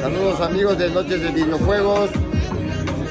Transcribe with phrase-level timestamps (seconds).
[0.00, 2.10] Saludos amigos de Noches de Videojuegos.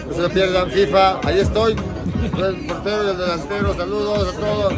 [0.08, 1.19] No se pierdan FIFA.
[1.27, 1.75] Ahí estoy.
[2.23, 3.74] El portero y el delantero.
[3.75, 4.74] Saludos a todos.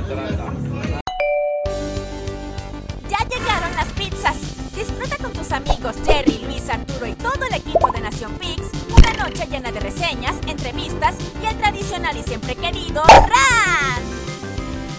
[3.09, 4.35] Ya llegaron las pizzas.
[4.75, 9.25] Disfruta con tus amigos Jerry, Luis, Arturo y todo el equipo de Nación Pix una
[9.25, 14.03] noche llena de reseñas, entrevistas y el tradicional y siempre querido RAN.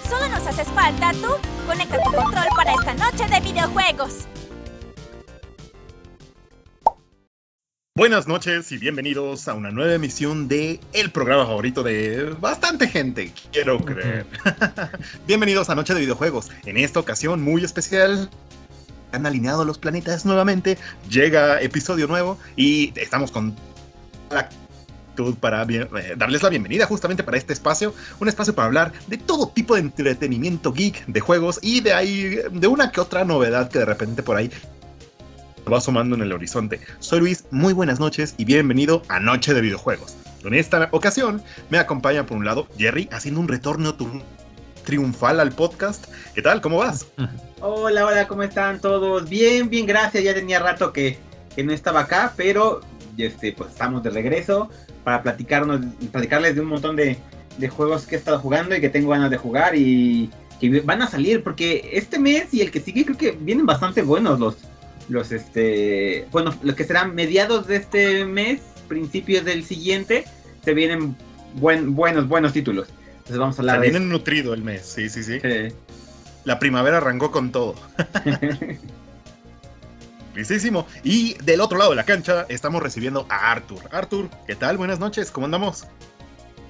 [0.09, 1.29] Solo nos haces falta tú.
[1.67, 4.27] Conecta tu control para esta noche de videojuegos.
[7.96, 13.32] Buenas noches y bienvenidos a una nueva emisión de el programa favorito de bastante gente,
[13.52, 14.27] quiero creer.
[15.27, 16.50] bienvenidos a Noche de Videojuegos.
[16.66, 18.28] En esta ocasión muy especial,
[19.12, 20.77] han alineado los planetas nuevamente,
[21.09, 23.56] llega episodio nuevo y estamos con
[24.30, 28.66] la actitud para bien- eh, darles la bienvenida justamente para este espacio, un espacio para
[28.66, 33.00] hablar de todo tipo de entretenimiento geek, de juegos y de ahí de una que
[33.00, 34.50] otra novedad que de repente por ahí
[35.73, 36.80] va asomando en el horizonte.
[37.01, 40.17] Soy Luis, muy buenas noches y bienvenido a Noche de Videojuegos.
[40.45, 43.97] En esta ocasión me acompaña por un lado Jerry haciendo un retorno
[44.84, 46.06] triunfal al podcast.
[46.34, 46.61] ¿Qué tal?
[46.61, 47.06] ¿Cómo vas?
[47.61, 49.28] Hola, hola, ¿cómo están todos?
[49.28, 50.22] Bien, bien, gracias.
[50.22, 51.19] Ya tenía rato que,
[51.55, 52.81] que no estaba acá, pero
[53.17, 54.70] este, pues estamos de regreso
[55.03, 55.81] para platicarnos,
[56.12, 57.19] platicarles de un montón de,
[57.59, 61.03] de juegos que he estado jugando y que tengo ganas de jugar y que van
[61.03, 64.56] a salir, porque este mes y el que sigue creo que vienen bastante buenos los,
[65.09, 70.25] los este, bueno, los que serán mediados de este mes, principios del siguiente,
[70.65, 71.17] se vienen
[71.55, 72.89] buen, buenos, buenos títulos.
[73.19, 75.41] Entonces vamos a Se hablar de viene nutrido el mes, sí, sí, sí.
[76.45, 77.75] La primavera arrancó con todo.
[80.34, 80.87] Listísimo.
[81.03, 83.81] Y del otro lado de la cancha estamos recibiendo a Arthur.
[83.91, 84.77] Arthur, ¿qué tal?
[84.77, 85.87] Buenas noches, ¿cómo andamos?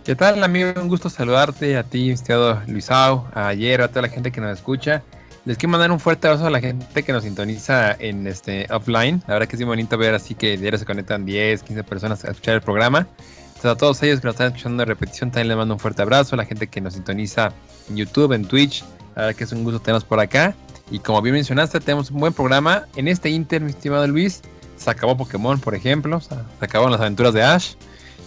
[0.04, 0.72] ¿Qué tal, amigo?
[0.80, 4.56] Un gusto saludarte a ti, estimado Luisao, a ayer, a toda la gente que nos
[4.56, 5.02] escucha.
[5.46, 9.22] Les quiero mandar un fuerte abrazo a la gente que nos sintoniza en este offline.
[9.28, 12.24] La verdad que es muy bonito ver así que diario se conectan 10, 15 personas
[12.24, 13.06] a escuchar el programa.
[13.46, 16.02] Entonces a todos ellos que nos están escuchando de repetición también les mando un fuerte
[16.02, 16.34] abrazo.
[16.34, 17.52] A la gente que nos sintoniza
[17.88, 18.82] en YouTube, en Twitch.
[19.14, 20.52] La verdad que es un gusto tenerlos por acá.
[20.90, 22.86] Y como bien mencionaste, tenemos un buen programa.
[22.96, 24.42] En este Inter, mi estimado Luis,
[24.76, 26.20] se acabó Pokémon, por ejemplo.
[26.20, 27.74] se acabaron las aventuras de Ash.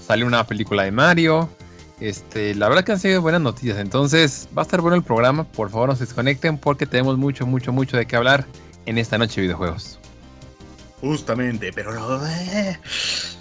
[0.08, 1.50] Salió una película de Mario.
[2.00, 3.78] Este, la verdad que han sido buenas noticias.
[3.78, 5.44] Entonces, va a estar bueno el programa.
[5.44, 8.46] Por favor, no se desconecten porque tenemos mucho, mucho, mucho de qué hablar
[8.86, 10.00] en esta noche de videojuegos.
[11.02, 11.94] Justamente, pero
[12.26, 12.78] eh,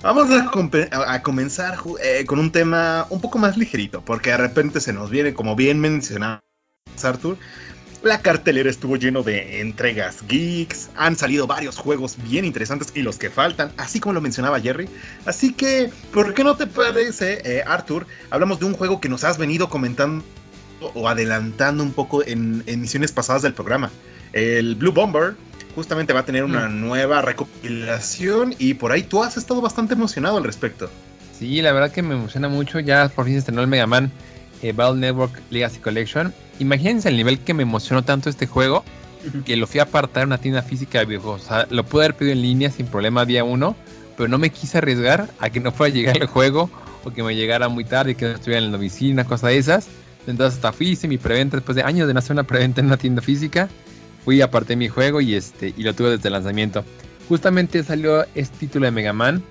[0.00, 4.92] vamos a, comenzar eh, con un tema un poco más ligerito, porque de repente se
[4.92, 6.40] nos viene, como bien mencionaba
[7.02, 7.36] Arthur,
[8.02, 13.18] la cartelera estuvo lleno de entregas geeks, han salido varios juegos bien interesantes y los
[13.18, 14.88] que faltan, así como lo mencionaba Jerry.
[15.26, 18.06] Así que, ¿por qué no te parece, eh, Arthur?
[18.30, 20.24] Hablamos de un juego que nos has venido comentando
[20.80, 23.90] o adelantando un poco en emisiones pasadas del programa.
[24.32, 25.34] El Blue Bomber
[25.74, 30.36] justamente va a tener una nueva recopilación y por ahí tú has estado bastante emocionado
[30.36, 30.88] al respecto.
[31.36, 32.80] Sí, la verdad que me emociona mucho.
[32.80, 34.10] Ya por fin se estrenó el Mega Man
[34.62, 36.32] eh, Battle Network Legacy Collection.
[36.58, 38.84] Imagínense el nivel que me emocionó tanto este juego
[39.44, 41.42] que lo fui a apartar en una tienda física de videojuegos.
[41.42, 43.76] O sea, lo pude haber pedido en línea sin problema día uno,
[44.16, 46.70] pero no me quise arriesgar a que no fuera a llegar el juego
[47.04, 49.58] o que me llegara muy tarde y que no estuviera en la oficina, cosa de
[49.58, 49.88] esas.
[50.26, 52.86] Entonces hasta fui, hice mi preventa después de años de no hacer una preventa en
[52.86, 53.68] una tienda física.
[54.24, 56.84] Fui, aparté mi juego y, este, y lo tuve desde el lanzamiento.
[57.28, 59.42] Justamente salió este título de Mega Man,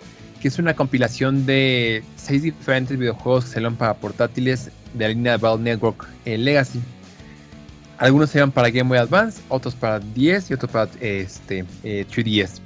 [0.48, 5.64] es una compilación de seis diferentes videojuegos que salieron para portátiles de la línea Battle
[5.64, 6.80] Network eh, Legacy.
[7.98, 12.06] Algunos se iban para Game Boy Advance, otros para 10 y otros para este, eh,
[12.10, 12.60] 3DS.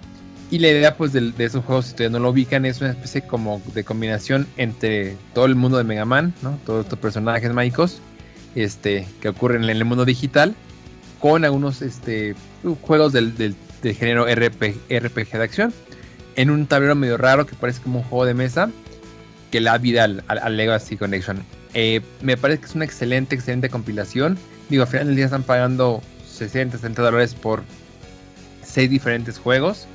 [0.50, 3.22] Y la idea pues de, esos juegos, si ustedes no lo ubican, es una especie
[3.22, 6.34] como de combinación entre todo el mundo de Mega Man,
[6.66, 8.02] todos estos personajes mágicos
[8.56, 10.54] este, que ocurren en el mundo digital,
[11.22, 12.36] con algunos este,
[12.82, 13.56] juegos del, del-
[13.96, 15.74] género RPG de acción,
[16.36, 18.70] en un tablero medio raro que parece como un juego de mesa,
[19.52, 21.44] que le da vida al, al- Legacy Connection.
[21.74, 24.38] Eh, me parece que es una excelente, excelente compilación.
[24.70, 27.64] Digo, al final del día están pagando 60, 70 dólares por
[28.64, 29.88] 6 diferentes juegos.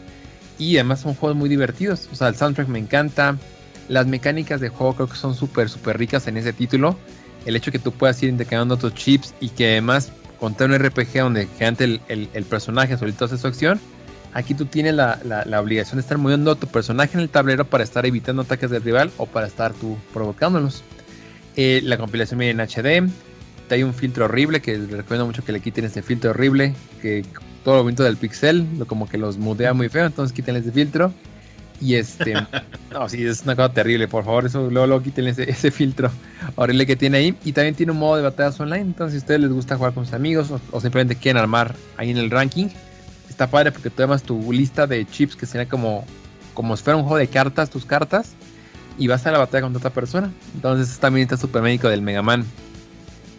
[0.59, 2.09] Y además son juegos muy divertidos.
[2.13, 3.37] O sea, el soundtrack me encanta.
[3.89, 6.97] Las mecánicas de juego creo que son súper, súper ricas en ese título.
[7.45, 10.11] El hecho que tú puedas ir intercambiando tus chips y que además
[10.41, 13.81] contar un RPG donde generalmente el, el- el personaje solito hace su acción.
[14.37, 17.31] Aquí tú tienes la, la- la obligación de estar moviendo a tu personaje en el
[17.31, 20.85] tablero para estar evitando ataques del rival o para estar tú provocándolos.
[21.57, 23.09] Eh, la compilación viene en HD.
[23.71, 26.75] Hay un filtro horrible que les recomiendo mucho que le quiten ese filtro horrible.
[27.01, 27.25] Que
[27.65, 30.71] todo lo bonito del pixel, lo como que los mudea muy feo, entonces quítenle ese
[30.71, 31.15] filtro.
[31.81, 32.35] Y este,
[32.93, 36.11] no, sí, es una cosa terrible, por favor, eso luego, luego quítenle ese, ese filtro
[36.57, 37.35] horrible que tiene ahí.
[37.43, 39.95] Y también tiene un modo de batallas online, entonces si a ustedes les gusta jugar
[39.95, 42.69] con sus amigos o, o simplemente quieren armar ahí en el ranking,
[43.37, 46.07] está padre porque tú llamas tu lista de chips que sería como,
[46.55, 48.33] como si fuera un juego de cartas, tus cartas,
[48.97, 50.33] y vas a la batalla contra otra persona.
[50.55, 52.47] Entonces también está super médico del Mega Man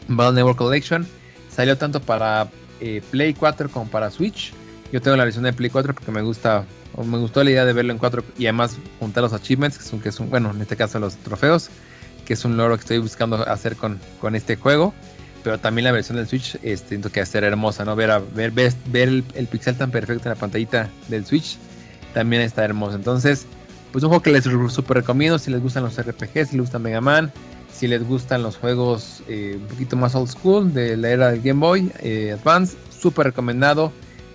[0.08, 1.08] Battle Network Collection.
[1.50, 2.48] Salió tanto para
[2.80, 4.54] eh, Play 4 como para Switch.
[4.92, 6.64] Yo tengo la versión de Play 4 porque me gusta,
[7.04, 10.00] me gustó la idea de verlo en 4 y además juntar los achievements, que son,
[10.00, 11.72] que son, bueno, en este caso los trofeos,
[12.24, 14.94] que es un logro que estoy buscando hacer con, con este juego.
[15.48, 17.96] Pero también la versión del Switch, este, siento que va a ser hermosa, ¿no?
[17.96, 21.58] Ver, ver, ver, ver el, el, pixel tan perfecto en la pantallita del Switch
[22.14, 22.98] también está hermoso.
[22.98, 23.46] Entonces,
[23.94, 26.80] pues un juego que les super recomiendo si les gustan los RPG, si les gusta
[26.80, 27.32] Mega Man,
[27.74, 31.42] si les gustan los juegos eh, un poquito más old school de la era del
[31.42, 33.94] Game Boy eh, Advance, súper recomendado.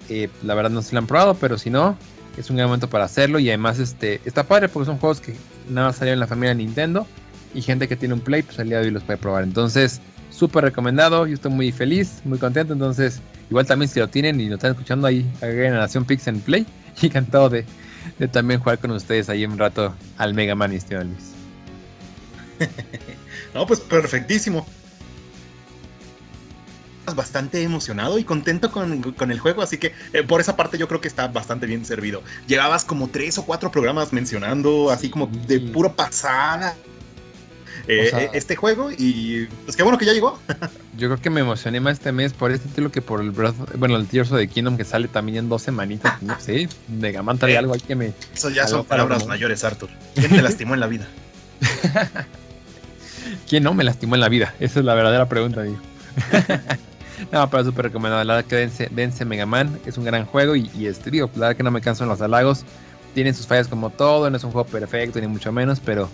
[0.09, 1.95] Eh, la verdad no se lo han probado, pero si no,
[2.39, 3.39] es un gran momento para hacerlo.
[3.39, 5.35] Y además este, está padre porque son juegos que
[5.69, 7.07] nada más salieron en la familia de Nintendo.
[7.55, 9.45] Y gente que tiene un Play, pues al día de hoy los puede probar.
[9.45, 10.01] Entonces,
[10.33, 11.27] súper recomendado.
[11.27, 12.73] Yo estoy muy feliz, muy contento.
[12.73, 13.21] Entonces,
[13.51, 16.41] igual también si lo tienen y lo están escuchando ahí, agreguen a Nación Pix en
[16.41, 16.67] Play.
[17.01, 17.65] Y encantado de,
[18.19, 21.33] de, también jugar con ustedes ahí un rato al Mega Man, estimado Luis.
[23.55, 24.67] No, pues perfectísimo.
[27.15, 30.89] Bastante emocionado y contento con, con el juego, así que eh, por esa parte yo
[30.89, 32.23] creo que está bastante bien servido.
[32.47, 36.77] Llevabas como tres o cuatro programas mencionando, así como de puro pasada,
[37.89, 40.39] eh, o sea, este juego y pues qué bueno que ya llegó.
[40.97, 43.57] yo creo que me emocioné más este mes por este título que por el Breath,
[43.77, 46.23] bueno, el Tears of the Kingdom que sale también en dos semanitas.
[46.23, 46.69] No sé,
[47.01, 48.13] trae eh, algo ahí que me.
[48.35, 49.89] Eso ya son palabras mayores, Arthur.
[50.15, 51.07] ¿Quién te lastimó en la vida?
[53.49, 54.55] ¿Quién no me lastimó en la vida?
[54.61, 55.79] Esa es la verdadera pregunta, digo.
[57.33, 58.23] no, pero súper recomendado.
[58.25, 59.79] La verdad que dense, dense Mega Man.
[59.87, 62.11] Es un gran juego y, y, este, digo, la verdad que no me canso en
[62.11, 62.65] los halagos.
[63.15, 66.09] Tienen sus fallas como todo, no es un juego perfecto ni mucho menos, pero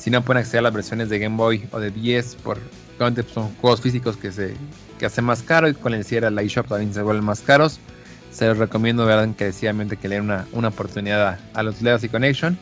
[0.00, 2.58] si no pueden acceder a las versiones de Game Boy o de 10 por
[3.32, 4.54] son juegos físicos que se
[4.98, 7.80] que hacen más caro y con el cierre la eShop también se vuelven más caros.
[8.30, 12.08] Se los recomiendo, verdad, encarecidamente que le den una, una oportunidad a, a los Legacy
[12.08, 12.58] Connection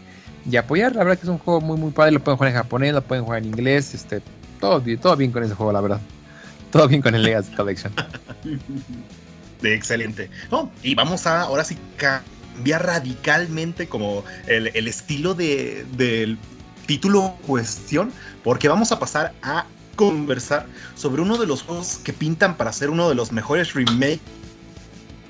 [0.49, 0.95] y apoyar.
[0.95, 2.13] La verdad que es un juego muy muy padre.
[2.13, 3.95] Lo pueden jugar en japonés, lo pueden jugar en inglés.
[3.95, 4.23] Este,
[4.61, 6.01] todo, todo bien con ese juego, la verdad.
[6.71, 7.93] Todo bien con el Legacy Collection.
[9.63, 10.31] De excelente.
[10.53, 16.39] No, y vamos a ahora sí cambiar radicalmente como el, el estilo de, del
[16.89, 18.11] título cuestión,
[18.43, 22.89] porque vamos a pasar a conversar sobre uno de los juegos que pintan para ser
[22.89, 24.21] uno de los mejores remakes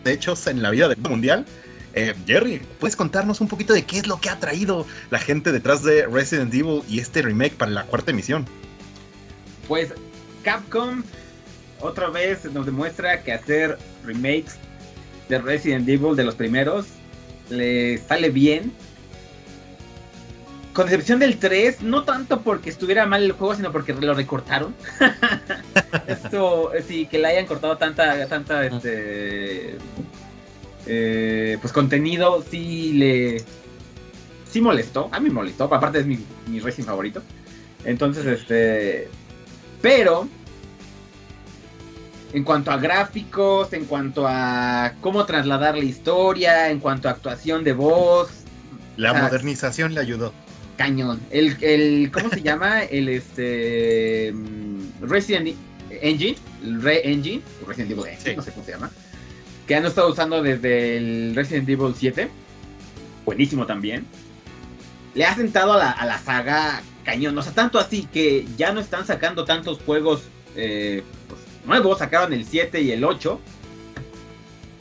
[0.05, 1.45] hechos en la vida del mundial.
[1.95, 5.51] Eh, Jerry, ¿puedes contarnos un poquito de qué es lo que ha traído la gente
[5.51, 8.47] detrás de Resident Evil y este remake para la cuarta emisión?
[9.67, 9.93] Pues
[10.45, 11.03] Capcom
[11.81, 14.59] otra vez nos demuestra que hacer remakes
[15.29, 16.87] de Resident Evil de los primeros
[17.51, 18.73] le sale bien.
[20.79, 24.77] Con excepción del 3, no tanto porque estuviera mal el juego, sino porque lo recortaron.
[26.07, 29.77] Esto, sí, que le hayan cortado tanta, tanta, este,
[30.87, 33.45] eh, pues contenido, sí le,
[34.49, 35.09] sí molestó.
[35.11, 37.23] A mí molestó, aparte es mi, mi racing favorito.
[37.85, 39.09] Entonces, este,
[39.83, 40.29] pero
[42.33, 47.65] en cuanto a gráficos, en cuanto a cómo trasladar la historia, en cuanto a actuación
[47.65, 48.31] de voz.
[48.97, 50.33] La o sea, modernización le ayudó.
[50.79, 51.21] Cañón.
[51.31, 52.85] El, el ¿cómo se llama?
[52.85, 54.33] El este
[55.01, 55.57] Resident
[55.91, 58.37] Engine, el Re Engine, Resident Evil Engine, sí.
[58.37, 58.91] no sé cómo se llama.
[59.67, 62.31] Que han estado usando desde el Resident Evil 7.
[63.27, 64.07] Buenísimo también.
[65.15, 67.37] Le ha sentado a la, a la saga cañón.
[67.37, 70.23] O sea, tanto así que ya no están sacando tantos juegos
[70.55, 71.99] eh, pues, nuevos.
[71.99, 73.41] Sacaron el 7 y el 8.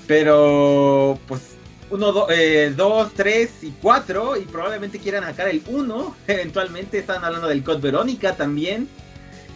[0.06, 1.57] Pero, pues,
[1.90, 2.28] 1,
[2.76, 4.38] 2, 3 y 4.
[4.38, 6.16] Y probablemente quieran sacar el 1.
[6.28, 8.88] Eventualmente están hablando del Code Verónica también.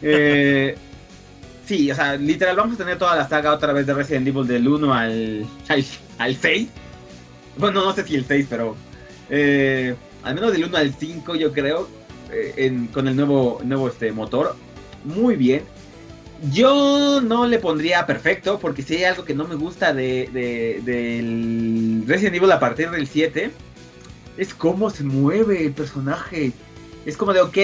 [0.01, 0.75] Eh,
[1.65, 4.47] sí, o sea, literal, vamos a tener toda la saga otra vez de Resident Evil
[4.47, 5.85] del 1 al, al,
[6.17, 6.69] al 6.
[7.57, 8.75] Bueno, no sé si el 6, pero.
[9.29, 11.88] Eh, al menos del 1 al 5, yo creo
[12.31, 14.55] en, con el nuevo, nuevo este, motor.
[15.03, 15.63] Muy bien.
[16.50, 20.81] Yo no le pondría perfecto, porque si hay algo que no me gusta de, de,
[20.83, 23.51] del Resident Evil a partir del 7,
[24.38, 26.51] es cómo se mueve el personaje.
[27.05, 27.57] Es como de, ok,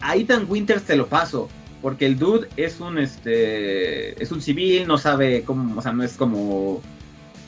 [0.00, 1.50] a Ethan Winters te lo paso,
[1.82, 6.02] porque el dude es un, este, es un civil, no sabe cómo, o sea, no
[6.02, 6.80] es como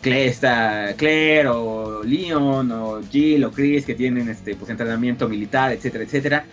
[0.02, 6.04] Claire, Claire o Leon o Jill o Chris que tienen este pues entrenamiento militar, etcétera,
[6.04, 6.44] etcétera.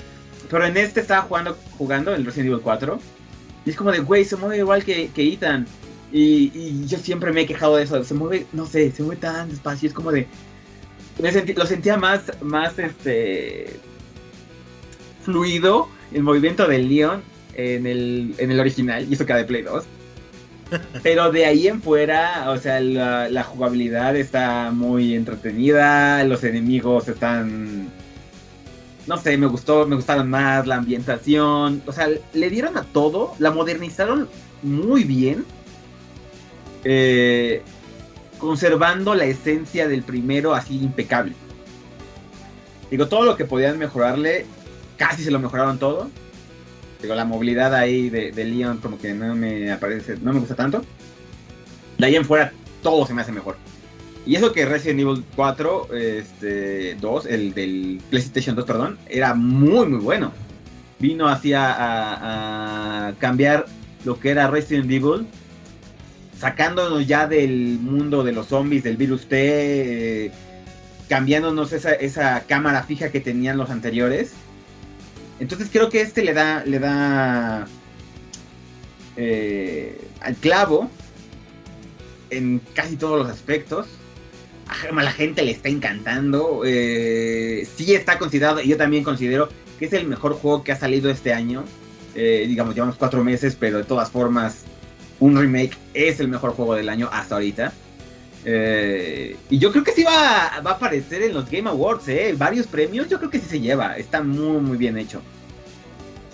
[0.49, 2.99] Pero en este estaba jugando, jugando en Resident Evil 4.
[3.65, 5.67] Y es como de, güey, se mueve igual que, que Ethan.
[6.11, 8.03] Y, y, yo siempre me he quejado de eso.
[8.03, 9.87] Se mueve, no sé, se mueve tan despacio.
[9.87, 10.27] Es como de.
[11.31, 13.79] Sentí, lo sentía más, más este.
[15.23, 17.21] fluido el movimiento del Leon
[17.53, 19.05] en el, en el original.
[19.09, 19.83] Y eso queda de Play 2.
[21.03, 27.07] Pero de ahí en fuera, o sea, la, la jugabilidad está muy entretenida, los enemigos
[27.07, 27.89] están
[29.07, 33.33] no sé, me gustó, me gustaron más la ambientación, o sea, le dieron a todo,
[33.39, 34.29] la modernizaron
[34.61, 35.45] muy bien,
[36.83, 37.63] eh,
[38.37, 41.33] conservando la esencia del primero así impecable.
[42.89, 44.45] Digo, todo lo que podían mejorarle,
[44.97, 46.09] casi se lo mejoraron todo.
[47.01, 50.55] Digo, la movilidad ahí de, de Leon como que no me aparece, no me gusta
[50.55, 50.83] tanto.
[51.97, 52.51] De ahí en fuera,
[52.83, 53.57] todo se me hace mejor.
[54.25, 59.87] Y eso que Resident Evil 4, este, 2, el del PlayStation 2, perdón, era muy,
[59.87, 60.31] muy bueno.
[60.99, 63.65] Vino hacia a, cambiar
[64.05, 65.25] lo que era Resident Evil,
[66.37, 70.31] sacándonos ya del mundo de los zombies, del virus T, eh,
[71.09, 74.33] cambiándonos esa, esa cámara fija que tenían los anteriores.
[75.39, 77.65] Entonces creo que este le da, le da
[79.17, 80.91] eh, al clavo
[82.29, 83.87] en casi todos los aspectos
[84.71, 86.63] a la gente le está encantando.
[86.65, 89.49] Eh, sí está considerado, y yo también considero
[89.79, 91.63] que es el mejor juego que ha salido este año.
[92.15, 94.63] Eh, digamos, llevamos cuatro meses, pero de todas formas,
[95.19, 97.73] un remake es el mejor juego del año hasta ahorita.
[98.43, 102.33] Eh, y yo creo que sí va, va, a aparecer en los Game Awards, ¿eh?
[102.37, 103.97] Varios premios, yo creo que sí se lleva.
[103.97, 105.21] Está muy, muy bien hecho.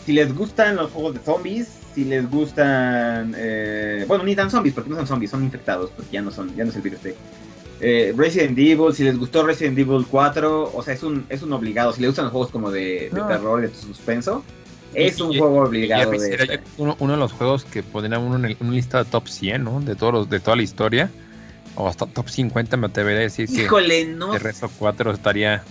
[0.06, 3.36] Si les gustan los juegos de zombies, si les gustan...
[4.08, 6.64] bueno, ni tan zombies, porque no son zombies, son infectados, porque ya no son, ya
[6.64, 7.00] no es el virus.
[7.80, 11.54] Eh, Resident Evil, si les gustó Resident Evil 4, o sea, es un, es un
[11.54, 11.94] obligado.
[11.94, 14.44] Si les gustan los juegos como de, de terror, de suspenso,
[14.94, 16.12] es un juego obligado.
[16.12, 19.64] de uno, uno, de los juegos que pondrían uno en una lista de top 100,
[19.64, 19.80] ¿no?
[19.82, 21.12] De, todos los, de toda la historia.
[21.76, 24.34] O hasta top 50 me atrevería a decir Híjole, no.
[24.34, 25.64] El resto 4 estaría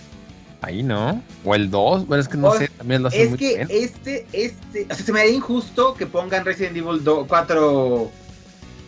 [0.61, 1.21] ahí, ¿no?
[1.43, 4.95] O el 2, bueno, es que no sé, también lo Es que este, este, o
[4.95, 8.11] sea, se me haría injusto que pongan Resident Evil 4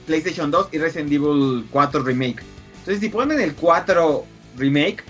[0.07, 2.41] PlayStation 2 y Resident Evil 4 Remake.
[2.89, 4.25] Entonces, si ponen el 4
[4.57, 5.03] remake,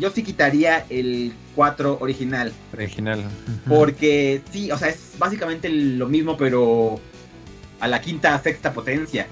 [0.00, 2.54] yo sí quitaría el 4 original.
[2.72, 3.22] Original.
[3.68, 6.98] Porque sí, o sea, es básicamente lo mismo, pero
[7.80, 9.26] a la quinta, sexta potencia.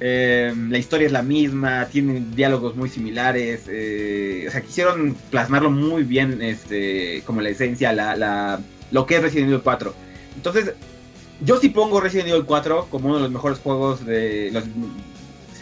[0.00, 3.66] Eh, la historia es la misma, tienen diálogos muy similares.
[3.68, 8.58] Eh, o sea, quisieron plasmarlo muy bien, este, como la esencia, la, la,
[8.90, 9.94] lo que es Resident Evil 4.
[10.34, 10.72] Entonces,
[11.42, 14.64] yo sí pongo Resident Evil 4 como uno de los mejores juegos de los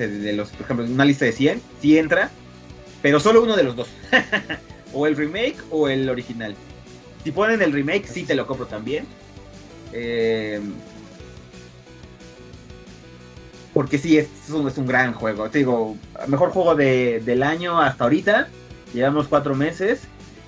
[0.07, 2.31] de los, por ejemplo, una lista de 100, sí entra,
[3.03, 3.89] pero solo uno de los dos.
[4.93, 6.55] o el remake o el original.
[7.25, 9.07] Si ponen el remake, sí te lo compro también.
[9.93, 10.61] Eh,
[13.75, 15.51] porque sí, es un, es un gran juego.
[15.51, 18.49] Te digo, mejor juego del año hasta ahorita.
[18.95, 20.01] Llevamos cuatro meses.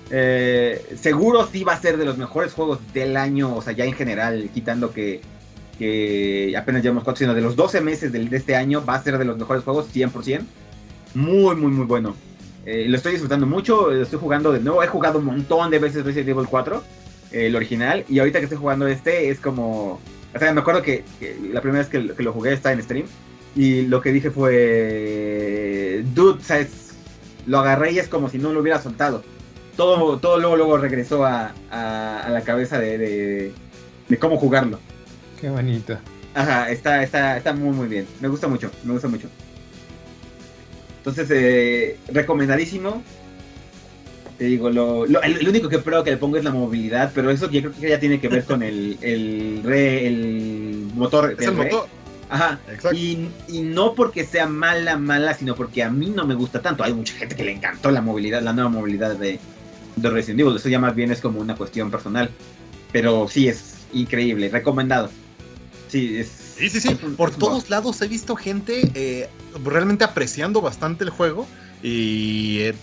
[0.09, 3.85] Eh, seguro sí va a ser de los mejores juegos del año, o sea, ya
[3.85, 5.21] en general, quitando que
[5.81, 9.17] que apenas llevamos cuatro, sino de los 12 meses de, este año, va a ser
[9.17, 10.41] de los mejores juegos, 100%.
[11.15, 12.15] Muy, muy, muy bueno.
[12.67, 14.83] Eh, lo estoy disfrutando mucho, lo estoy jugando de nuevo.
[14.83, 16.83] He jugado un montón de veces Resident Evil 4,
[17.31, 19.99] eh, el original, y ahorita que estoy jugando este es como.
[20.35, 21.03] O sea, me acuerdo que,
[21.51, 23.07] la primera vez que, lo jugué está en stream,
[23.55, 26.03] y lo que dije fue.
[26.13, 26.93] Dude, ¿sabes?
[27.47, 29.23] Lo agarré y es como si no lo hubiera soltado.
[29.75, 33.51] Todo, todo luego, luego regresó a, a, la cabeza de,
[34.07, 34.77] de cómo jugarlo.
[35.41, 35.97] Qué bonito.
[36.35, 38.05] Ajá, está, está, está muy, muy bien.
[38.21, 39.27] Me gusta mucho, me gusta mucho.
[40.97, 43.01] Entonces, eh, recomendadísimo.
[44.37, 47.49] Te digo, lo, el, único que creo que le pongo es la movilidad, pero eso
[47.49, 51.35] yo creo que ya tiene que ver con el, el, re, el motor.
[51.37, 51.87] Es el motor.
[52.29, 52.59] Ajá.
[52.93, 56.83] Y, y, no porque sea mala, mala, sino porque a mí no me gusta tanto.
[56.83, 59.39] Hay mucha gente que le encantó la movilidad, la nueva movilidad de,
[59.95, 60.55] de Resident Evil.
[60.55, 62.29] Eso ya más bien es como una cuestión personal.
[62.91, 65.09] Pero sí, es increíble, recomendado.
[65.91, 69.29] Sí, sí, sí, Por todos lados he visto gente eh,
[69.65, 71.45] realmente apreciando bastante el juego
[71.83, 72.75] y eh,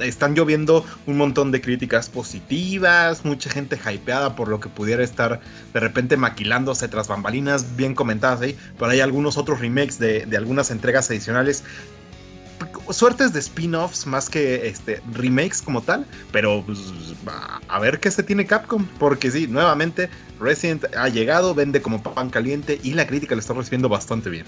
[0.00, 5.40] están lloviendo un montón de críticas positivas, mucha gente hypeada por lo que pudiera estar
[5.74, 10.36] de repente maquilándose tras bambalinas bien comentadas ahí, pero hay algunos otros remakes de, de
[10.38, 11.64] algunas entregas adicionales.
[12.88, 16.78] Suertes de spin-offs más que este, remakes como tal, pero pues,
[17.68, 20.08] a ver qué se tiene Capcom, porque sí, nuevamente
[20.44, 24.44] Resident ha llegado, vende como pan caliente y la crítica lo está recibiendo bastante bien.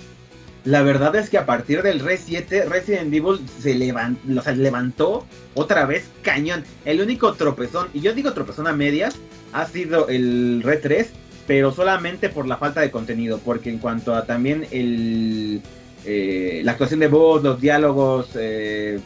[0.65, 5.25] La verdad es que a partir del Re 7, Resident Evil se levantó,
[5.55, 6.65] otra vez cañón.
[6.85, 9.17] El único tropezón, y yo digo tropezón a medias,
[9.53, 11.09] ha sido el Re 3,
[11.47, 15.63] pero solamente por la falta de contenido, porque en cuanto a también el
[16.05, 19.01] eh, la actuación de voz, los diálogos, eh,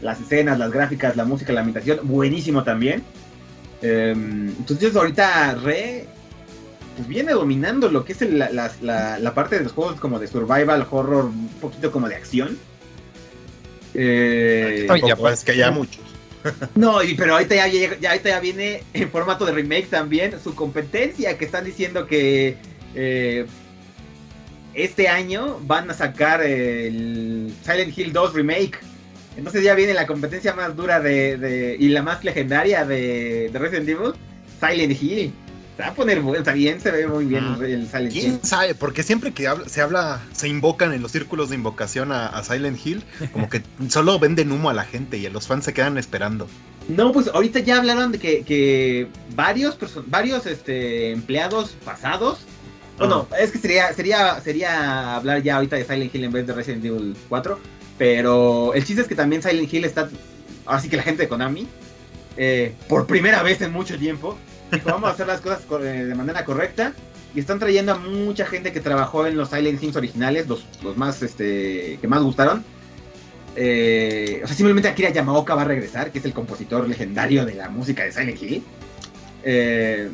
[0.00, 3.02] las escenas, las gráficas, la música, la ambientación, buenísimo también.
[3.82, 6.06] Em, entonces ahorita Re
[6.96, 10.18] pues, viene dominando lo que es el- la, la- la- parte de los juegos como
[10.18, 12.58] de survival, horror, un poquito como de acción.
[13.94, 16.02] Eh, Oye, Tampoco pues, es que haya muchos.
[16.74, 20.34] no, y- pero ahorita ya, llega- ya, ahorita ya viene en formato de remake también
[20.42, 22.56] su competencia, que están diciendo que
[22.94, 23.46] eh,
[24.74, 28.78] este año van a sacar el Silent Hill 2 Remake.
[29.36, 33.58] Entonces ya viene la competencia más dura de, de- y la más legendaria de, de
[33.58, 34.12] Resident Evil,
[34.60, 35.32] Silent Hill.
[35.76, 37.58] Se va a poner bueno, está bien, se ve muy bien Ah.
[37.62, 38.20] el Silent Hill.
[38.22, 38.74] ¿Quién sabe?
[38.74, 42.42] Porque siempre que habla- se habla, se invocan en los círculos de invocación a, a
[42.44, 45.74] Silent Hill, como que solo venden humo a la gente y a los fans se
[45.74, 46.48] quedan esperando.
[46.88, 52.38] No, pues ahorita ya hablaron de que, que varios varios este, empleados pasados.
[52.96, 56.54] Bueno, es que sería, sería, sería hablar ya ahorita de Silent Hill en vez de
[56.54, 57.58] Resident Evil 4.
[57.98, 60.08] Pero el chiste es que también Silent Hill está.
[60.64, 61.66] Así que la gente de Konami,
[62.38, 64.38] eh, por primera vez en mucho tiempo,
[64.70, 66.92] dijo: Vamos a hacer las cosas eh, de manera correcta.
[67.34, 70.96] Y están trayendo a mucha gente que trabajó en los Silent Hills originales, los, los
[70.96, 72.64] más este, que más gustaron.
[73.56, 77.54] Eh, o sea, simplemente Akira Yamaoka va a regresar, que es el compositor legendario de
[77.54, 78.62] la música de Silent Hill.
[79.42, 80.08] Eh,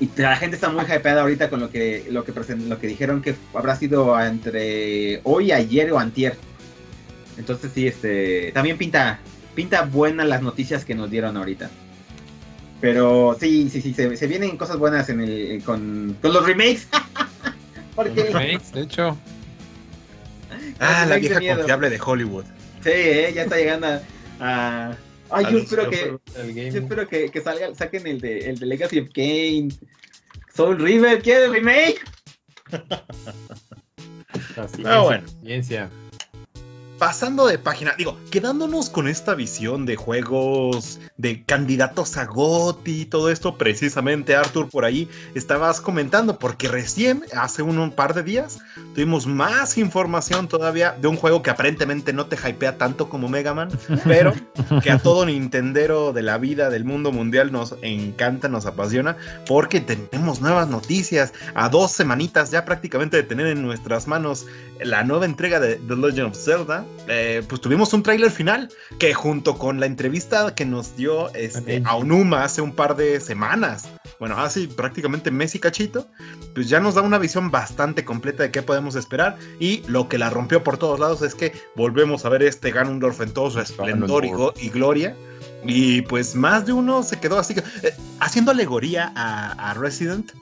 [0.00, 3.76] y la gente está muy hypeada ahorita con lo que, lo que, dijeron que habrá
[3.76, 6.36] sido entre hoy, ayer o antier.
[7.38, 9.20] Entonces sí, este, también pinta,
[9.54, 11.70] pinta buenas las noticias que nos dieron ahorita.
[12.84, 16.86] Pero sí, sí, sí, se, se vienen cosas buenas en el, con, con los remakes.
[17.96, 19.16] Porque Remakes, de hecho.
[20.78, 21.56] Ah, la remakes de vieja miedo.
[21.56, 22.44] confiable de Hollywood.
[22.82, 24.02] Sí, eh, ya está llegando a...
[24.40, 24.96] a-
[25.30, 26.18] Ay, yo espero que...
[26.70, 29.68] Yo espero que, que salga, saquen el de, el de Legacy of Kane.
[30.54, 32.02] Soul River, ¿quiere remake?
[34.84, 35.24] Ah, bueno.
[35.40, 35.88] paciencia.
[36.98, 43.04] Pasando de página, digo, quedándonos con esta visión de juegos, de candidatos a GOTY y
[43.06, 48.22] todo esto, precisamente Arthur por ahí estabas comentando, porque recién, hace un, un par de
[48.22, 48.60] días,
[48.94, 53.54] tuvimos más información todavía de un juego que aparentemente no te hypea tanto como Mega
[53.54, 53.70] Man,
[54.04, 54.32] pero
[54.82, 59.16] que a todo Nintendero de la vida, del mundo mundial nos encanta, nos apasiona,
[59.46, 64.46] porque tenemos nuevas noticias, a dos semanitas ya prácticamente de tener en nuestras manos
[64.80, 68.68] la nueva entrega de The Legend of Zelda, eh, pues tuvimos un tráiler final
[68.98, 71.86] que junto con la entrevista que nos dio este, También.
[71.86, 76.06] a Onuma hace un par de semanas, bueno, hace prácticamente mes y cachito,
[76.54, 80.18] pues ya nos da una visión bastante completa de qué podemos esperar y lo que
[80.18, 83.60] la rompió por todos lados es que volvemos a ver este Ganondorf en todo su
[83.60, 84.24] esplendor
[84.60, 85.14] y, gloria.
[85.66, 90.32] Y pues más de uno se quedó así, eh, haciendo alegoría a, a Resident,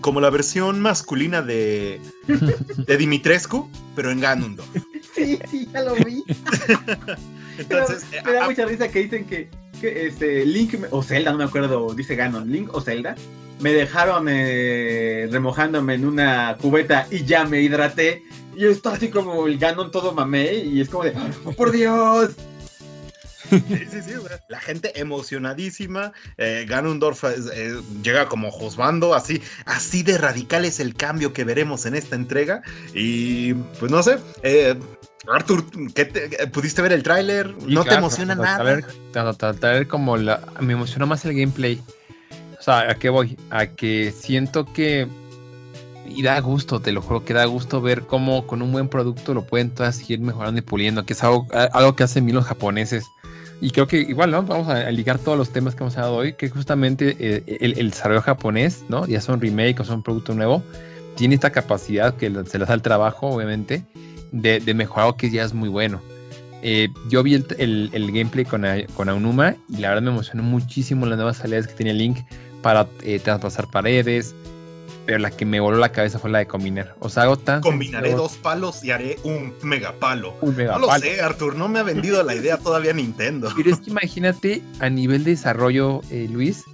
[0.00, 2.00] como la versión masculina de,
[2.86, 4.68] de Dimitrescu, pero en Ganondorf.
[5.14, 6.24] Sí, sí, ya lo vi.
[7.58, 9.48] Entonces, me da a- mucha risa que dicen que,
[9.80, 13.14] que, este, Link o Zelda, no me acuerdo, dice Ganon, Link o Zelda,
[13.60, 18.24] me dejaron eh, remojándome en una cubeta y ya me hidraté.
[18.56, 22.30] Y estoy así como el Ganon todo mamé y es como de, ¡Oh, por Dios!
[23.68, 24.32] Sí, sí, sí, güey.
[24.48, 26.12] La gente emocionadísima.
[26.38, 31.44] Eh, Ganondorf eh, eh, llega como juzgando, así, así de radical es el cambio que
[31.44, 32.62] veremos en esta entrega.
[32.94, 34.74] Y pues no sé, eh,
[35.32, 37.54] Arthur, ¿qué te- eh, ¿pudiste ver el tráiler?
[37.66, 38.58] ¿No te emociona tanto nada?
[39.54, 40.40] traer como la.
[40.60, 41.80] Me emociona más el gameplay.
[42.58, 43.38] O sea, ¿a qué voy?
[43.50, 45.06] A que siento que.
[46.06, 49.32] Y da gusto, te lo juro, que da gusto ver cómo con un buen producto
[49.32, 52.44] lo pueden todas seguir mejorando y puliendo, que es algo, algo que hacen bien los
[52.44, 53.04] japoneses.
[53.64, 54.42] Y creo que igual, ¿no?
[54.42, 57.88] Vamos a, ligar todos los temas que hemos hablado hoy, que justamente eh, el, el
[57.92, 59.06] desarrollo japonés, ¿no?
[59.06, 60.62] Ya son remake o son producto nuevo,
[61.16, 63.82] tiene esta capacidad que se les da el trabajo, obviamente,
[64.32, 66.02] de, de mejorar algo que ya es muy bueno.
[66.60, 70.42] Eh, yo vi el, el- gameplay con, A- con Aonuma y la verdad me emocionó
[70.42, 72.18] muchísimo las nuevas salidas que tenía Link
[72.60, 74.34] para eh, traspasar paredes,
[75.06, 76.94] pero la que me voló la cabeza fue la de combinar.
[77.00, 77.60] O sea, algo tan...
[77.60, 80.34] Combinaré sencillo, dos palos y haré un megapalo.
[80.40, 83.50] un mega No lo sé, Arthur, no me ha vendido la idea todavía Nintendo.
[83.56, 86.64] Pero es que imagínate a nivel de desarrollo, eh, Luis,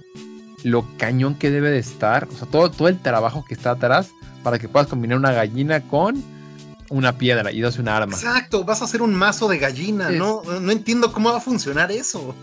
[0.63, 4.11] lo cañón que debe de estar, o sea, todo, todo el trabajo que está atrás
[4.43, 6.23] para que puedas combinar una gallina con
[6.89, 8.15] una piedra y das una arma.
[8.15, 10.41] Exacto, vas a hacer un mazo de gallina, Es- ¿no?
[10.61, 12.35] No entiendo cómo va a funcionar eso.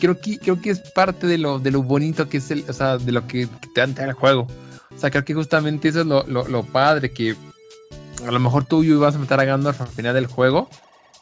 [0.00, 2.72] creo que, creo que es parte de lo, de lo bonito que es el, o
[2.72, 4.46] sea, de lo que, que te da el juego.
[4.96, 7.36] O sea, creo que justamente eso es lo, lo, lo padre, que
[8.26, 10.70] a lo mejor tú ibas a meter a Gandalf al final del juego,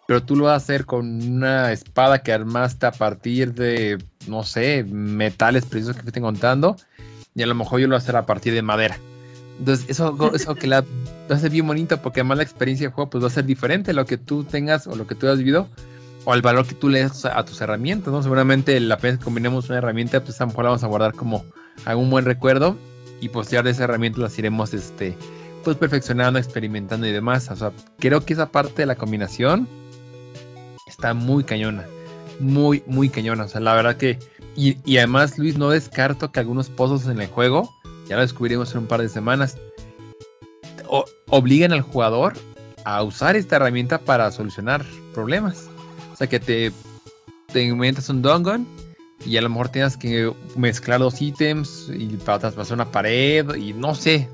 [0.06, 4.44] pero tú lo vas a hacer con una espada que armaste a partir de, no
[4.44, 6.76] sé, metales precisos que te estoy contando,
[7.34, 8.96] y a lo mejor yo lo voy a hacer a partir de madera.
[9.58, 10.84] Entonces, eso, eso que la
[11.28, 13.92] a ser bien bonito, porque además la experiencia de juego pues, va a ser diferente
[13.92, 15.68] lo que tú tengas o lo que tú hayas vivido
[16.24, 18.22] o al valor que tú le das a tus herramientas, ¿no?
[18.22, 21.14] Seguramente la pena que combinemos una herramienta, pues a lo mejor la vamos a guardar
[21.14, 21.44] como
[21.84, 22.76] algún buen recuerdo
[23.20, 25.16] y posterior de esa herramienta las iremos este,
[25.62, 27.50] pues perfeccionando, experimentando y demás.
[27.98, 29.68] Creo que esa parte de la combinación
[30.86, 31.86] está muy cañona.
[32.40, 33.44] Muy, muy cañona.
[33.44, 34.18] O sea, la verdad que.
[34.56, 37.72] Y, y además, Luis, no descarto que algunos pozos en el juego,
[38.08, 39.56] ya lo descubriremos en un par de semanas,
[40.88, 42.34] o, obliguen al jugador
[42.84, 45.68] a usar esta herramienta para solucionar problemas.
[46.12, 46.72] O sea, que te,
[47.52, 48.66] te inventas un dongon
[49.24, 53.72] y a lo mejor tienes que mezclar dos ítems y para traspasar una pared y
[53.72, 54.28] no sé.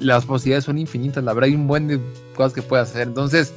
[0.00, 2.00] Las posibilidades son infinitas, la verdad hay un buen de
[2.34, 3.08] cosas que puedes hacer.
[3.08, 3.52] Entonces,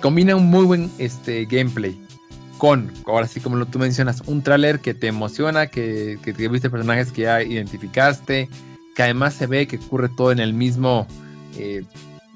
[0.00, 2.00] combina un muy buen este, gameplay
[2.60, 6.68] con, ahora sí como tú mencionas, un tráiler que te emociona, que, que, que, viste
[6.68, 8.50] personajes que ya identificaste,
[8.94, 11.06] que además se ve que ocurre todo en el mismo,
[11.56, 11.82] eh,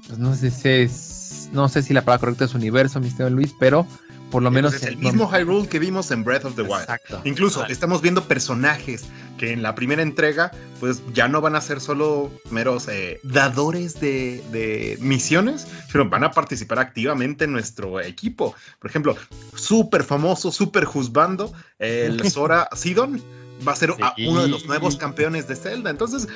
[0.07, 3.53] pues no sé si es, no sé si la palabra correcta es universo, Mister Luis,
[3.59, 3.85] pero
[4.31, 6.81] por lo menos es el mismo Hyrule que vimos en Breath of the Wild.
[6.81, 7.21] Exacto.
[7.23, 7.73] Incluso Exacto.
[7.73, 9.05] estamos viendo personajes
[9.37, 13.99] que en la primera entrega pues ya no van a ser solo meros eh, dadores
[13.99, 18.55] de, de, misiones, sino van a participar activamente en nuestro equipo.
[18.79, 19.15] Por ejemplo,
[19.55, 23.21] súper famoso, súper juzgando, el Sora Sidon
[23.65, 24.27] va a ser sí.
[24.27, 25.89] uno de los nuevos campeones de Zelda.
[25.89, 26.27] Entonces,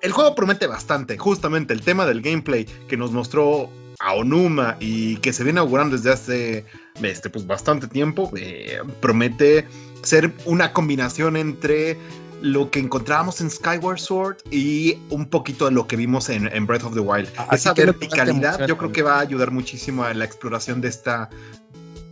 [0.00, 1.16] el juego promete bastante.
[1.16, 3.70] Justamente el tema del gameplay que nos mostró
[4.02, 6.64] a Onuma y que se viene augurando desde hace
[7.02, 9.66] este, pues, bastante tiempo, eh, promete
[10.02, 11.96] ser una combinación entre
[12.42, 16.66] lo que encontrábamos en Skyward Sword y un poquito de lo que vimos en, en
[16.66, 17.28] Breath of the Wild.
[17.36, 21.30] Así Esa verticalidad yo creo que va a ayudar muchísimo a la exploración de esta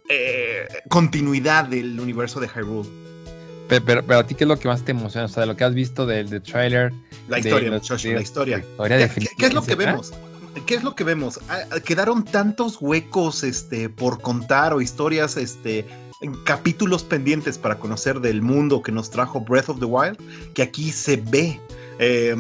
[0.09, 2.89] eh, continuidad del universo de Hyrule.
[3.69, 5.27] Pero, pero, pero, a ti, ¿qué es lo que más te emociona?
[5.27, 6.93] O sea, de lo que has visto del de trailer.
[7.29, 8.57] La historia, muchachos, la historia.
[8.59, 10.13] La historia ¿Qué, ¿Qué, es lo que vemos?
[10.67, 11.41] ¿Qué es lo que vemos?
[11.49, 15.87] Ah, quedaron tantos huecos este, por contar o historias, este,
[16.45, 20.19] capítulos pendientes para conocer del mundo que nos trajo Breath of the Wild,
[20.55, 21.61] que aquí se ve.
[21.99, 22.35] Eh,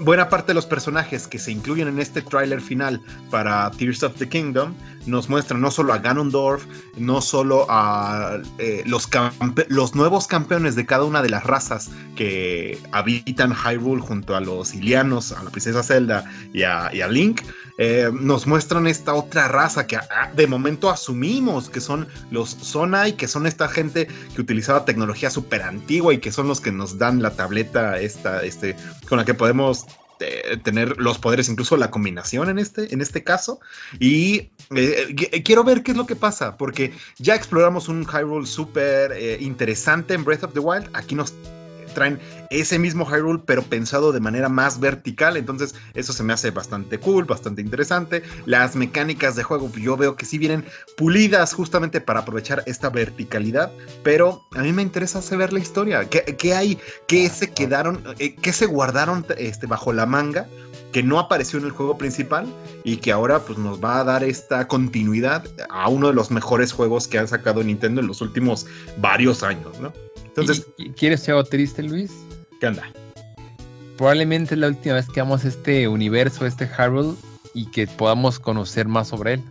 [0.00, 4.14] buena parte de los personajes que se incluyen en este tráiler final para Tears of
[4.16, 4.74] the Kingdom
[5.06, 6.64] nos muestran no solo a Ganondorf,
[6.96, 9.08] no solo a eh, los,
[9.68, 14.74] los, nuevos campeones de cada una de las razas que habitan Hyrule junto a los
[14.74, 17.42] Ilianos, a la princesa Zelda y a, y a Link,
[17.78, 23.16] eh, nos muestran esta otra raza que ah, de momento asumimos que son los Sonai,
[23.16, 26.98] que son esta gente que utilizaba tecnología súper antigua y que son los que nos
[26.98, 28.76] dan la tableta esta, este,
[29.08, 29.84] con la que podemos
[30.20, 33.60] eh, tener los poderes, incluso la combinación en este, en este caso.
[34.00, 39.42] Y eh, quiero ver qué es lo que pasa, porque ya exploramos un Hyrule súper
[39.42, 40.88] interesante en Breath of the Wild.
[40.94, 41.34] Aquí nos
[41.96, 42.18] traen
[42.50, 45.36] ese mismo Hyrule, pero pensado de manera más vertical.
[45.36, 48.22] Entonces, eso se me hace bastante cool, bastante interesante.
[48.44, 50.64] Las mecánicas de juego, yo veo que sí vienen
[50.96, 53.72] pulidas justamente para aprovechar esta verticalidad.
[54.02, 56.08] Pero a mí me interesa saber la historia.
[56.08, 56.78] ¿Qué, qué hay?
[57.06, 58.02] ¿Qué se quedaron?
[58.18, 60.46] Eh, ¿Qué se guardaron este, bajo la manga?
[60.92, 62.46] que no apareció en el juego principal
[62.82, 66.72] y que ahora pues nos va a dar esta continuidad a uno de los mejores
[66.72, 69.92] juegos que han sacado Nintendo en los últimos varios años, ¿no?
[70.24, 72.25] Entonces, ¿quieres ser triste, Luis?
[72.60, 72.84] ¿Qué onda?
[73.96, 77.14] Probablemente es la última vez que vamos a este universo, este Hyrule,
[77.54, 79.42] y que podamos conocer más sobre él.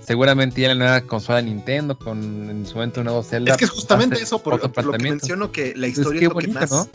[0.00, 3.52] Seguramente ya en la nueva consola de Nintendo, con en su momento un nuevo Zelda.
[3.52, 6.28] Es que es justamente eso, por, por, lo que menciono que la historia pues es
[6.28, 6.70] lo bonito, que más...
[6.72, 6.88] ¿no?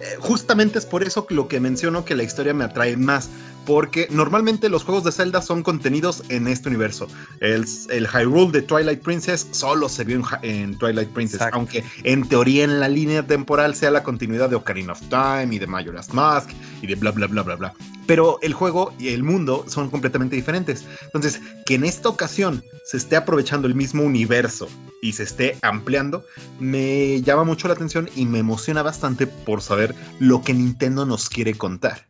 [0.00, 3.30] Eh, justamente es por eso lo que menciono que la historia me atrae más.
[3.66, 7.08] Porque normalmente los juegos de Zelda son contenidos en este universo.
[7.40, 11.40] El, el Hyrule de Twilight Princess solo se vio en, en Twilight Princess.
[11.40, 11.56] Exacto.
[11.56, 15.58] Aunque en teoría en la línea temporal sea la continuidad de Ocarina of Time y
[15.58, 16.50] de Majora's Mask
[16.80, 17.74] y de bla bla bla bla bla.
[18.06, 20.84] Pero el juego y el mundo son completamente diferentes.
[21.02, 24.68] Entonces, que en esta ocasión se esté aprovechando el mismo universo
[25.02, 26.24] y se esté ampliando,
[26.60, 31.28] me llama mucho la atención y me emociona bastante por saber lo que Nintendo nos
[31.28, 32.06] quiere contar.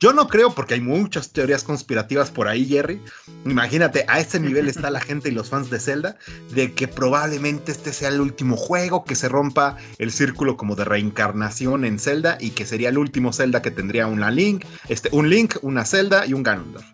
[0.00, 3.00] Yo no creo porque hay muchas teorías conspirativas por ahí, Jerry.
[3.44, 6.16] Imagínate, a ese nivel está la gente y los fans de Zelda,
[6.50, 10.84] de que probablemente este sea el último juego, que se rompa el círculo como de
[10.84, 15.28] reencarnación en Zelda y que sería el último Zelda que tendría una Link, este, un
[15.30, 16.86] Link, una Zelda y un Ganondorf.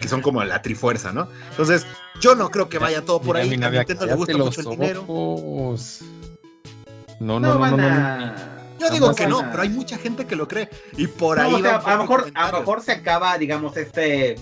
[0.00, 1.28] Que son como la trifuerza, ¿no?
[1.50, 1.84] Entonces,
[2.20, 3.48] yo no creo que vaya todo por ahí.
[3.48, 5.04] A Nintendo le gusta mucho el dinero.
[7.20, 8.57] No, no, no, no, no, no.
[8.78, 10.68] Yo digo que no, pero hay mucha gente que lo cree.
[10.96, 11.54] Y por no, ahí.
[11.54, 14.36] O sea, a, lo mejor, a lo mejor se acaba, digamos, este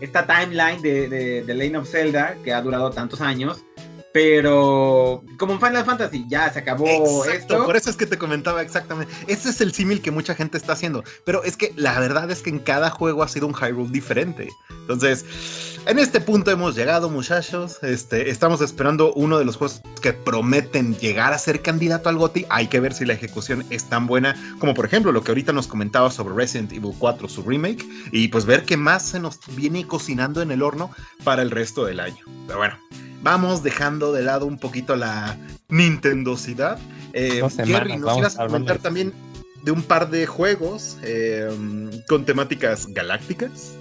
[0.00, 3.64] esta timeline de, de, de Lane of Zelda, que ha durado tantos años.
[4.12, 7.66] Pero como en Final Fantasy, ya se acabó Exacto, esto.
[7.66, 9.12] Por eso es que te comentaba exactamente.
[9.28, 11.04] Ese es el símil que mucha gente está haciendo.
[11.24, 14.48] Pero es que la verdad es que en cada juego ha sido un Hyrule diferente.
[14.68, 15.24] Entonces,
[15.86, 17.82] En este punto hemos llegado, muchachos.
[17.82, 22.46] Este, estamos esperando uno de los juegos que prometen llegar a ser candidato al GOTY.
[22.50, 25.52] Hay que ver si la ejecución es tan buena como, por ejemplo, lo que ahorita
[25.52, 29.40] nos comentaba sobre Resident Evil 4, su remake, y pues ver qué más se nos
[29.56, 30.90] viene cocinando en el horno
[31.24, 32.24] para el resto del año.
[32.46, 32.78] Pero bueno,
[33.22, 35.36] vamos dejando de lado un poquito la
[35.70, 36.78] Nintendosidad.
[37.14, 39.12] Eh, semanas, nos ibas a comentar también
[39.62, 41.48] de un par de juegos eh,
[42.06, 43.72] con temáticas galácticas.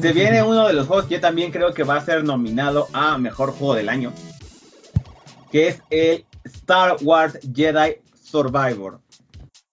[0.00, 2.88] Se viene uno de los juegos que yo también creo que va a ser nominado
[2.92, 4.12] a Mejor Juego del Año.
[5.50, 9.00] Que es el Star Wars Jedi Survivor.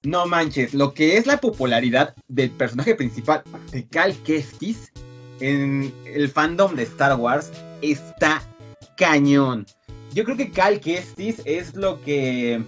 [0.04, 4.92] No manches, lo que es la popularidad del personaje principal de Cal Kestis
[5.40, 8.42] en el fandom de Star Wars está
[8.98, 9.66] cañón.
[10.14, 12.64] Yo creo que Cal Kestis es lo que...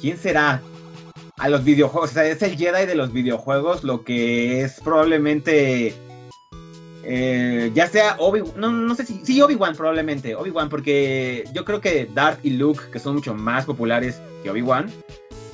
[0.00, 0.62] ¿Quién será?
[1.40, 2.10] A los videojuegos.
[2.10, 5.94] O sea, es el Jedi de los videojuegos, lo que es probablemente.
[7.02, 9.24] eh, ya sea Obi no, no sé si.
[9.24, 10.34] Sí, Obi-Wan, probablemente.
[10.34, 14.92] Obi-Wan, porque yo creo que Darth y Luke, que son mucho más populares que Obi-Wan,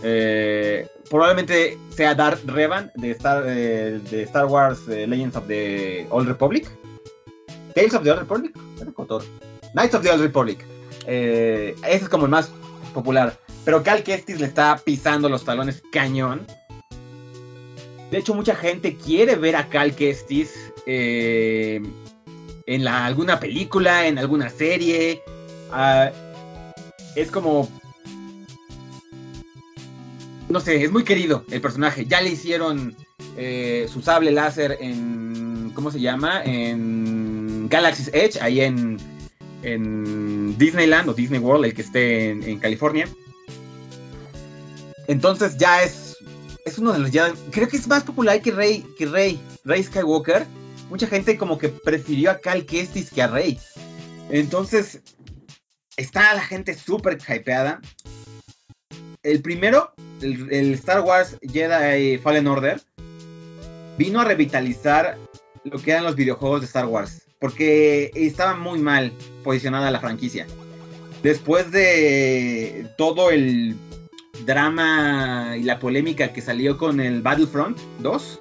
[0.02, 6.26] eh, probablemente sea Darth Revan de Star, eh, de Star Wars Legends of the Old
[6.26, 6.68] Republic.
[7.74, 8.52] Tales of the Old Republic.
[9.74, 10.64] Knights of the Old Republic.
[11.06, 12.50] Ese es como el más
[12.92, 13.38] popular.
[13.66, 16.46] Pero Cal Kestis le está pisando los talones cañón.
[18.12, 21.82] De hecho, mucha gente quiere ver a Cal Kestis eh,
[22.68, 25.20] en alguna película, en alguna serie.
[25.72, 26.12] Ah,
[27.16, 27.68] es como.
[30.48, 32.06] No sé, es muy querido el personaje.
[32.06, 32.94] Ya le hicieron
[33.36, 35.72] eh, su sable láser en.
[35.74, 36.40] ¿Cómo se llama?
[36.44, 38.96] En Galaxy's Edge, ahí en,
[39.64, 43.08] en Disneyland o Disney World, el que esté en California.
[45.08, 46.16] Entonces ya es.
[46.64, 47.32] Es uno de los ya.
[47.50, 48.84] Creo que es más popular que Rey.
[48.98, 49.40] Que Rey.
[49.64, 50.46] Rey Skywalker.
[50.90, 53.58] Mucha gente como que prefirió a Cal Kestis que a Rey.
[54.30, 55.00] Entonces.
[55.96, 57.80] Está la gente súper hypeada.
[59.22, 62.82] El primero, el, el Star Wars Jedi Fallen Order,
[63.96, 65.16] vino a revitalizar
[65.64, 67.22] lo que eran los videojuegos de Star Wars.
[67.40, 69.10] Porque estaba muy mal
[69.42, 70.46] posicionada la franquicia.
[71.22, 73.76] Después de todo el
[74.44, 78.40] drama y la polémica que salió con el Battlefront 2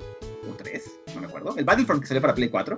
[0.49, 1.55] o 3, no me acuerdo.
[1.57, 2.77] El Battlefront que salió para Play 4.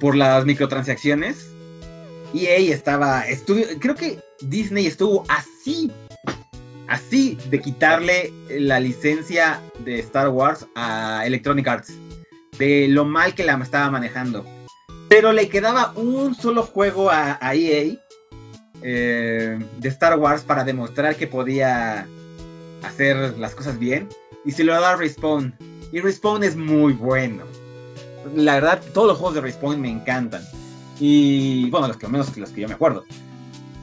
[0.00, 1.50] Por las microtransacciones.
[2.34, 3.26] EA estaba.
[3.26, 5.90] Estuvo, creo que Disney estuvo así.
[6.86, 11.92] Así de quitarle la licencia de Star Wars a Electronic Arts.
[12.58, 14.44] De lo mal que la estaba manejando.
[15.08, 17.98] Pero le quedaba un solo juego a, a EA
[18.82, 22.06] eh, de Star Wars para demostrar que podía
[22.82, 24.08] hacer las cosas bien.
[24.44, 25.54] Y se lo da a Respawn.
[25.92, 27.44] Y Respawn es muy bueno.
[28.34, 30.42] La verdad, todos los juegos de Respawn me encantan.
[31.00, 33.04] Y bueno, los que menos los que yo me acuerdo.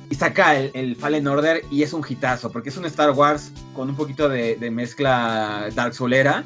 [0.09, 3.89] Y saca el, Fallen Order y es un hitazo, porque es un Star Wars con
[3.89, 6.43] un poquito de, de mezcla Dark Soulera,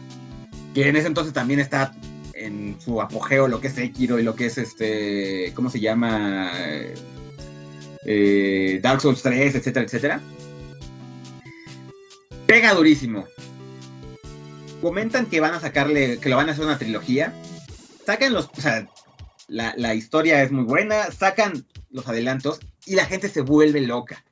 [0.74, 1.94] que en ese entonces también está
[2.40, 6.52] en su apogeo lo que es Sekiro y lo que es este, ¿cómo se llama?
[8.06, 10.22] Eh, Dark Souls 3, etcétera, etcétera.
[12.46, 13.28] Pega durísimo.
[14.82, 17.34] Comentan que van a sacarle, que lo van a hacer una trilogía.
[18.06, 18.88] Sacan los, o sea,
[19.48, 24.24] la, la historia es muy buena, sacan los adelantos y la gente se vuelve loca.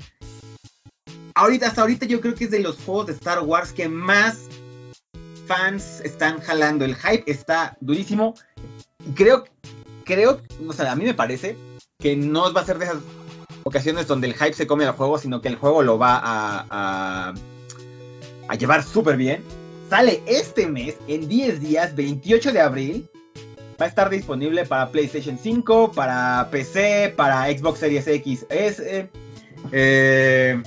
[1.35, 4.47] Ahorita, hasta ahorita yo creo que es de los juegos de Star Wars que más
[5.45, 6.85] fans están jalando.
[6.85, 8.33] El hype está durísimo.
[9.15, 9.45] Creo,
[10.03, 11.55] creo, o sea, a mí me parece
[11.99, 12.97] que no va a ser de esas
[13.67, 17.33] ocasiones donde el hype se come al juego, sino que el juego lo va a,
[18.47, 19.43] a, llevar súper bien.
[19.89, 23.09] Sale este mes, en 10 días, 28 de abril.
[23.79, 29.09] Va a estar disponible para PlayStation 5, para PC, para Xbox Series X, S.
[29.71, 30.63] eh,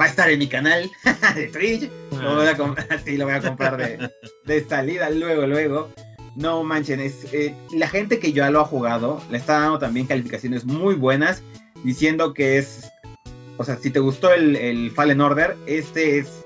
[0.00, 0.90] va a estar en mi canal
[1.34, 1.90] de Twitch.
[2.12, 4.10] Lo voy a sí, lo voy a comprar de,
[4.46, 5.90] de salida luego, luego.
[6.34, 10.06] No manchen, es, eh, la gente que ya lo ha jugado le está dando también
[10.06, 11.42] calificaciones muy buenas,
[11.84, 12.90] diciendo que es,
[13.58, 16.44] o sea, si te gustó el, Fallen Order, este es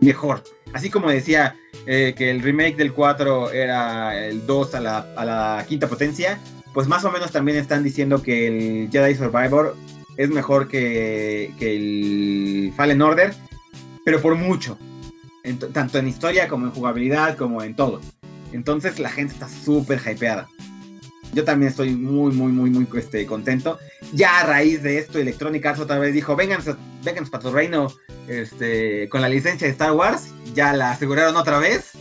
[0.00, 0.42] mejor.
[0.72, 1.54] Así como decía
[1.86, 6.40] eh, que el remake del 4 era el 2 a la, quinta potencia,
[6.72, 9.76] pues más o menos también están diciendo que el Jedi Survivor
[10.16, 13.34] es mejor que, el Fallen Order,
[14.04, 14.78] pero por mucho.
[15.72, 18.00] Tanto en historia como en jugabilidad, como en todo.
[18.52, 20.48] Entonces la gente está súper hypeada.
[21.32, 23.78] Yo también estoy muy, muy, muy, muy este, contento.
[24.12, 26.60] Ya a raíz de esto, Electronic Arts otra vez dijo, vengan,
[27.02, 27.90] vengan para tu reino
[28.28, 30.34] este, con la licencia de Star Wars.
[30.54, 31.92] Ya la aseguraron otra vez.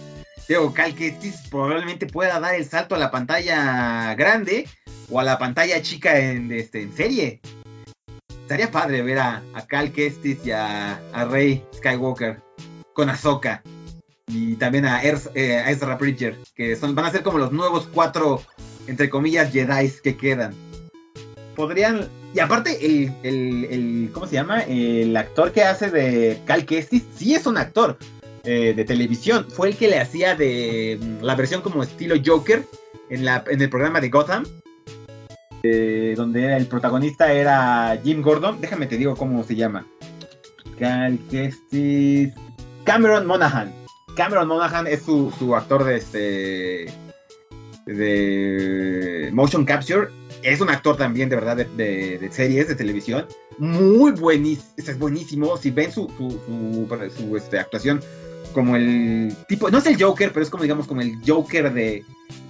[0.50, 4.68] Digo, Cal Kestis probablemente pueda dar el salto a la pantalla grande
[5.10, 7.40] o a la pantalla chica en, este, en serie.
[8.42, 12.42] Estaría padre ver a, a Cal Kestis y a, Rey Skywalker
[12.94, 13.64] con Ahsoka.
[14.28, 18.42] Y también a, eh, Ezra Bridger, que son, van a ser como los nuevos cuatro,
[18.88, 20.54] entre comillas, Jedi que quedan.
[21.56, 22.08] Podrían.
[22.34, 24.62] Y aparte, el, el, ¿Cómo se llama?
[24.62, 27.98] El actor que hace de Cal Kestis, sí es un actor
[28.44, 29.46] eh, de televisión.
[29.50, 32.66] Fue el que le hacía de mm, la versión como estilo Joker
[33.10, 34.46] en, la, en el programa de Gotham.
[35.64, 38.60] Donde el protagonista era Jim Gordon.
[38.60, 39.86] Déjame te digo cómo se llama.
[40.80, 42.34] Cal Kestis.
[42.84, 43.72] Cameron Monaghan.
[44.16, 47.11] Cameron Monaghan es su, su actor de este.
[47.86, 50.08] De motion capture.
[50.44, 53.28] Es un actor también, de verdad, de, series de televisión.
[53.58, 54.74] Muy buenísimo.
[54.78, 55.58] Es buenísimo.
[55.58, 58.02] Si ven su, su, su, este, actuación
[58.54, 59.70] como el tipo.
[59.70, 62.04] No es el Joker, pero es como, digamos, como el Joker de,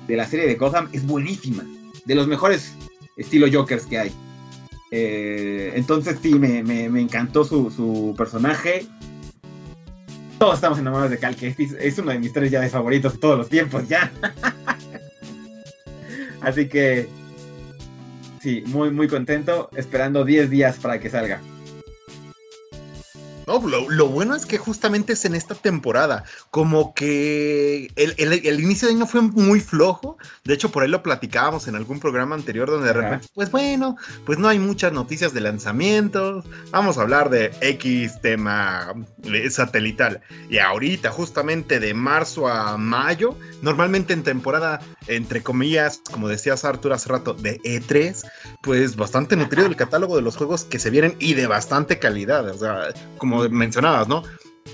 [0.08, 0.90] de la serie de Gotham.
[0.94, 1.66] Es buenísima.
[2.06, 2.74] De los mejores
[3.18, 4.12] estilo Jokers que hay.
[4.92, 8.86] Eh, entonces sí, me, me, encantó su, su, personaje.
[10.38, 11.74] Todos estamos enamorados de Cal Kestis.
[11.80, 14.12] Es uno de mis tres ya de favoritos de todos los tiempos, ya.
[16.42, 17.08] Así que
[18.40, 21.40] sí, muy muy contento, esperando 10 días para que salga.
[23.48, 28.96] No, lo, bueno es que justamente es en esta temporada, como que el, inicio de
[28.96, 32.88] año fue muy flojo, de hecho por ahí lo platicábamos en algún programa anterior donde
[32.88, 37.52] de repente, pues bueno, pues no hay muchas noticias de lanzamientos, vamos a hablar de
[37.62, 38.94] X tema
[39.50, 46.66] satelital, y ahorita justamente de marzo a mayo, normalmente en temporada, entre comillas, como decías
[46.66, 48.24] Arthur hace rato, de E3,
[48.62, 52.48] pues bastante nutrido el catálogo de los juegos que se vienen y de bastante calidad,
[52.50, 54.24] o sea, como como mencionabas, ¿no?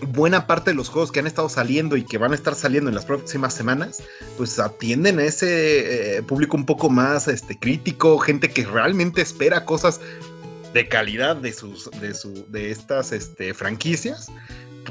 [0.09, 2.89] Buena parte de los juegos que han estado saliendo y que van a estar saliendo
[2.89, 4.03] en las próximas semanas,
[4.35, 9.63] pues atienden a ese eh, público un poco más este, crítico, gente que realmente espera
[9.63, 10.01] cosas
[10.73, 14.29] de calidad de sus de su de estas este, franquicias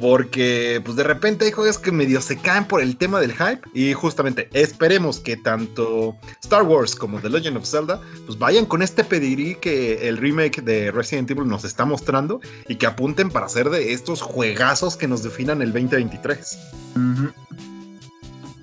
[0.01, 3.61] porque pues de repente hay juegos que medio se caen por el tema del hype
[3.75, 8.83] y justamente esperemos que tanto Star Wars como The Legend of Zelda pues vayan con
[8.83, 13.47] este pedigrí que el remake de Resident Evil nos está mostrando y que apunten para
[13.47, 16.59] hacer de estos juegazos que nos definan el 2023.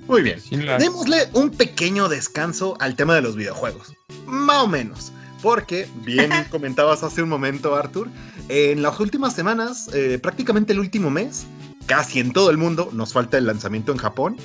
[0.08, 0.39] Muy bien,
[0.80, 3.93] démosle un pequeño descanso al tema de los videojuegos,
[4.26, 5.13] más o menos.
[5.43, 8.08] Porque, bien comentabas hace un momento, Arthur,
[8.47, 11.45] en las últimas semanas, eh, prácticamente el último mes,
[11.86, 14.38] casi en todo el mundo, nos falta el lanzamiento en Japón,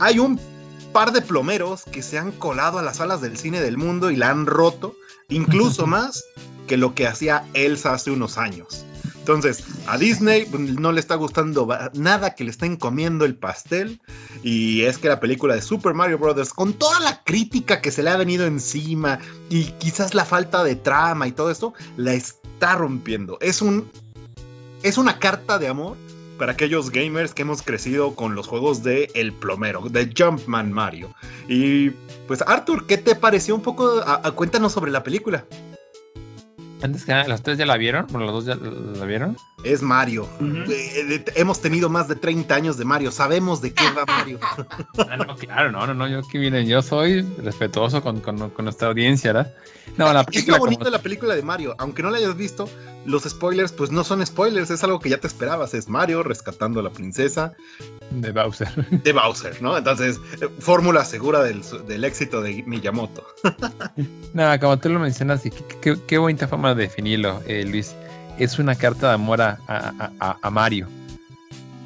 [0.00, 0.40] hay un
[0.94, 4.16] par de plomeros que se han colado a las salas del cine del mundo y
[4.16, 4.96] la han roto,
[5.28, 6.24] incluso más
[6.66, 8.86] que lo que hacía Elsa hace unos años.
[9.26, 10.46] Entonces, a Disney
[10.78, 14.00] no le está gustando nada que le estén comiendo el pastel.
[14.44, 18.04] Y es que la película de Super Mario Bros., con toda la crítica que se
[18.04, 19.18] le ha venido encima
[19.50, 23.36] y quizás la falta de trama y todo esto, la está rompiendo.
[23.40, 23.90] Es un.
[24.84, 25.96] Es una carta de amor
[26.38, 31.12] para aquellos gamers que hemos crecido con los juegos de El Plomero, de Jumpman Mario.
[31.48, 31.90] Y
[32.28, 34.04] pues Arthur, ¿qué te pareció un poco?
[34.36, 35.44] cuéntanos sobre la película.
[36.82, 38.06] Antes que nada, ¿los tres ya la vieron?
[38.10, 39.36] Bueno, los dos ya la vieron.
[39.64, 40.28] Es Mario.
[40.68, 43.10] Eh, hemos tenido más de 30 años de Mario.
[43.10, 44.38] Sabemos de qué va Mario.
[45.08, 46.06] ah, no, claro, no, no, no.
[46.06, 49.54] Yo que miren, yo soy respetuoso con, con, con nuestra audiencia, ¿verdad?
[49.96, 50.56] No, la película.
[50.56, 51.74] Es lo bonito de la película de Mario.
[51.78, 52.68] Aunque no la hayas visto,
[53.06, 54.70] los spoilers, pues no son spoilers.
[54.70, 55.74] Es algo que ya te esperabas.
[55.74, 57.54] Es Mario rescatando a la princesa.
[58.10, 58.68] De Bowser.
[59.02, 59.76] De Bowser, ¿no?
[59.76, 63.26] Entonces, eh, fórmula segura del, del, éxito de Miyamoto.
[64.34, 67.94] no, como tú lo mencionas, y qué, qué, bonita forma de definirlo, eh, Luis.
[68.38, 70.88] Es una carta de amor a, a, a, Mario.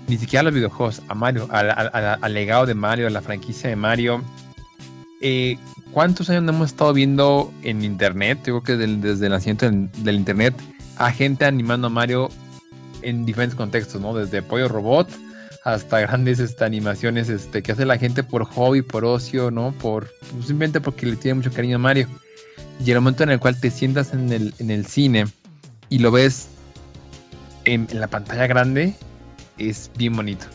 [0.08, 3.76] Ni siquiera a los videojuegos, a Mario, al legado de Mario, a la franquicia de
[3.76, 4.20] Mario.
[5.20, 5.56] Eh,
[5.92, 8.38] ¿Cuántos años hemos estado viendo en internet?
[8.44, 9.68] Digo que desde el nacimiento
[10.02, 10.54] del, internet
[11.00, 12.28] a gente animando a Mario
[13.00, 14.14] en diferentes contextos, ¿no?
[14.14, 15.08] Desde Pollo Robot
[15.64, 19.72] hasta grandes este, animaciones este, que hace la gente por hobby, por ocio, ¿no?
[19.72, 22.06] Por pues, simplemente porque le tiene mucho cariño a Mario.
[22.84, 25.24] Y el momento en el cual te sientas en el, en el cine
[25.88, 26.48] y lo ves
[27.64, 28.94] en, la pantalla grande,
[29.56, 30.46] es bien bonito.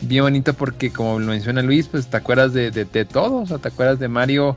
[0.00, 3.58] Bien bonito porque, como lo menciona Luis, pues te acuerdas de, de, todo, o sea,
[3.58, 4.56] te acuerdas de Mario.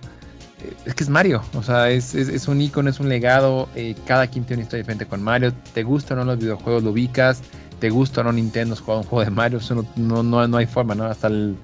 [0.85, 3.69] Es que es Mario, o sea, es, un icono, es un legado.
[3.75, 5.53] Eh, cada quien tiene una historia diferente con Mario.
[5.73, 7.41] Te gustan o no los videojuegos, lo ubicas
[7.79, 10.65] te gusta o no Nintendo juega un juego de Mario, eso no, no, no, hay
[10.65, 11.05] forma, ¿no?
[11.05, 11.55] Hasta el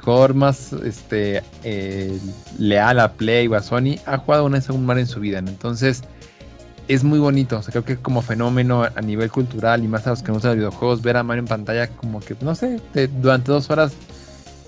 [0.00, 2.18] jugador más este, eh,
[2.58, 6.02] leal a Play o a Sony ha jugado una un Mario en su vida, Entonces
[6.86, 10.10] es muy bonito, o sea, creo que como fenómeno a nivel cultural y más a
[10.10, 12.80] los que no usan videojuegos, ver a Mario en pantalla como que, no sé,
[13.20, 13.92] durante dos horas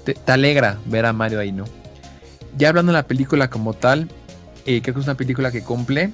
[0.04, 1.64] te, alegra ver a Mario ahí, ¿no?
[2.56, 4.08] Ya hablando de la película como tal,
[4.66, 6.12] eh, creo que es una película que cumple,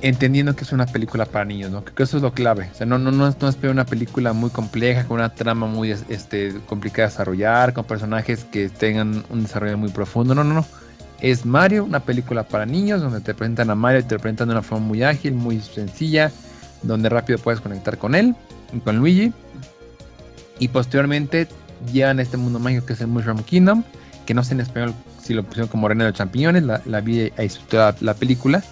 [0.00, 1.82] entendiendo que es una película para niños, ¿no?
[1.82, 2.68] Creo que eso es lo clave.
[2.72, 5.90] O sea, no, no, no, no espero una película muy compleja, con una trama muy
[5.92, 10.34] este, complicada de desarrollar, con personajes que tengan un desarrollo muy profundo.
[10.34, 10.66] No, no, no.
[11.20, 14.54] Es Mario, una película para niños, donde te presentan a Mario y te presentan de
[14.54, 16.30] una forma muy ágil, muy sencilla,
[16.82, 18.34] donde rápido puedes conectar con él,
[18.84, 19.32] con Luigi.
[20.58, 21.48] Y posteriormente
[21.92, 23.84] llegan a este mundo mágico que es el Mushroom Kingdom,
[24.26, 24.94] que no sé en español
[25.24, 28.62] si lo pusieron como Reina de los Champiñones, la, la vi ahí la, la película.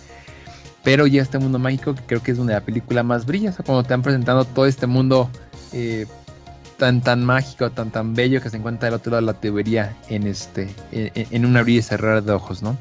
[0.85, 3.53] Pero ya este mundo mágico que creo que es donde la película más brilla, o
[3.53, 5.31] sea, cuando te han presentado todo este mundo
[5.73, 6.07] eh,
[6.77, 9.97] tan tan mágico, tan tan bello que se encuentra del otro lado de la teoría
[10.09, 12.77] en este, en, en un abrir y cerrar de ojos, ¿no?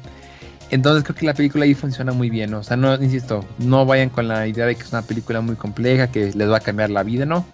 [0.70, 2.58] Entonces creo que la película ahí funciona muy bien, ¿no?
[2.58, 5.54] o sea, no, insisto, no vayan con la idea de que es una película muy
[5.54, 7.44] compleja, que les va a cambiar la vida, ¿no?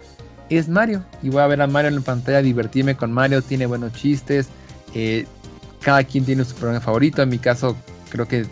[0.51, 1.05] es Mario.
[1.23, 4.49] Y voy a ver a Mario en la pantalla, divertirme con Mario, tiene buenos chistes.
[4.95, 5.27] Eh,
[5.81, 7.23] cada quien tiene su personaje favorito.
[7.23, 7.77] En mi caso,
[8.11, 8.47] creo que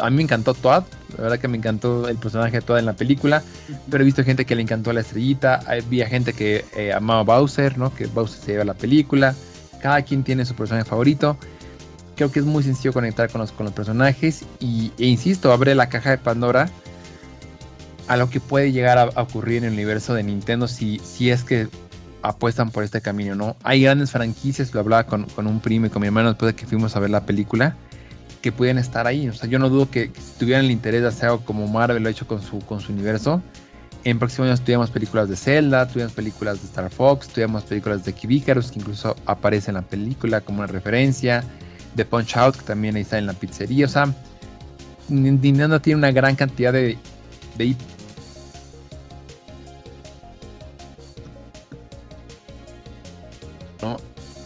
[0.00, 0.84] a mí me encantó Toad.
[1.16, 3.42] La verdad que me encantó el personaje de Toad en la película.
[3.90, 5.60] Pero he visto gente que le encantó la estrellita.
[5.66, 7.94] Había gente que eh, amaba Bowser, ¿no?
[7.94, 9.34] Que Bowser se lleva la película.
[9.80, 11.36] Cada quien tiene su personaje favorito.
[12.16, 14.44] Creo que es muy sencillo conectar con los, personajes.
[14.60, 16.70] Y, e insisto, abre la caja de Pandora
[18.08, 21.68] a lo que puede llegar a, ocurrir en el universo de Nintendo si es que
[22.22, 23.56] apuestan por este camino, ¿no?
[23.62, 26.66] Hay grandes franquicias, lo hablaba con, un primo y con mi hermano después de que
[26.66, 27.76] fuimos a ver la película,
[28.42, 29.28] que pueden estar ahí.
[29.28, 32.02] O sea, yo no dudo que, si tuvieran el interés de hacer algo como Marvel
[32.02, 33.42] lo ha hecho con su, universo,
[34.04, 38.12] en próximos años tuviéramos películas de Zelda, tuviéramos películas de Star Fox, tuviéramos películas de
[38.12, 41.44] Kibikarus, que incluso aparece en la película como una referencia,
[41.96, 43.86] de Punch Out, que también ahí está en la pizzería.
[43.86, 44.12] O sea,
[45.08, 46.98] Nintendo tiene una gran cantidad de,
[47.56, 47.74] de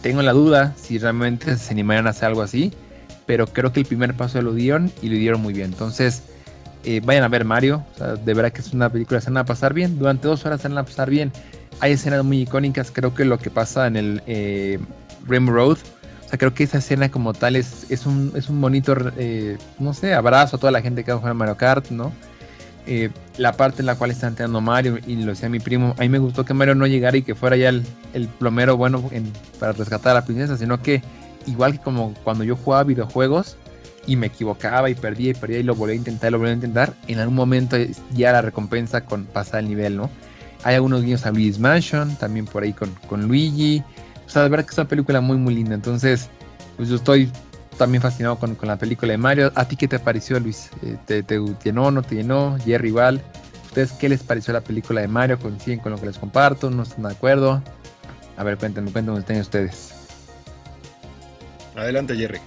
[0.01, 2.71] tengo la duda si realmente se animarían a hacer algo así,
[3.25, 5.71] pero creo que el primer paso lo dieron y lo dieron muy bien.
[5.71, 6.23] Entonces,
[6.83, 7.83] eh, vayan a ver Mario,
[8.25, 10.67] de verdad que es una película se van a pasar bien, durante dos horas se
[10.67, 11.31] van a pasar bien.
[11.79, 14.79] Hay escenas muy icónicas, creo que lo que pasa en el eh,
[15.27, 15.77] Rim Road,
[16.25, 19.57] o sea, creo que esa escena como tal es, es, un, es un bonito, eh,
[19.79, 22.11] no sé, abrazo a toda la gente que va a jugar Mario Kart, ¿no?
[22.87, 26.01] Eh, la parte en la cual está entrando Mario y lo decía mi primo, a
[26.01, 27.83] mí me gustó que Mario no llegara y que fuera ya el,
[28.39, 29.07] plomero bueno
[29.59, 31.01] para rescatar a la princesa, sino que
[31.45, 33.55] igual que como cuando yo jugaba videojuegos
[34.07, 36.51] y me equivocaba y perdía y perdía y lo volví a intentar y lo volví
[36.51, 37.77] a intentar, en algún momento
[38.13, 40.09] ya la recompensa con pasar el nivel, ¿no?
[40.63, 43.83] Hay algunos guiños a Luigi's Mansion, también por ahí con, con Luigi.
[44.25, 45.73] O sea, de verdad que es una película muy, muy linda.
[45.73, 46.29] Entonces,
[46.77, 47.31] pues yo estoy
[47.77, 49.51] también fascinado con, la película de Mario.
[49.55, 50.69] ¿A ti qué te pareció, Luis?
[50.83, 52.57] Eh, ¿Te, ¿Te, llenó, no te llenó?
[52.63, 53.21] Jerry igual.
[53.65, 55.39] ¿Ustedes qué les pareció la película de Mario?
[55.39, 56.69] ¿Coinciden con lo que les comparto?
[56.69, 57.61] ¿No están de acuerdo?
[58.37, 59.93] A ver, cuéntenme, cuéntenme ustedes ustedes.
[61.75, 62.39] Adelante, Jerry.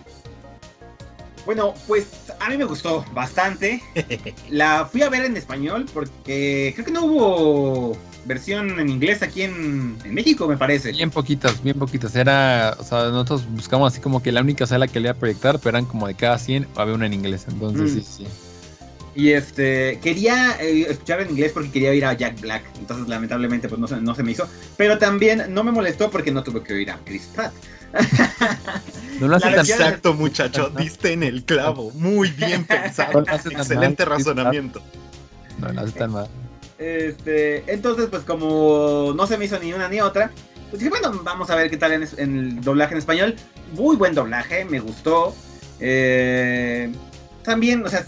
[1.47, 3.83] Bueno, pues a mí me gustó bastante.
[4.51, 7.97] La fui a ver en español porque creo que no hubo
[8.27, 10.93] versión en inglés aquí en, México, me parece.
[10.93, 12.15] Bien poquitas, bien poquitas.
[12.17, 15.19] Era, o sea, nosotros buscamos así como que la única sala que le iba a
[15.19, 17.47] proyectar, pero eran como de cada 100 había una en inglés.
[17.49, 17.95] Entonces, mm.
[17.95, 18.27] sí, sí.
[19.17, 22.65] Y este, quería eh, escuchar en inglés porque quería ir a Jack Black.
[22.79, 24.49] Entonces, lamentablemente, pues no se, no se me hizo.
[24.77, 27.53] Pero también no me molestó porque no tuve que ir a Chris Pratt.
[29.21, 30.71] No lo haces Exacto, muchacho.
[30.71, 31.93] Diste en el clavo.
[31.93, 33.21] Muy bien pensado.
[33.21, 34.83] Excelente razonamiento.
[35.61, 36.29] No lo haces tan mal.
[36.79, 40.31] Este, entonces, pues como no se me hizo ni una ni otra,
[40.71, 43.37] pues dije, bueno, vamos a ver qué tal en, el doblaje en español.
[43.75, 45.35] Muy buen doblaje, me gustó.
[45.81, 46.93] Eh,
[47.43, 48.05] también, o sea,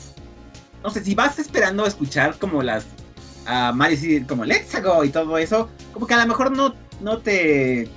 [0.82, 2.86] no sé, si vas esperando escuchar como las
[3.46, 7.18] a Mario como Let's Go y todo eso, como que a lo mejor no, no
[7.18, 7.88] te,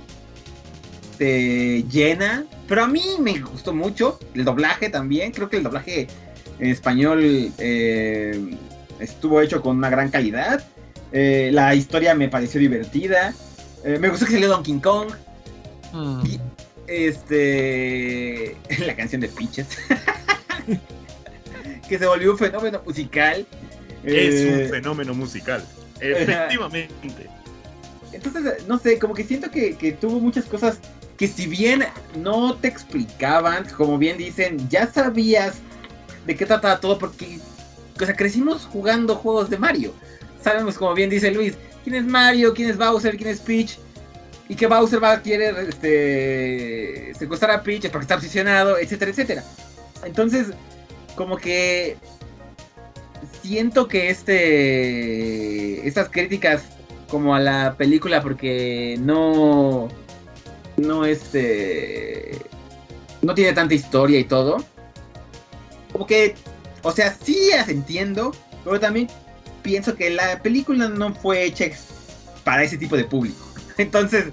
[1.18, 2.44] te llena.
[2.68, 5.32] Pero a mí me gustó mucho el doblaje también.
[5.32, 6.06] Creo que el doblaje
[6.60, 8.56] en español eh,
[9.00, 10.62] estuvo hecho con una gran calidad.
[11.12, 13.34] Eh, la historia me pareció divertida.
[13.84, 15.08] Eh, me gustó que salió Donkey Kong.
[15.92, 16.20] Hmm.
[16.24, 16.40] Y,
[16.86, 18.56] este.
[18.86, 19.66] La canción de Peaches.
[21.88, 23.46] que se volvió un fenómeno musical.
[24.04, 25.64] Es un eh, fenómeno musical.
[26.00, 27.28] Efectivamente.
[28.12, 30.78] Entonces, no sé, como que siento que, que, tuvo muchas cosas
[31.16, 31.84] que si bien
[32.16, 35.58] no te explicaban, como bien dicen, ya sabías
[36.26, 37.38] de qué trataba todo porque
[37.98, 39.92] o sea, crecimos jugando juegos de Mario.
[40.42, 43.78] Sabemos, como bien dice Luis, quién es Mario, quién es Bowser, quién es Peach.
[44.48, 49.44] Y que Bowser va a querer este, secuestrar a Peach porque está obsesionado, etcétera, etcétera.
[50.04, 50.48] Entonces,
[51.14, 51.96] como que
[53.42, 56.62] siento que este estas críticas
[57.08, 59.88] como a la película porque no
[60.78, 62.38] no este
[63.22, 64.58] no tiene tanta historia y todo.
[65.92, 66.34] Como que,
[66.82, 69.08] o sea, sí las entiendo, pero también
[69.62, 71.66] pienso que la película no fue hecha
[72.44, 73.44] para ese tipo de público.
[73.78, 74.26] Entonces,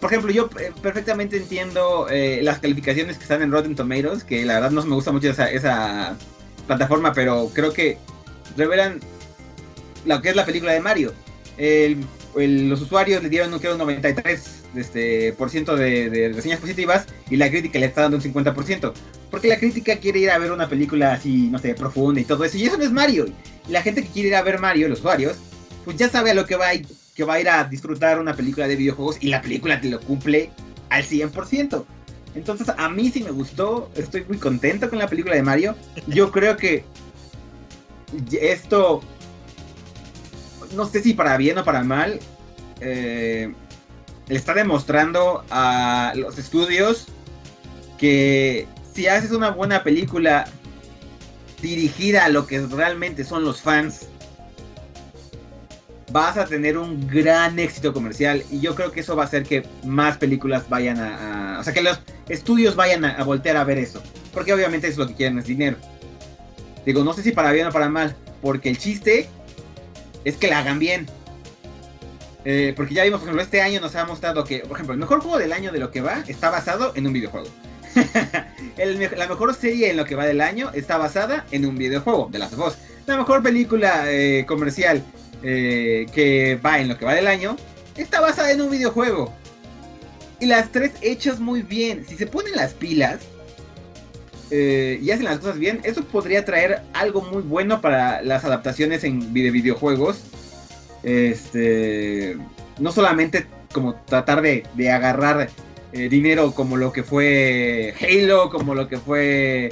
[0.00, 4.44] por ejemplo, yo eh, perfectamente entiendo eh, las calificaciones que están en Rotten Tomatoes, que
[4.44, 6.16] la verdad no me gusta mucho esa, esa
[6.66, 7.98] plataforma, pero creo que
[8.56, 9.00] revelan
[10.04, 11.12] lo que es la película de Mario.
[12.34, 17.50] Los usuarios le dieron un 93 este, por ciento de, de reseñas positivas y la
[17.50, 18.92] crítica le está dando un 50%.
[19.32, 22.44] Porque la crítica quiere ir a ver una película así, no sé, profunda y todo
[22.44, 22.58] eso.
[22.58, 23.26] Y eso no es Mario.
[23.66, 25.38] Y la gente que quiere ir a ver Mario, los usuarios,
[25.86, 28.36] pues ya sabe a lo que va ir, que va a ir a disfrutar una
[28.36, 30.50] película de videojuegos y la película te lo cumple
[30.90, 31.82] al 100%.
[32.34, 35.76] Entonces a mí sí me gustó, estoy muy contento con la película de Mario.
[36.06, 36.84] Yo creo que
[38.38, 39.00] esto,
[40.76, 42.20] no sé si para bien o para mal,
[42.80, 43.50] eh,
[44.28, 47.06] le está demostrando a los estudios
[47.96, 50.46] que si haces una buena película
[51.60, 54.06] dirigida a lo que realmente son los fans,
[56.10, 59.44] vas a tener un gran éxito comercial y yo creo que eso va a hacer
[59.44, 63.64] que más películas vayan a, o sea que los estudios vayan a, a voltear a
[63.64, 64.02] ver eso,
[64.34, 65.76] porque obviamente es lo que quieren es dinero.
[66.84, 69.28] Digo, no sé si para bien o para mal, porque el chiste
[70.24, 71.06] es que la hagan bien.
[72.44, 74.98] Eh, porque ya vimos, por ejemplo, este año nos ha mostrado que, por ejemplo, el
[74.98, 77.46] mejor juego del año de lo que va está basado en un videojuego.
[79.16, 82.38] La mejor serie en lo que va del año está basada en un videojuego, de
[82.38, 82.76] las dos.
[83.06, 85.02] La mejor película eh, comercial
[85.42, 87.56] eh, que va en lo que va del año
[87.96, 89.32] está basada en un videojuego.
[90.40, 92.04] Y las tres hechas muy bien.
[92.08, 93.20] Si se ponen las pilas
[94.50, 99.04] eh, y hacen las cosas bien, eso podría traer algo muy bueno para las adaptaciones
[99.04, 100.22] en de videojuegos.
[101.02, 102.36] Este,
[102.78, 105.48] no solamente como tratar de agarrar
[105.92, 109.70] eh, dinero como lo que fue Halo, como lo que fue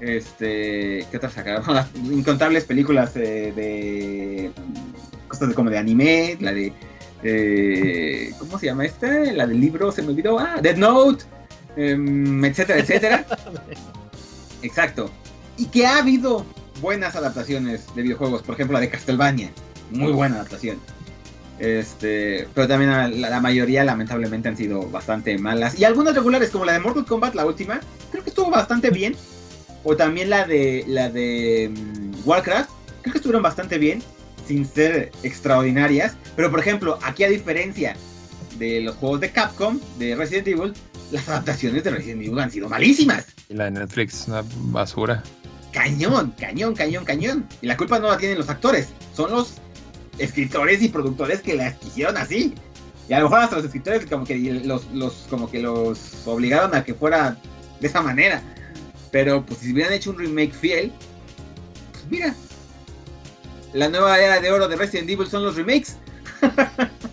[0.00, 1.64] este, ¿qué otras sacaron?
[2.10, 4.50] Incontables películas eh, de
[5.28, 6.72] cosas de, como de anime, la de
[7.22, 9.06] eh, ¿cómo se llama esta?
[9.06, 11.24] La del libro se me olvidó, ah, Dead Note,
[11.76, 13.26] em, etcétera, etcétera.
[14.62, 15.10] Exacto.
[15.56, 16.44] Y que ha habido
[16.80, 19.50] buenas adaptaciones de videojuegos, por ejemplo la de Castlevania,
[19.90, 20.78] muy buena adaptación.
[21.62, 25.78] Este, pero también la, la mayoría lamentablemente han sido bastante malas.
[25.78, 27.78] Y algunas regulares, como la de Mortal Kombat, la última,
[28.10, 29.14] creo que estuvo bastante bien.
[29.84, 32.68] O también la de la de mm, Warcraft,
[33.02, 34.02] creo que estuvieron bastante bien,
[34.44, 36.16] sin ser extraordinarias.
[36.34, 37.94] Pero por ejemplo, aquí a diferencia
[38.58, 40.72] de los juegos de Capcom, de Resident Evil,
[41.12, 43.26] las adaptaciones de Resident Evil han sido malísimas.
[43.48, 44.42] Y la de Netflix, una
[44.72, 45.22] basura.
[45.72, 47.46] Cañón, cañón, cañón, cañón.
[47.60, 49.61] Y la culpa no la tienen los actores, son los
[50.18, 52.54] escritores y productores que las quisieron así.
[53.08, 56.74] Y a lo mejor hasta los escritores como que los, los, como que los obligaron
[56.74, 57.36] a que fuera
[57.80, 58.42] de esa manera.
[59.10, 60.92] Pero pues si hubieran hecho un remake fiel,
[61.92, 62.34] pues mira.
[63.72, 65.96] La nueva era de oro de Resident Evil son los remakes.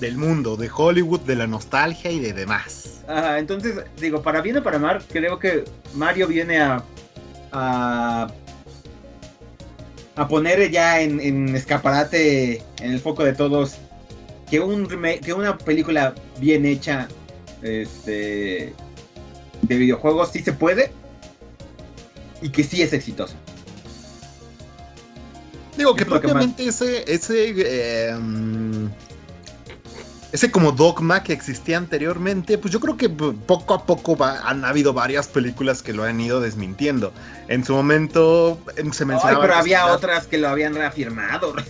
[0.00, 3.02] Del mundo, de Hollywood, de la nostalgia y de demás.
[3.06, 5.64] Ajá, entonces, digo, para bien o para mal, creo que
[5.94, 6.82] Mario viene a.
[7.52, 8.28] a.
[10.16, 13.76] a poner ya en, en escaparate, en el foco de todos,
[14.48, 17.08] que un que una película bien hecha,
[17.62, 18.72] este.
[19.62, 20.92] de videojuegos sí se puede.
[22.42, 23.34] Y que sí es exitoso.
[25.76, 28.86] Digo que propiamente ese, ese, eh, mm,
[30.34, 34.64] ese como dogma que existía anteriormente, pues yo creo que poco a poco va- han
[34.64, 37.12] habido varias películas que lo han ido desmintiendo.
[37.46, 39.40] En su momento em, se Ay, mencionaba...
[39.40, 41.54] pero había otras que lo habían reafirmado.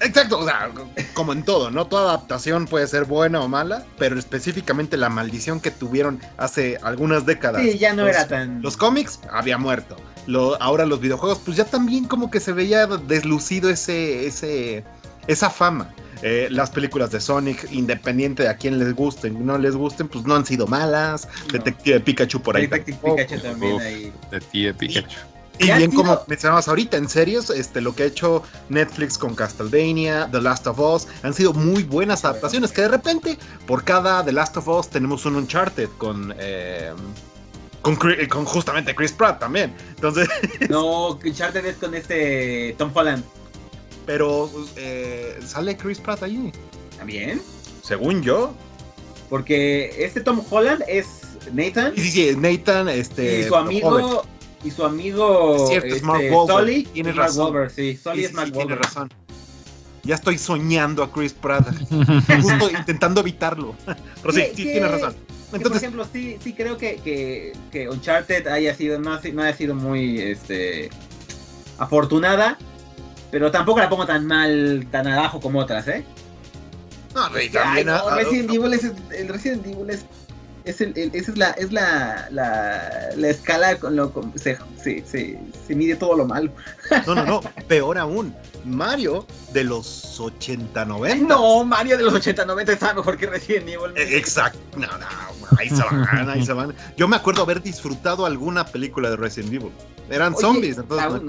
[0.00, 0.70] Exacto, o sea,
[1.14, 1.86] como en todo, ¿no?
[1.86, 7.26] Toda adaptación puede ser buena o mala, pero específicamente la maldición que tuvieron hace algunas
[7.26, 7.62] décadas.
[7.62, 8.62] Sí, ya no los- era tan.
[8.62, 9.96] Los cómics había muerto.
[10.26, 14.84] Lo, ahora los videojuegos, pues ya también como que se veía deslucido ese, ese,
[15.26, 15.90] esa fama.
[16.22, 20.08] Eh, las películas de Sonic, independiente de a quién les gusten o no les gusten,
[20.08, 21.28] pues no han sido malas.
[21.46, 21.52] No.
[21.52, 22.66] Detective Pikachu por ahí.
[22.66, 22.98] Detective.
[23.02, 23.82] Pikachu también Uf.
[23.82, 24.12] ahí.
[24.30, 25.18] De ti, de Pikachu.
[25.60, 29.34] Y bien sido- como mencionabas ahorita, en series, este, lo que ha hecho Netflix con
[29.34, 34.24] Castlevania, The Last of Us, han sido muy buenas adaptaciones, que de repente, por cada
[34.24, 36.32] The Last of Us, tenemos un Uncharted con...
[36.38, 36.92] eh,
[37.82, 39.72] con, Chri- con justamente Chris Pratt también.
[39.90, 40.28] Entonces,
[40.68, 43.24] No, Uncharted es con este Tom Holland.
[44.08, 46.50] Pero eh, sale Chris Pratt ahí.
[46.96, 47.42] ¿También?
[47.82, 48.54] Según yo.
[49.28, 51.20] Porque este Tom Holland es
[51.52, 53.40] Nathan Y sí, sí, Nathan, este.
[53.40, 54.24] y su amigo
[54.64, 56.58] y su amigo Es cierto, es este, Mark Wahlberg.
[56.58, 57.44] Sully, Tienes es Mark razón.
[57.44, 58.82] Wahlberg, sí, Sully Sí, es sí, Mark sí, tiene Wahlberg.
[58.82, 59.12] razón.
[60.04, 61.68] ya estoy soñando a Chris Pratt,
[62.42, 63.74] justo intentando evitarlo.
[64.22, 65.12] Pero sí, sí tienes razón.
[65.12, 69.42] que, por Entonces, ejemplo, sí, sí creo que, que, que Uncharted haya sido, no, no
[69.42, 70.88] haya sido muy este
[71.78, 72.58] afortunada,
[73.30, 76.04] pero tampoco la pongo tan mal, tan abajo como otras, ¿eh?
[77.14, 80.04] no, y Ay, también, no, Resident Evil es el Resident Evil es
[80.64, 84.58] es el, el- esa es la es la, la, la escala con lo con- se,
[84.82, 86.52] se, se, se mide todo lo malo.
[87.06, 88.34] No, no, no, peor aún.
[88.64, 91.26] Mario de los 80, 90.
[91.26, 93.92] No, Mario de los 80 90 está mejor que Resident Evil.
[93.96, 95.06] Eh, Exacto, no, no,
[95.58, 96.74] ahí se van, ahí se van.
[96.96, 99.70] Yo me acuerdo haber disfrutado alguna película de Resident Evil.
[100.10, 101.22] Eran Oye, zombies, entonces.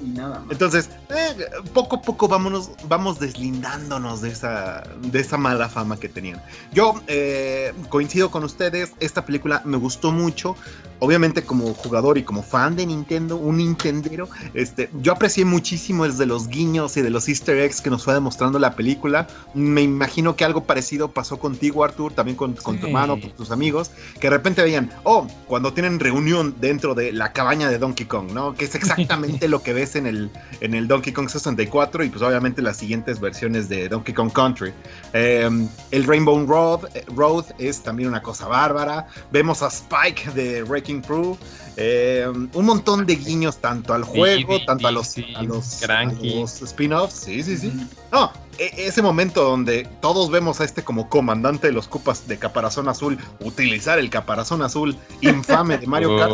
[0.00, 0.50] Uno, y nada más.
[0.52, 6.08] Entonces, eh, poco a poco vámonos, vamos deslindándonos de esa, de esa mala fama que
[6.08, 6.42] tenían.
[6.72, 10.56] Yo eh, coincido con ustedes, esta película me gustó mucho.
[11.02, 16.26] Obviamente como jugador y como fan de Nintendo, un Nintendero, este, yo aprecié muchísimo desde
[16.26, 19.26] los guiños y de los easter eggs que nos fue demostrando la película.
[19.54, 22.88] Me imagino que algo parecido pasó contigo, Arthur, también con, con tu Sí.
[22.88, 27.32] hermano, con tus amigos, que de repente veían, oh, cuando tienen reunión dentro de la
[27.32, 28.54] cabaña de Donkey Kong, ¿no?
[28.54, 30.30] Que es exactamente lo que ves en el,
[30.60, 34.72] en el Donkey Kong 64 y pues obviamente las siguientes versiones de Donkey Kong Country.
[35.12, 35.48] Eh,
[35.90, 39.06] el Rainbow Road, eh, Road es también una cosa bárbara.
[39.30, 41.36] Vemos a Spike de Wrecking Crew.
[41.76, 45.24] Eh, un montón de guiños tanto al juego, sí, tanto a los, sí.
[45.34, 45.80] a los,
[46.22, 47.14] los spin-offs.
[47.14, 47.72] Sí, sí, sí.
[48.12, 52.38] No, e- ese momento donde todos vemos a este como comandante de los Cupas de
[52.38, 56.32] Caparazón Azul utilizar el Caparazón Azul infame de Mario Kart.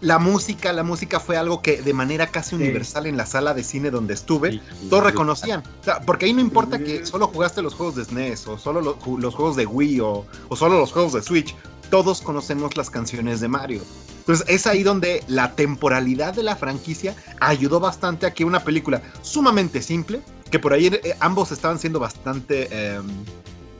[0.00, 3.62] La música, la música fue algo que de manera casi universal en la sala de
[3.62, 4.60] cine donde estuve, Sí.
[4.88, 5.62] todos reconocían.
[5.80, 8.80] O sea, porque ahí no importa que solo jugaste los juegos de SNES o solo
[8.80, 11.54] los juegos de Wii o, o solo los juegos de Switch,
[11.90, 13.82] todos conocemos las canciones de Mario.
[14.20, 19.02] Entonces es ahí donde la temporalidad de la franquicia ayudó bastante a que una película
[19.22, 23.00] sumamente simple, que por ahí eh, ambos estaban siendo bastante eh,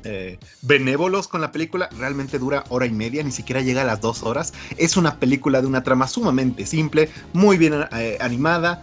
[0.05, 4.01] eh, benévolos con la película, realmente dura hora y media, ni siquiera llega a las
[4.01, 4.53] dos horas.
[4.76, 8.82] Es una película de una trama sumamente simple, muy bien eh, animada.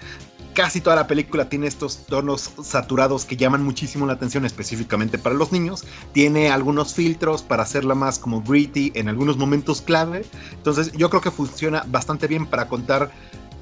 [0.54, 5.36] Casi toda la película tiene estos tonos saturados que llaman muchísimo la atención específicamente para
[5.36, 5.86] los niños.
[6.14, 10.26] Tiene algunos filtros para hacerla más como gritty en algunos momentos clave.
[10.54, 13.12] Entonces yo creo que funciona bastante bien para contar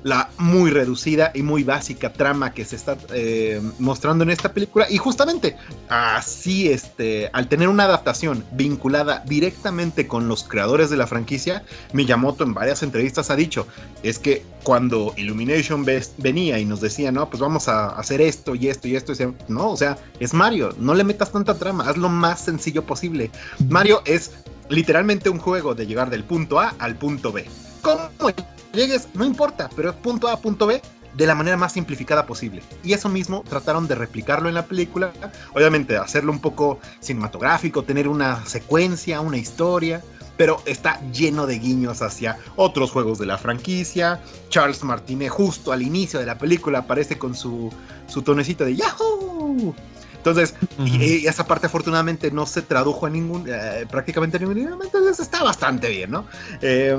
[0.05, 4.85] la muy reducida y muy básica trama que se está eh, mostrando en esta película.
[4.87, 5.57] Y justamente
[5.89, 12.43] así, este, al tener una adaptación vinculada directamente con los creadores de la franquicia, Miyamoto
[12.43, 13.65] en varias entrevistas ha dicho,
[14.03, 15.83] es que cuando Illumination
[16.17, 19.15] venía y nos decía, no, pues vamos a hacer esto y esto y esto, y
[19.15, 22.83] decía, no, o sea, es Mario, no le metas tanta trama, haz lo más sencillo
[22.85, 23.31] posible.
[23.69, 24.33] Mario es
[24.69, 27.45] literalmente un juego de llegar del punto A al punto B.
[27.81, 28.29] ¿Cómo
[28.75, 29.07] llegues?
[29.13, 30.81] No importa, pero es punto A punto B
[31.13, 32.61] de la manera más simplificada posible.
[32.83, 35.13] Y eso mismo trataron de replicarlo en la película.
[35.53, 40.03] Obviamente, hacerlo un poco cinematográfico, tener una secuencia, una historia.
[40.37, 44.19] Pero está lleno de guiños hacia otros juegos de la franquicia.
[44.49, 47.71] Charles Martinet, justo al inicio de la película, aparece con su,
[48.07, 49.73] su tonecito de Yahoo.
[50.17, 54.57] Entonces, y, y esa parte afortunadamente no se tradujo a ningún, eh, prácticamente a ningún
[54.57, 56.25] idioma, entonces está bastante bien, ¿no?
[56.61, 56.97] Eh,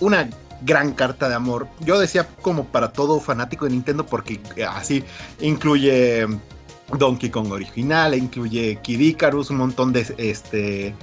[0.00, 0.28] una
[0.62, 1.68] gran carta de amor.
[1.80, 5.04] Yo decía como para todo fanático de Nintendo porque eh, así
[5.40, 6.26] incluye
[6.98, 10.94] Donkey Kong original, incluye Kid Icarus, un montón de este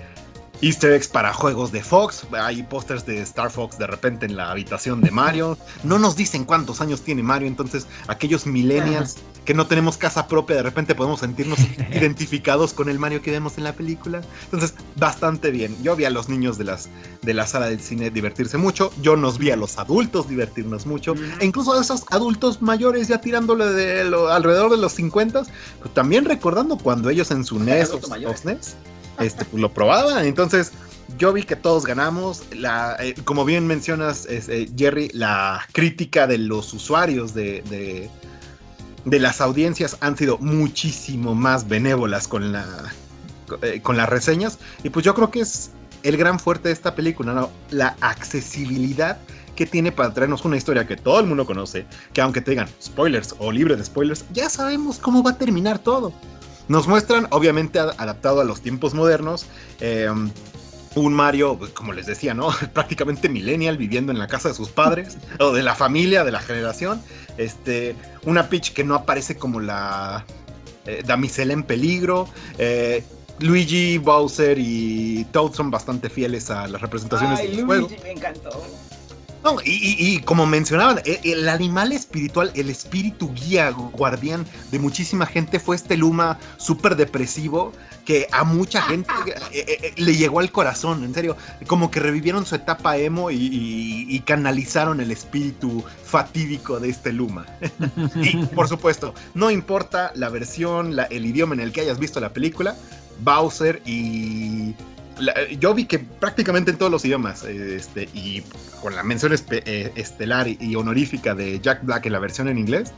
[0.64, 2.26] Easter eggs para juegos de Fox.
[2.32, 5.57] Hay pósters de Star Fox de repente en la habitación de Mario.
[5.84, 10.55] No nos dicen cuántos años tiene Mario, entonces aquellos millennials que no tenemos casa propia,
[10.55, 11.59] de repente podemos sentirnos
[11.91, 14.22] identificados con el Mario que vemos en la película.
[14.45, 15.76] Entonces, bastante bien.
[15.84, 16.88] Yo vi a los niños de, las,
[17.24, 18.93] de la sala del cine divertirse mucho.
[19.01, 21.14] Yo nos vi a los adultos divertirnos mucho.
[21.41, 25.43] E incluso a esos adultos mayores ya tirándole de lo- alrededor de los 50,
[25.82, 28.32] pues también recordando cuando ellos en su NES o, mayor.
[28.32, 28.78] o SNES
[29.20, 30.26] este, lo probaban.
[30.26, 30.72] Entonces,
[31.18, 32.43] yo vi que todos ganamos.
[32.53, 38.09] La, eh, como bien mencionas, es, eh, Jerry, la crítica de los usuarios de, de,
[39.05, 42.66] de las audiencias han sido muchísimo más benévolas con, la,
[43.61, 44.59] eh, con las reseñas.
[44.84, 45.72] Y pues yo creo que es
[46.03, 47.49] el gran fuerte de esta película.
[47.70, 49.18] La accesibilidad
[49.55, 52.68] que tiene para traernos una historia que todo el mundo conoce, que aunque te digan
[52.82, 56.11] spoilers o libre de spoilers, ya sabemos cómo va a terminar todo.
[56.68, 59.45] Nos muestran, obviamente, ad- adaptado a los tiempos modernos,
[59.82, 60.09] eh,
[60.95, 62.49] un Mario, pues, como les decía, ¿no?
[62.74, 66.39] Prácticamente millennial, viviendo en la casa de sus padres, o de la familia, de la
[66.39, 67.01] generación.
[67.38, 67.95] Este,
[68.26, 70.26] una Peach que no aparece como la
[70.86, 72.28] eh, damisela en peligro.
[72.57, 73.03] eh,
[73.39, 77.89] Luigi, Bowser y Toad son bastante fieles a las representaciones Ay, de los juegos.
[77.91, 78.51] Luigi me encantó.
[79.44, 85.60] No, y, como mencionaban, e, el, animal espiritual, el espíritu guía, guardián de muchísima gente
[85.60, 87.74] fue este Luma súper depresivo
[88.06, 89.12] que a mucha gente
[89.52, 91.36] eh, eh, eh, le llegó al corazón, en serio,
[91.68, 97.46] como que revivieron su etapa emo y, canalizaron el espíritu fatídico de este Luma.
[98.16, 102.32] y por supuesto, no importa la versión, el idioma en el que hayas visto la
[102.32, 102.76] película,
[103.20, 104.74] Bowser y
[105.59, 108.43] yo vi que prácticamente en todos los idiomas, este, y
[108.82, 112.93] con la mención eh, estelar y honorífica de Jack Black en la versión en inglés,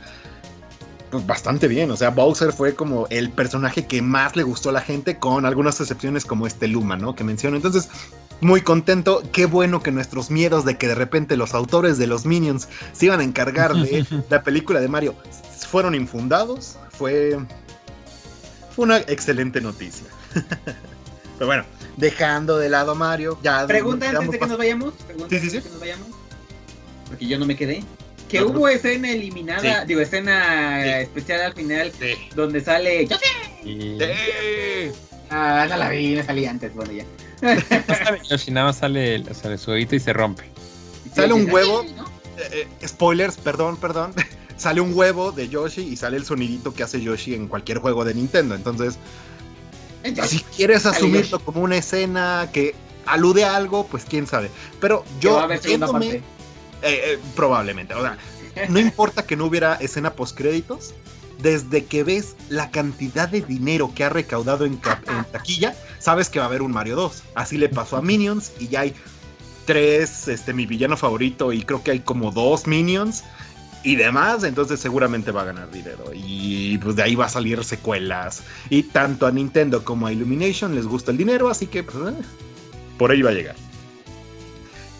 [1.11, 1.91] pues bastante bien.
[1.91, 5.45] O sea, Bowser fue como el personaje que más le gustó a la gente, con
[5.45, 7.15] algunas excepciones como este Luma, ¿no?
[7.15, 7.55] Que menciono.
[7.55, 7.89] Entonces,
[8.41, 9.23] muy contento.
[9.31, 13.05] Qué bueno que nuestros miedos de que de repente los autores de los Minions se
[13.05, 15.15] iban a encargar de la película de Mario
[15.69, 16.77] fueron infundados.
[16.91, 17.37] Fue,
[18.75, 20.07] fue una excelente noticia.
[21.37, 21.63] Pero bueno,
[21.97, 23.37] dejando de lado a Mario.
[23.43, 24.93] Ya Pregunta antes de que nos vayamos.
[25.29, 25.61] sí, sí, sí.
[25.61, 26.07] Que nos vayamos.
[27.07, 27.83] Porque yo no me quedé.
[28.29, 31.91] Que hubo escena eliminada, digo, escena especial al final,
[32.35, 33.05] donde sale.
[33.05, 34.91] ¡Yo sé!
[35.29, 37.05] Ah, no la vi, no salí antes, bueno, ya.
[38.29, 40.43] Yoshi nada más sale, sale su huevito y se rompe.
[41.13, 41.83] Sale un huevo.
[42.37, 44.13] Eh, eh, spoilers, perdón, perdón.
[44.57, 48.05] sale un huevo de Yoshi y sale el sonidito que hace Yoshi en cualquier juego
[48.05, 48.55] de Nintendo.
[48.55, 48.97] Entonces,
[50.27, 52.75] si quieres asumirlo como una escena que
[53.05, 54.49] alude a algo, pues quién sabe.
[54.79, 56.21] Pero yo viéndome, eh,
[56.81, 58.17] eh, probablemente, o sea,
[58.69, 60.93] no importa que no hubiera escena post créditos,
[61.39, 66.39] desde que ves la cantidad de dinero que ha recaudado en, en, taquilla, sabes que
[66.39, 67.23] va a haber un Mario 2.
[67.35, 68.93] Así le pasó a Minions y ya hay
[69.65, 73.23] tres, este, mi villano favorito y creo que hay como dos Minions
[73.85, 76.05] y demás, entonces seguramente va a ganar dinero.
[76.11, 78.41] Y pues de ahí va a salir secuelas.
[78.71, 82.15] Y tanto a Nintendo como a Illumination les gusta el dinero, así que pues, eh,
[82.97, 83.55] por ahí va a llegar.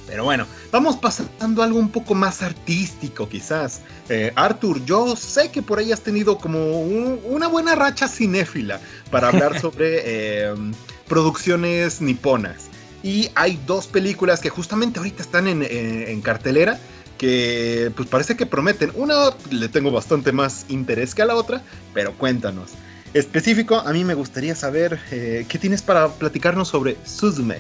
[0.05, 3.81] Pero bueno, vamos pasando a algo un poco más artístico quizás.
[4.07, 8.79] Eh, Arthur, yo sé que por ahí has tenido como una buena racha cinéfila
[9.09, 10.73] para hablar sobre em,
[11.07, 12.69] producciones niponas.
[13.01, 16.79] Y hay dos películas que justamente ahorita están en, en cartelera
[17.17, 18.91] que pues parece que prometen.
[18.95, 21.61] Una le tengo bastante más interés que a la otra,
[21.93, 22.71] pero cuéntanos.
[23.13, 27.59] Específico, a mí me gustaría saber eh, qué tienes para platicarnos sobre Suzume.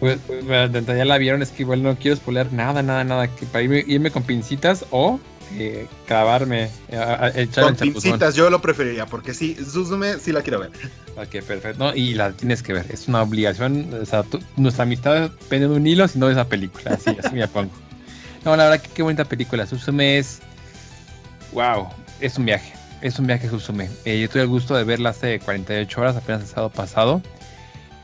[0.00, 3.28] Pues, pues ya la vieron, es que igual no quiero spoiler nada, nada, nada.
[3.28, 5.20] Que para irme, con pincitas o
[5.56, 6.70] eh, clavarme,
[7.34, 10.70] echar Con pincitas, yo lo preferiría, porque sí, Suzume sí la quiero ver.
[11.16, 11.94] Ok, perfecto.
[11.94, 13.92] y la tienes que ver, es una obligación.
[14.00, 14.24] O sea,
[14.56, 16.94] nuestra amistad depende de un hilo, si no de esa película.
[16.94, 17.70] Así, así me pongo.
[18.44, 19.66] No, la verdad que qué bonita película.
[19.66, 20.40] Susume es.
[21.52, 21.88] ¡Wow!
[22.20, 22.72] Es un viaje.
[23.02, 23.88] Es un viaje Susume.
[24.04, 27.22] Eh, yo tuve el gusto de verla hace 48 horas, apenas el sábado pasado.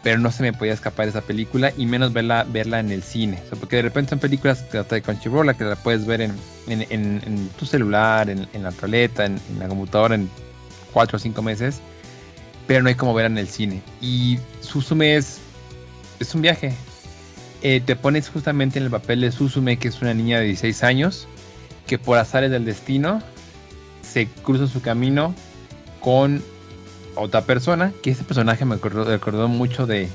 [0.03, 3.43] Pero no se me podía escapar esa película y menos verla, verla en el cine.
[3.59, 6.33] Porque de repente son películas que trata de Crunchyroll, que la puedes ver en,
[6.69, 10.31] en, tu celular, en, la tableta, en, la computadora en
[10.93, 11.81] 4 o 5 meses.
[12.67, 13.83] Pero no hay como verla en el cine.
[14.01, 15.39] Y Susume es,
[16.21, 16.73] es un viaje.
[17.63, 20.83] Eh, te pones justamente en el papel de Susume, que es una niña de 16
[20.85, 21.27] años,
[21.87, 23.23] que por azares del destino
[24.03, 25.35] se cruza su camino
[26.01, 26.43] con
[27.15, 30.09] otra persona, que ese personaje me acordó, mucho de,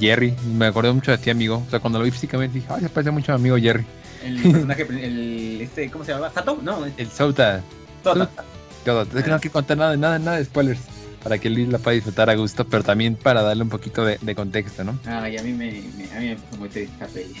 [0.00, 1.62] Jerry, me acordó mucho de ti, amigo.
[1.66, 3.86] O sea, cuando lo vi físicamente dije, ay, se parece mucho a mi amigo Jerry.
[4.24, 6.30] El personaje, el, este, ¿cómo se llama?
[6.30, 6.58] ¿Sato?
[6.62, 6.84] No.
[6.84, 7.62] El Sota.
[8.02, 8.28] Sota.
[8.84, 9.26] Sota.
[9.26, 12.30] No hay que contar nada, nada, nada de spoilers para que Luis la pueda disfrutar
[12.30, 14.98] a gusto, pero también para darle un poquito de, contexto, ¿no?
[15.04, 17.34] Ay, a mí me, a mí me puso muy triste esta peli.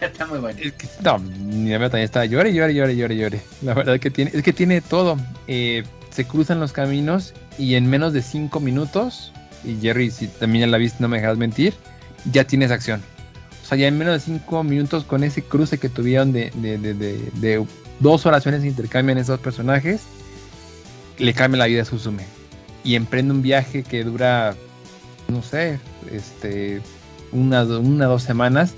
[0.00, 0.58] está muy bueno.
[0.62, 3.40] Es que, no, mi amigo también está llore, llore, llore, llore, llore.
[3.62, 5.16] La verdad que tiene, es que tiene todo.
[5.48, 9.32] Eh, se cruzan los caminos y en menos de cinco minutos,
[9.64, 11.74] y Jerry, si también ya la viste, no me dejas mentir,
[12.30, 13.02] ya tienes acción.
[13.64, 16.78] O sea, ya en menos de cinco minutos con ese cruce que tuvieron de, de,
[16.78, 17.66] de, de
[17.98, 20.02] dos oraciones intercambian esos personajes,
[21.18, 22.24] le cambia la vida a Suzume
[22.84, 24.54] y emprende un viaje que dura,
[25.28, 25.80] no sé,
[26.12, 26.82] este,
[27.32, 28.74] una, una dos semanas,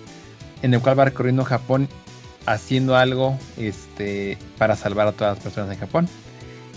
[0.63, 1.89] en el cual va recorriendo Japón
[2.47, 6.09] haciendo algo este, para salvar a todas las personas de Japón.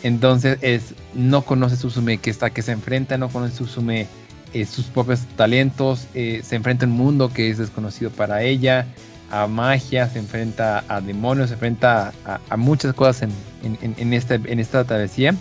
[0.02, 4.08] Entonces es, no conoce Susume que está, que se enfrenta, no conoce Susume
[4.54, 8.88] eh, sus propios talentos, eh, se enfrenta a un mundo que es desconocido para ella,
[9.30, 13.30] a magia, se enfrenta a demonios, se enfrenta a, muchas cosas
[13.64, 15.36] en, en, en, esta, en esta travesía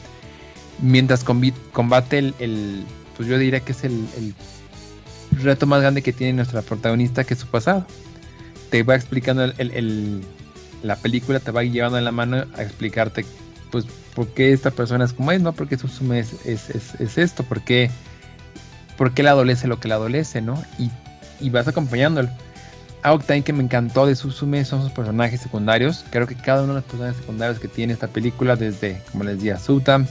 [0.81, 2.85] mientras combate el,
[3.17, 4.35] pues yo diría que es el,
[5.43, 7.87] reto más grande que tiene nuestra protagonista, que es su pasado.
[8.71, 10.23] Te va explicando el,
[10.83, 13.25] la película, te va llevando en la mano a explicarte,
[13.71, 15.53] pues, por qué esta persona es como es, ¿no?
[15.53, 17.91] Porque su es, es, es, esto, por qué,
[18.97, 20.61] por qué le adolece lo que le adolece, ¿no?
[20.79, 20.91] Y,
[21.41, 22.29] y vas acompañándolo.
[23.03, 26.05] algo también que me encantó de Susume son sus personajes secundarios.
[26.11, 29.37] Creo que cada uno de los personajes secundarios que tiene esta película, desde, como les
[29.37, 30.05] decía, Suta,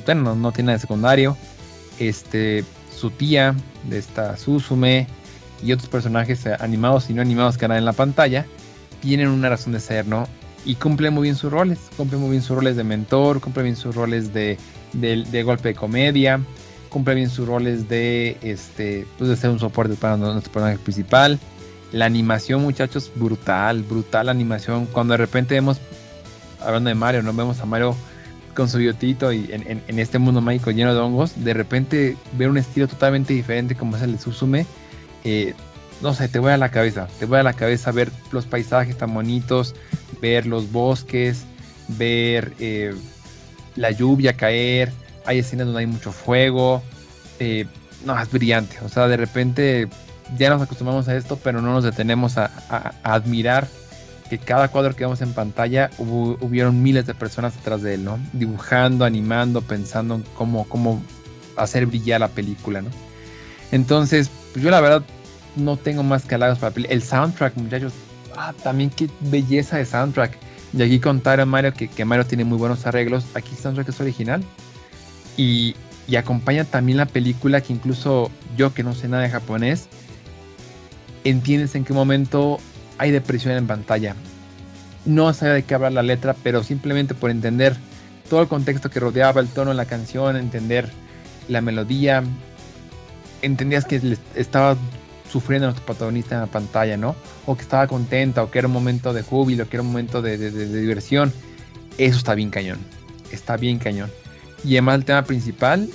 [0.00, 1.36] que no, tiene de secundario,
[1.98, 2.64] este,
[2.94, 3.54] su tía
[3.88, 5.06] de esta Susume
[5.62, 8.46] y otros personajes animados y no animados que harán en la pantalla,
[9.00, 10.26] tienen una razón de ser, ¿no?
[10.64, 13.76] Y cumplen muy bien sus roles, cumplen muy bien sus roles de mentor, cumplen bien
[13.76, 14.58] sus roles de,
[15.44, 16.40] golpe de comedia,
[16.88, 21.38] cumplen bien sus roles de, este, pues de ser un soporte para nuestro personaje principal
[21.94, 24.86] la animación, muchachos, brutal, brutal animación.
[24.86, 25.78] Cuando de repente vemos,
[26.60, 27.94] hablando de Mario, no vemos a Mario
[28.54, 32.58] con su biotito y en, este mundo mágico lleno de hongos, de repente ver un
[32.58, 34.66] estilo totalmente diferente como es el de Susume,
[35.24, 35.54] eh,
[36.00, 38.96] no sé, te voy a la cabeza, te voy a la cabeza ver los paisajes
[38.96, 39.74] tan bonitos,
[40.20, 41.44] ver los bosques,
[41.88, 42.94] ver eh,
[43.76, 44.92] la lluvia caer,
[45.26, 46.82] hay escenas donde hay mucho fuego,
[47.38, 47.66] eh,
[48.04, 49.88] no, es brillante, o sea, de repente
[50.38, 52.50] ya nos acostumbramos a esto, pero no nos detenemos a,
[53.02, 53.66] admirar
[54.38, 58.18] que cada cuadro que vemos en pantalla hubieron miles de personas detrás de él, ¿no?
[58.32, 61.00] Dibujando, animando, pensando en cómo, cómo
[61.56, 62.90] hacer brillar la película, ¿no?
[63.70, 65.04] Entonces, pues yo la verdad
[65.56, 66.88] no tengo más que halagos para la.
[66.88, 67.92] El soundtrack, muchachos,
[68.36, 70.36] ah, también qué belleza de soundtrack.
[70.72, 73.24] Y aquí contaron Mario que, que Mario tiene muy buenos arreglos.
[73.34, 74.42] Aquí el soundtrack es original.
[75.36, 75.76] Y,
[76.08, 79.88] y acompaña también la película que incluso yo que no sé nada de japonés,
[81.22, 82.58] entiendes en qué momento
[82.98, 84.14] hay depresión en pantalla.
[85.04, 87.76] No sabía de qué hablar la letra, pero simplemente por entender
[88.28, 90.88] todo el contexto que rodeaba el tono de la canción, entender
[91.48, 92.22] la melodía,
[93.42, 94.76] entendías que estaba
[95.30, 97.16] sufriendo nuestro protagonista en la pantalla, ¿no?
[97.44, 100.22] O que estaba contenta, o que era un momento de júbilo, que era un momento
[100.22, 101.32] de, diversión.
[101.98, 102.78] Eso está bien cañón.
[103.30, 104.10] Está bien cañón.
[104.64, 105.88] Y además el tema principal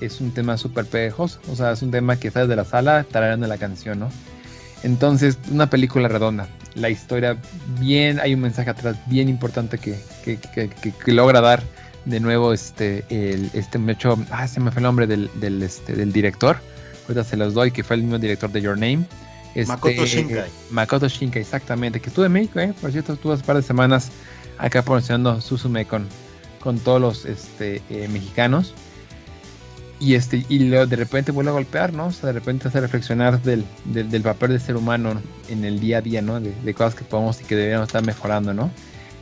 [0.00, 1.40] es un tema súper pegajoso.
[1.50, 4.08] O sea, es un tema que sales de la sala tarareando la canción, ¿no?
[4.86, 6.46] Entonces, una película redonda.
[6.76, 7.36] La historia
[7.80, 9.98] bien, hay un mensaje atrás bien importante que,
[11.06, 11.60] logra dar
[12.04, 15.94] de nuevo este, el, este hecho, ah, se me fue el nombre del, del, este,
[15.96, 16.58] del director,
[17.02, 19.00] ahorita se los doy, que fue el mismo director de Your Name.
[19.56, 20.50] Este, Makoto Shinkai.
[20.70, 23.62] Makoto Shinkai, exactamente, que estuvo en México, eh, por cierto, estuvo hace un par de
[23.62, 24.12] semanas
[24.58, 26.06] acá promocionando Susume con,
[26.60, 28.72] con todos los este, eh, mexicanos
[29.98, 32.06] y este y luego de repente vuelve a golpear, ¿no?
[32.06, 35.98] O sea, de repente hace reflexionar del, del, papel del ser humano en el día
[35.98, 36.40] a día, ¿no?
[36.40, 38.70] De, cosas que podemos y que deberíamos estar mejorando, ¿no?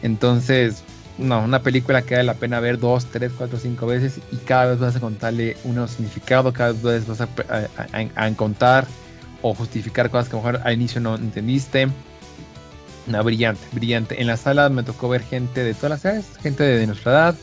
[0.02, 0.82] Entonces,
[1.16, 4.66] no, una película que vale la pena ver dos, tres, cuatro, cinco veces y cada
[4.66, 7.28] vez vas a contarle un significado, cada vez vas a,
[8.16, 8.86] a, contar
[9.42, 11.88] o justificar cosas que a lo mejor al inicio no entendiste.
[13.06, 14.20] Una brillante, brillante.
[14.20, 17.34] En la sala me tocó ver gente de todas las edades, gente de nuestra edad,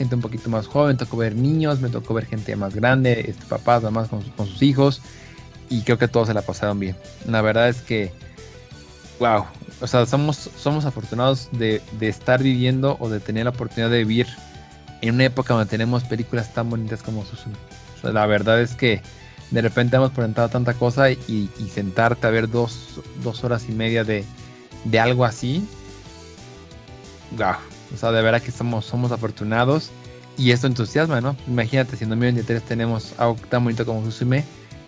[0.00, 3.44] gente un poquito más joven, tocó ver niños, me tocó ver gente más grande, este,
[3.44, 5.02] papás, mamás con, sus hijos,
[5.68, 6.96] y creo que todos se la pasaron bien.
[7.26, 8.10] La verdad es que,
[9.18, 9.44] wow,
[9.82, 13.98] o sea, somos, somos afortunados de, de estar viviendo o de tener la oportunidad de
[13.98, 14.26] vivir
[15.02, 17.52] en una época donde tenemos películas tan bonitas como Susan.
[18.02, 19.02] La verdad es que
[19.50, 23.72] de repente hemos presentado tanta cosa y, y sentarte a ver dos, dos, horas y
[23.72, 24.24] media de,
[24.84, 25.62] de algo así,
[27.36, 27.56] wow,
[27.92, 29.90] o sea, de verdad que somos, somos afortunados
[30.36, 31.36] y esto entusiasma, ¿no?
[31.46, 34.44] Imagínate, si en 2023 tenemos algo tan bonito como Susume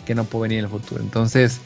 [0.06, 1.02] que no puede venir en el futuro.
[1.02, 1.60] Entonces,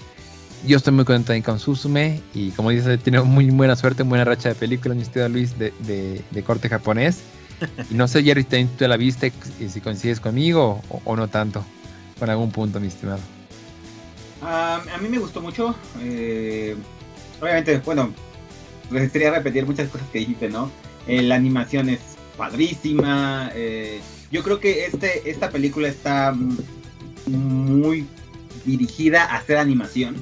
[0.67, 4.49] yo estoy muy contento con Susume y como dices, tiene muy buena suerte, buena racha
[4.49, 5.73] de películas, mi estimado Luis, de,
[6.31, 7.21] de, corte japonés.
[7.91, 11.65] Y no sé, Jerry, tú la viste y si coincides conmigo o, no tanto,
[12.19, 13.21] con algún punto, mi estimado.
[14.43, 15.75] a mí me gustó mucho.
[16.01, 16.77] Eh,
[17.41, 18.13] obviamente, bueno,
[18.91, 20.71] resistiría repetir muchas cosas que dijiste, ¿no?
[21.07, 22.01] Eh, la animación es
[22.37, 23.51] padrísima.
[23.55, 24.01] Eh,
[24.31, 26.35] yo creo que este, esta película está
[27.27, 28.07] muy
[28.65, 30.17] dirigida a hacer animación.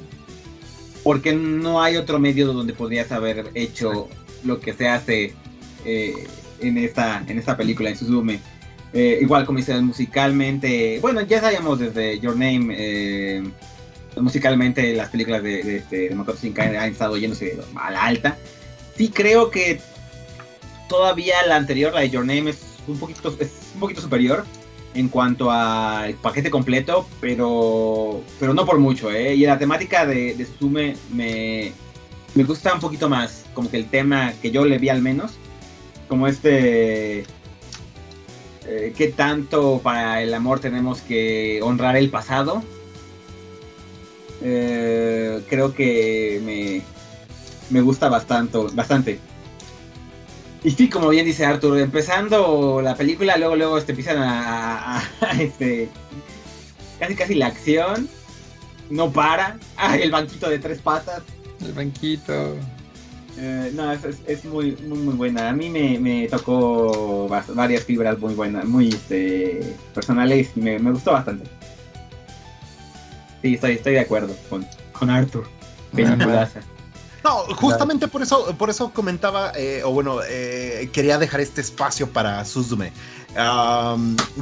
[1.03, 4.09] Porque no hay otro medio donde podrías haber hecho
[4.43, 5.35] lo que se hace
[5.85, 6.15] eh,
[6.61, 8.41] en, esta, en esta película, en Suzume.
[8.95, 13.53] igual como dices, musicalmente, bueno, ya sabíamos desde Your Name,
[14.17, 18.39] musicalmente las películas de, de, este, de han estado yéndose a la alta.
[18.97, 19.81] Sí creo que
[20.95, 24.45] todavía la anterior, la de Your Name, es un poquito, es un poquito superior
[24.95, 29.35] en cuanto al paquete completo, pero, pero no por mucho, ¿eh?
[29.35, 31.73] Y la temática de, de Sume me,
[32.37, 35.33] me gusta un poquito más, como que el tema que yo le vi al menos,
[36.09, 37.25] como este...
[38.67, 42.63] Eh, ¿Qué tanto para el amor tenemos que honrar el pasado?
[44.41, 46.83] Eh, creo que me,
[47.69, 49.19] me gusta bastante, bastante.
[50.65, 55.03] Y sí, como bien dice Arthur, empezando la película, luego luego este, empiezan a,
[55.39, 55.91] este
[56.99, 58.09] casi casi la acción.
[58.89, 59.59] No para.
[59.77, 61.23] Ah, el banquito de tres patas.
[61.63, 62.57] El banquito.
[63.37, 65.51] Eh, no, es, es, es muy, muy, muy buena.
[65.51, 70.93] A mí me, me tocó varias fibras muy buenas, muy este, personales y me, me
[70.93, 71.45] gustó bastante.
[73.43, 75.47] Sí, estoy, estoy de acuerdo con, con Arthur.
[75.95, 76.61] Peliculaza.
[77.25, 82.11] No, justamente por eso, por eso comentaba, eh, o bueno, eh, quería dejar este espacio
[82.11, 82.93] para Suzume.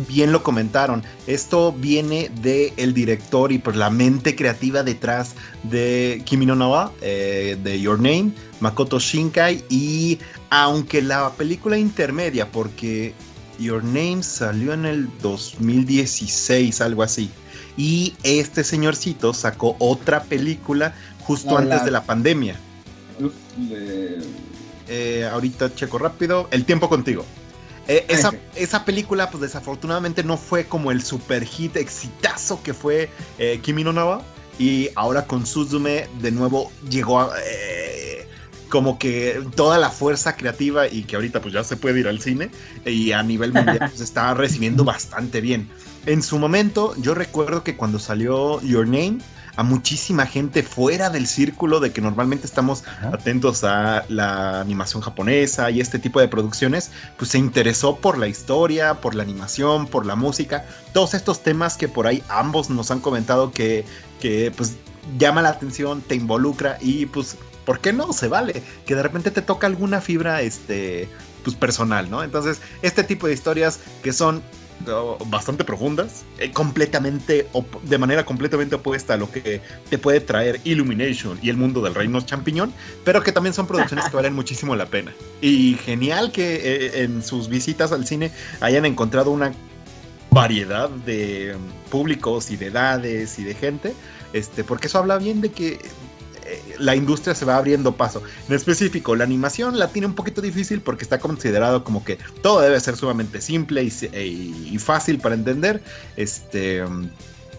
[0.08, 1.02] Bien lo comentaron.
[1.26, 6.92] Esto viene de el director y pues la mente creativa detrás de Kimi no Nawa,
[7.00, 9.64] eh, de Your Name, Makoto Shinkai.
[9.70, 10.18] Y
[10.50, 13.14] aunque la película intermedia, porque
[13.58, 17.30] Your Name salió en el 2016, algo así.
[17.76, 22.56] Y este señorcito sacó otra película justo antes la- de la pandemia.
[24.88, 26.48] Eh, ahorita checo rápido.
[26.50, 27.24] El tiempo contigo.
[27.88, 33.10] Eh, esa, esa película, pues desafortunadamente no fue como el super hit exitazo que fue
[33.38, 34.22] eh, Kimi no Nawa.
[34.58, 37.32] Y ahora con Suzume de nuevo llegó a,
[38.72, 42.20] como que toda la fuerza creativa y que ahorita pues ya se puede ir al
[42.20, 42.50] cine
[42.86, 45.68] y a nivel mundial pues, está recibiendo bastante bien.
[46.06, 49.18] En su momento yo recuerdo que cuando salió Your Name
[49.56, 55.70] a muchísima gente fuera del círculo de que normalmente estamos atentos a la animación japonesa
[55.70, 60.06] y este tipo de producciones, pues se interesó por la historia, por la animación, por
[60.06, 63.84] la música, todos estos temas que por ahí ambos nos han comentado que,
[64.20, 64.76] que pues
[65.18, 68.12] llama la atención, te involucra y pues, ¿por qué no?
[68.12, 71.08] Se vale, que de repente te toca alguna fibra, este,
[71.44, 72.22] pues personal, ¿no?
[72.22, 74.42] Entonces, este tipo de historias que son
[75.26, 77.46] bastante profundas, eh, completamente,
[77.82, 79.60] de manera completamente opuesta a lo que
[79.90, 82.72] te puede traer Illumination y el mundo del reino champiñón,
[83.04, 85.12] pero que también son producciones que valen muchísimo la pena.
[85.40, 88.30] Y genial que eh, en sus visitas al cine
[88.60, 89.52] hayan encontrado una
[90.30, 93.94] variedad de mm, públicos y de edades y de gente,
[94.32, 95.78] este, porque eso habla bien de que
[96.78, 98.22] la industria se va abriendo paso.
[98.48, 102.60] En específico, la animación la tiene un poquito difícil porque está considerado como que todo
[102.60, 105.82] debe ser sumamente simple y, e- y fácil para entender.
[106.16, 106.84] Este.
[106.84, 107.08] mm,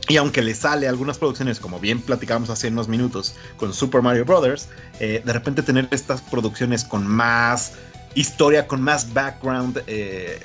[0.09, 4.01] Y aunque le sale a algunas producciones, como bien platicábamos hace unos minutos con Super
[4.01, 4.67] Mario Brothers,
[4.99, 7.71] eh, de repente tener estas producciones con más
[8.13, 10.39] historia, con más background eh,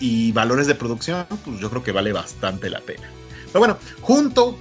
[0.00, 3.08] y valores de producción, pues yo creo que vale bastante la pena.
[3.56, 4.54] Pero bueno, junto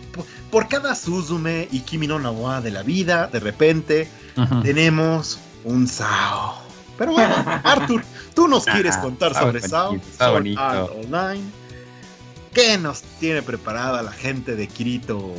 [0.49, 4.07] por cada Suzume y Kimi no Nawa de la vida, de repente
[4.63, 6.55] tenemos un Sao.
[6.97, 7.35] Pero bueno,
[7.65, 9.99] Arthur, tú nos quieres Ah, contar Sao sobre Sao,
[10.31, 10.61] bonito.
[10.61, 11.43] Art Online.
[12.53, 15.33] ¿Qué nos tiene preparada la gente de Kirito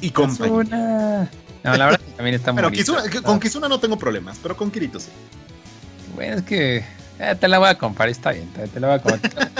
[0.00, 0.62] y compañía?
[0.64, 1.30] Kizuna.
[1.62, 2.92] No, la verdad que también está muy Bueno, bonito.
[3.08, 5.10] Kizuna- con Kizuna no tengo problemas, pero con Kirito sí.
[6.16, 6.84] Bueno, es que
[7.20, 9.52] eh, te la voy a comprar, está bien, te, te la voy a comprar.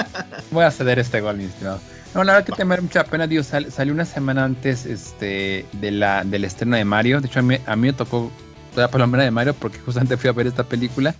[0.50, 1.78] voy a ceder este gol, mi estimado.
[2.14, 4.86] No, la verdad que te me da mucha pena, Dios, sal- salió una semana antes
[4.86, 7.20] este, de la, del estreno de Mario.
[7.20, 8.30] De hecho, a mí, a mí me tocó
[8.76, 11.14] la palomera de Mario porque justamente fui a ver esta película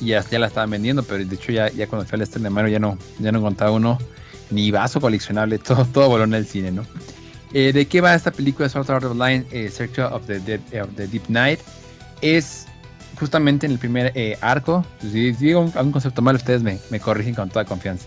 [0.00, 2.44] y ya, ya la estaban vendiendo, pero de hecho ya, ya cuando fui al estreno
[2.44, 3.98] de Mario ya no, ya no encontraba uno
[4.50, 6.82] ni vaso coleccionable, todo, todo voló en el cine, ¿no?
[7.54, 10.90] Eh, ¿De qué va esta película Sword Art Online, eh, Search of the, Dead- of
[10.96, 11.60] the Deep Night?
[12.20, 12.66] Es
[13.18, 16.78] justamente en el primer eh, arco, si si digo un, un concepto mal, ustedes me,
[16.90, 18.06] me corrigen con toda confianza.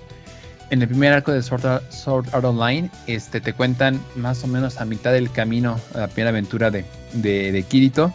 [0.71, 4.47] En el primer arco de Sword Art, Sword Art Online, este, te cuentan más o
[4.47, 8.13] menos a mitad del camino a la primera aventura de, de, de Kirito.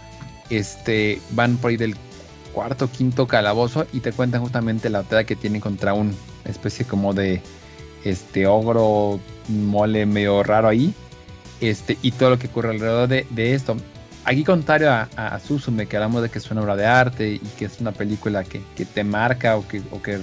[0.51, 1.97] Este, van por ahí del
[2.53, 6.13] cuarto, quinto calabozo y te cuentan justamente la batalla que tienen contra una
[6.45, 7.43] especie como de
[8.05, 10.95] este ogro mole medio raro ahí.
[11.61, 13.77] Este, y todo lo que ocurre alrededor de, de esto.
[14.25, 17.49] Aquí contrario a, a, Suzume, que hablamos de que es una obra de arte y
[17.59, 20.21] que es una película que, que te marca o que, o que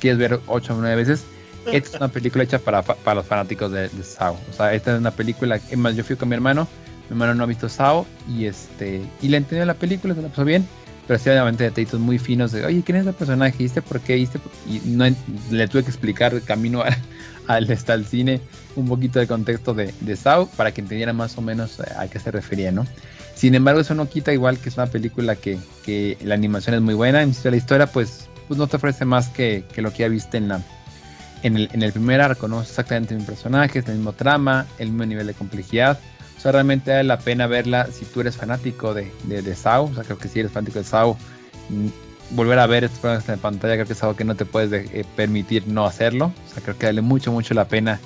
[0.00, 1.24] quieres ver ocho o nueve veces,
[1.66, 4.36] esta es una película hecha para, para los fanáticos de, de Sao.
[4.50, 6.66] O sea, esta es una película, es más, yo fui con mi hermano,
[7.08, 10.28] mi hermano no ha visto Sao y este y le entendió la película, se la
[10.28, 10.66] pasó bien,
[11.06, 13.56] pero sí obviamente detallitos muy finos de, oye, ¿quién es el personaje?
[13.58, 14.14] ¿Viste por qué?
[14.16, 14.38] ¿Viste?
[14.68, 15.04] Y no,
[15.50, 16.82] le tuve que explicar el camino
[17.46, 18.40] al, hasta cine
[18.76, 22.08] un poquito de contexto de, de Sao para que entendiera más o menos eh, a
[22.08, 22.86] qué se refería, ¿no?
[23.34, 26.80] Sin embargo, eso no quita igual que es una película que, que la animación es
[26.80, 29.98] muy buena, en la historia pues, pues no te ofrece más que, que lo que
[29.98, 30.62] ya viste en la
[31.42, 32.60] en el, en el primer arco, ¿no?
[32.62, 35.98] Exactamente el mismo personaje, es el mismo trama, el mismo nivel de complejidad.
[36.36, 39.84] O sea, realmente vale la pena verla si tú eres fanático de, de, de Sao.
[39.84, 41.16] O sea, creo que si eres fanático de Sao,
[41.68, 41.86] mm,
[42.36, 44.70] volver a ver estos programas en pantalla creo que es algo que no te puedes
[44.70, 46.32] de- eh, permitir no hacerlo.
[46.48, 48.00] O sea, creo que vale mucho, mucho la pena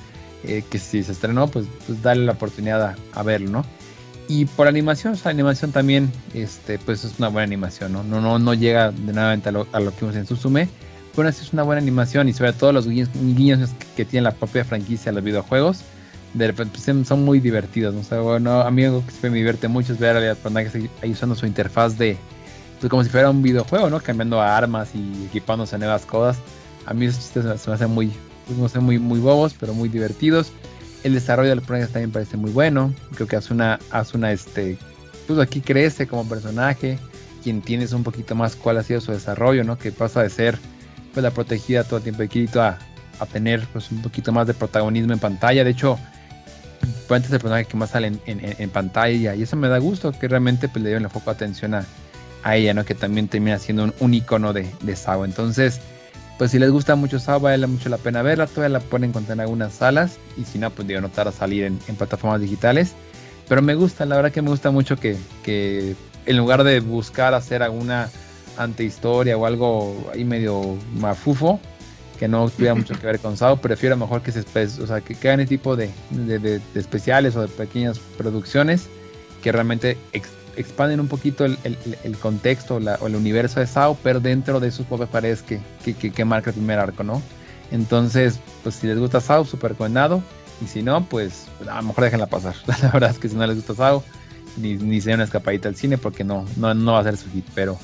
[0.44, 3.64] eh, que si se estrenó, pues, pues darle la oportunidad a, a verlo, ¿no?
[4.28, 8.02] Y por animación, o sea, la animación también, este, pues es una buena animación, ¿no?
[8.02, 10.68] No, no, no llega de nuevamente a lo, a lo que vimos en Suzume,
[11.32, 14.64] sí es una buena animación y sobre todo los guiños, guiños que tiene la propia
[14.64, 15.82] franquicia los videojuegos,
[16.34, 17.94] de repente son muy divertidos.
[17.94, 18.20] ¿no?
[18.20, 21.10] O bueno, a mí algo que me divierte mucho es ver a los personajes ahí
[21.10, 22.16] usando su interfaz de,
[22.80, 24.00] pues como si fuera un videojuego, ¿no?
[24.00, 26.42] Cambiando armas y equipándose nuevas cosas.
[26.84, 28.12] A mí esos chistes se me hacen muy,
[28.46, 30.52] pues, no sé, muy, muy bobos, pero muy divertidos.
[31.02, 32.92] El desarrollo de los personajes también parece muy bueno.
[33.14, 34.78] Creo que Asuna, Asuna este,
[35.26, 36.98] pues aquí crece como personaje.
[37.42, 39.78] Quien tienes un poquito más cuál ha sido su desarrollo, ¿no?
[39.78, 40.58] Que pasa de ser
[41.16, 42.78] pues la protegida todo el tiempo de Kirito a,
[43.20, 45.64] a tener pues un poquito más de protagonismo en pantalla.
[45.64, 45.98] De hecho,
[47.08, 49.78] pues es el personaje que más sale en, en, en, pantalla y eso me da
[49.78, 51.86] gusto que realmente pues, le dieron el foco atención a,
[52.42, 52.84] a, ella, ¿no?
[52.84, 55.24] Que también termina siendo un, un icono de, de Sao.
[55.24, 55.80] Entonces,
[56.36, 58.46] pues si les gusta mucho Sao, vale mucho la pena verla.
[58.46, 61.64] Todavía la pueden encontrar en algunas salas y si no, pues digo, no a salir
[61.64, 62.92] en, en, plataformas digitales.
[63.48, 65.96] Pero me gusta, la verdad que me gusta mucho que, que
[66.26, 68.10] en lugar de buscar hacer alguna
[68.56, 71.60] antehistoria o algo ahí medio mafufo,
[72.18, 75.14] que no tuviera mucho que ver con Sao, prefiero mejor que se o sea, que,
[75.14, 78.88] que hagan este tipo de, de, de, de, especiales o de pequeñas producciones
[79.42, 83.66] que realmente ex, expanden un poquito el, el, el contexto la, o el universo de
[83.66, 87.04] Sao, pero dentro de sus propias paredes que, que, que, que, marca el primer arco,
[87.04, 87.22] ¿no?
[87.70, 90.22] Entonces, pues si les gusta Sao, súper recomendado.
[90.62, 92.54] Y si no, pues a lo mejor déjenla pasar.
[92.82, 94.02] La verdad es que si no les gusta Sao,
[94.56, 97.16] ni, ni se den una escapadita al cine porque no, no, no va a ser
[97.16, 97.78] su hit, pero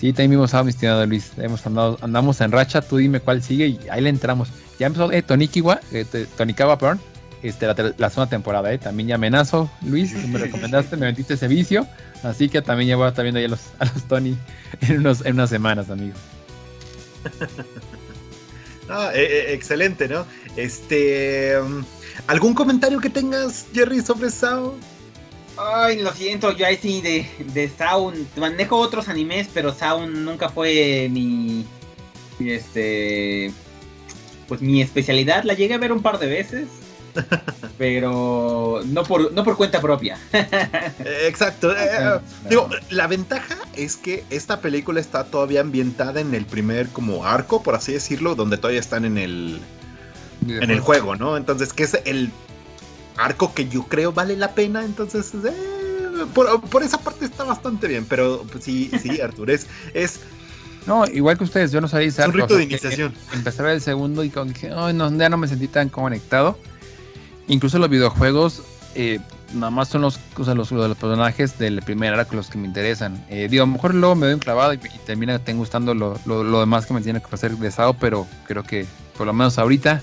[0.00, 1.32] Sí, también vimos a mi estimado Luis.
[1.38, 2.82] Hemos andado, andamos en racha.
[2.82, 4.48] Tú dime cuál sigue y ahí le entramos.
[4.78, 6.04] Ya empezó eh, Tonikiwa, eh,
[6.36, 7.00] Tonikawa, perdón.
[7.42, 8.78] Este, la, la, segunda temporada, eh.
[8.78, 10.12] También ya amenazo, Luis.
[10.20, 11.86] Tú me recomendaste, me vendiste ese vicio.
[12.22, 14.36] Así que también ya voy a estar viendo ya a los, a los Tony
[14.80, 16.14] en, unos, en unas semanas, amigo.
[18.88, 20.26] ah, eh, excelente, ¿no?
[20.56, 21.58] Este.
[21.60, 21.84] Um,
[22.26, 24.74] ¿Algún comentario que tengas, Jerry, sobre Sao?
[25.56, 28.26] Ay, lo siento, yo ahí sí de, de Sound.
[28.36, 31.64] Manejo otros animes, pero Sound nunca fue mi.
[32.38, 33.52] mi este.
[34.48, 35.44] Pues mi especialidad.
[35.44, 36.68] La llegué a ver un par de veces.
[37.78, 40.18] pero no por, no por cuenta propia.
[41.26, 41.72] Exacto.
[41.72, 47.24] Eh, digo, la ventaja es que esta película está todavía ambientada en el primer como
[47.24, 49.60] arco, por así decirlo, donde todavía están en el.
[50.46, 51.38] En el juego, ¿no?
[51.38, 52.30] Entonces, que es el
[53.16, 57.88] arco que yo creo vale la pena, entonces eh, por, por, esa parte está bastante
[57.88, 60.20] bien, pero pues, sí, sí, Artur, es, es...
[60.86, 63.14] No, igual que ustedes, yo no sabía Es un rito de iniciación.
[63.32, 65.88] Empecé a ver el segundo y con que oh, no, ya no me sentí tan
[65.88, 66.58] conectado.
[67.48, 68.62] Incluso los videojuegos,
[68.94, 69.18] eh,
[69.54, 72.66] nada más son los, o sea, los, los, personajes del primer arco los que me
[72.66, 73.24] interesan.
[73.30, 75.94] Eh, digo, a lo mejor luego me doy un clavado y, y termina te gustando
[75.94, 78.84] lo, lo, lo, demás que me tiene que ofrecer de Sao, pero creo que
[79.16, 80.02] por lo menos ahorita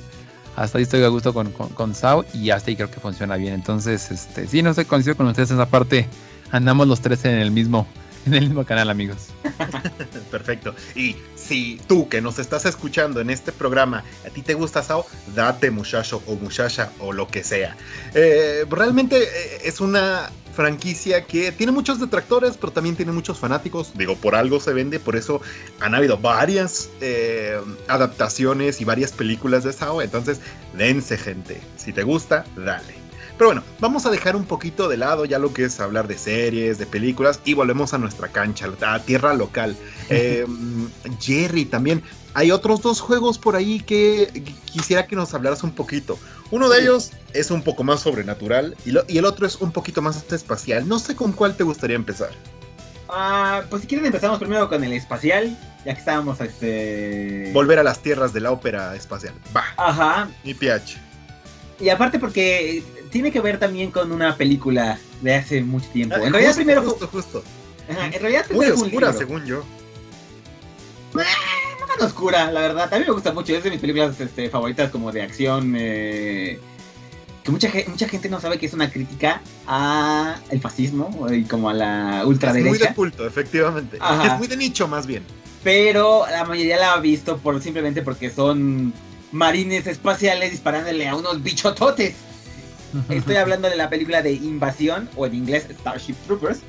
[0.61, 3.35] hasta ahí estoy a gusto con, con, con, Sao y hasta ahí creo que funciona
[3.35, 3.53] bien.
[3.53, 6.07] Entonces, este, sí, no sé, coincido con ustedes en esa parte.
[6.51, 7.87] Andamos los tres en el mismo,
[8.25, 9.29] en el mismo canal, amigos.
[10.31, 10.75] Perfecto.
[10.95, 11.15] Y
[11.51, 15.69] si tú que nos estás escuchando en este programa, a ti te gusta Sao, date
[15.69, 17.75] muchacho o muchacha o lo que sea.
[18.13, 19.27] Eh, realmente
[19.67, 23.91] es una franquicia que tiene muchos detractores, pero también tiene muchos fanáticos.
[23.95, 25.41] Digo, por algo se vende, por eso
[25.81, 30.01] han habido varias eh, adaptaciones y varias películas de Sao.
[30.01, 30.39] Entonces,
[30.77, 31.59] dense, gente.
[31.75, 33.00] Si te gusta, dale.
[33.37, 36.17] Pero bueno, vamos a dejar un poquito de lado ya lo que es hablar de
[36.17, 39.75] series, de películas y volvemos a nuestra cancha, a tierra local.
[40.13, 40.45] Eh,
[41.21, 42.03] Jerry también.
[42.33, 46.19] Hay otros dos juegos por ahí que quisiera que nos hablaras un poquito.
[46.49, 49.71] Uno de ellos es un poco más sobrenatural y, lo, y, el otro es un
[49.71, 50.85] poquito más espacial.
[50.85, 52.31] No sé con cuál te gustaría empezar.
[53.07, 57.51] Ah, pues si quieren empezamos primero con el espacial, ya que estábamos este...
[57.53, 59.33] Volver a las tierras de la ópera espacial.
[59.55, 59.63] Va.
[59.77, 60.29] Ajá.
[60.43, 60.97] Mi PH.
[61.79, 66.15] Y aparte porque tiene que ver también con una película de hace mucho tiempo.
[66.15, 67.43] En realidad justo, primero justo, justo.
[67.89, 69.63] Ajá, en realidad Muy oscura, según yo.
[71.13, 71.21] no
[71.85, 72.93] tan oscura, la verdad.
[72.93, 73.53] A mí me gusta mucho.
[73.55, 75.75] Es de mis películas este, favoritas como de acción.
[75.77, 76.59] Eh,
[77.43, 81.69] que mucha, mucha gente no sabe que es una crítica a el fascismo y como
[81.69, 82.73] a la ultraderecha.
[82.73, 83.97] Es muy de culto, efectivamente.
[83.99, 84.33] Ajá.
[84.33, 85.23] Es muy de nicho, más bien.
[85.63, 88.93] Pero la mayoría la ha visto por simplemente porque son
[89.31, 92.15] marines espaciales disparándole a unos bichototes.
[93.09, 96.59] Estoy hablando de la película de Invasión, o en inglés Starship Troopers,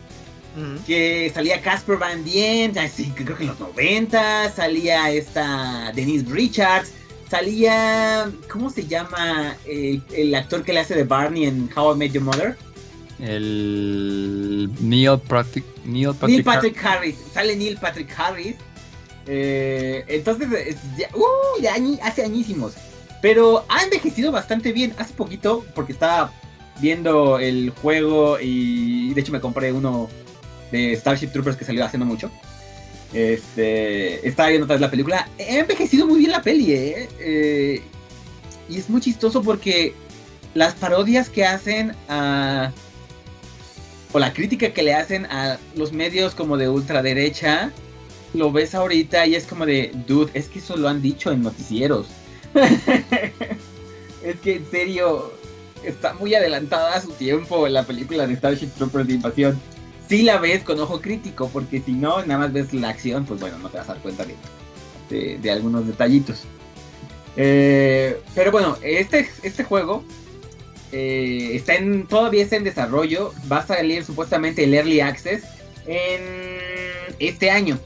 [0.56, 0.84] uh -huh.
[0.84, 6.92] que salía Casper Van Dien, así, creo que en los 90, salía esta Denise Richards,
[7.30, 11.98] salía, ¿cómo se llama el, el, actor que le hace de Barney en How I
[11.98, 12.56] Met Your Mother?
[13.20, 18.56] El Neil Patrick, Neil Patrick, Neil Patrick Harris, sale Neil Patrick Harris.
[19.26, 20.48] Eh, entonces,
[20.98, 22.74] ya, uh, ya hace añísimos.
[23.22, 24.92] Pero ha envejecido bastante bien.
[24.98, 26.30] Hace poquito, porque estaba
[26.80, 30.10] viendo el juego y de hecho me compré uno
[30.70, 32.30] de Starship Troopers que salió hace no mucho.
[33.14, 35.28] Este, estaba viendo otra vez la película.
[35.38, 37.08] Ha envejecido muy bien la peli, ¿eh?
[37.20, 37.82] eh
[38.68, 39.94] y es muy chistoso porque
[40.54, 42.72] las parodias que hacen a...
[44.12, 47.70] o la crítica que le hacen a los medios como de ultraderecha,
[48.34, 51.42] lo ves ahorita y es como de, dude, es que eso lo han dicho en
[51.42, 52.06] noticieros.
[54.24, 55.32] es que en serio,
[55.84, 59.60] está muy adelantada a su tiempo la película de Starship Troopers de Invasión.
[60.08, 63.40] Si la ves con ojo crítico, porque si no, nada más ves la acción, pues
[63.40, 64.24] bueno, no te vas a dar cuenta
[65.08, 66.42] de, de, algunos detallitos.
[67.36, 70.04] Eh, pero bueno, este, este juego
[70.92, 73.32] eh, está en, todavía está en desarrollo.
[73.50, 75.44] Va a salir supuestamente el Early Access
[75.86, 76.22] en
[77.18, 77.78] este año.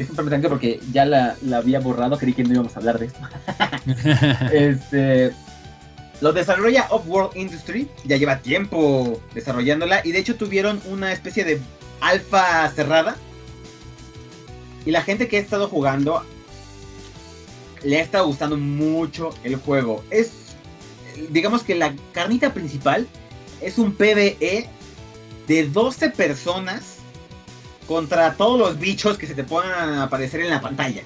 [0.00, 3.20] Déjenme porque ya la, la, había borrado, creí que no íbamos a hablar de esto.
[4.50, 5.30] este,
[6.22, 11.60] lo desarrolla Upworld Industry, ya lleva tiempo desarrollándola y de hecho tuvieron una especie de
[12.00, 13.14] alfa cerrada.
[14.86, 16.24] Y la gente que ha estado jugando
[17.82, 20.02] le ha estado gustando mucho el juego.
[20.08, 20.56] Es,
[21.28, 23.06] digamos que la carnita principal
[23.60, 24.66] es un PvE
[25.46, 26.89] de 12 personas
[27.90, 31.02] contra todos los bichos que se te puedan aparecer en la pantalla.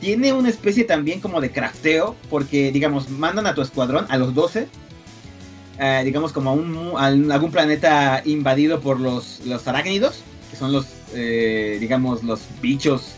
[0.00, 4.34] Tiene una especie también como de crafteo, porque digamos, mandan a tu escuadrón, a los
[4.34, 4.66] 12,
[5.78, 10.86] eh, digamos como a, un, algún planeta invadido por los, los arácnidos, que son los,
[11.12, 13.10] eh, digamos, los bichos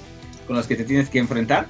[0.48, 1.68] con los que te tienes que enfrentar.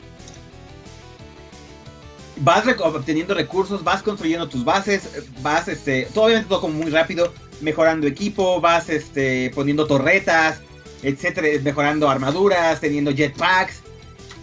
[2.39, 7.35] Vas obteniendo recursos, vas construyendo tus bases, vas, este, todo obviamente todo como muy rápido,
[7.61, 10.63] mejorando equipo, vas, este, poniendo torretas,
[11.03, 13.81] etcétera, mejorando armaduras, teniendo jetpacks,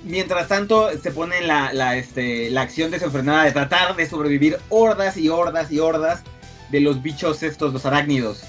[0.04, 5.18] mientras tanto se pone la, la, este, la acción desenfrenada de tratar de sobrevivir hordas
[5.18, 6.24] y hordas y hordas
[6.72, 8.44] de los bichos estos, los arácnidos.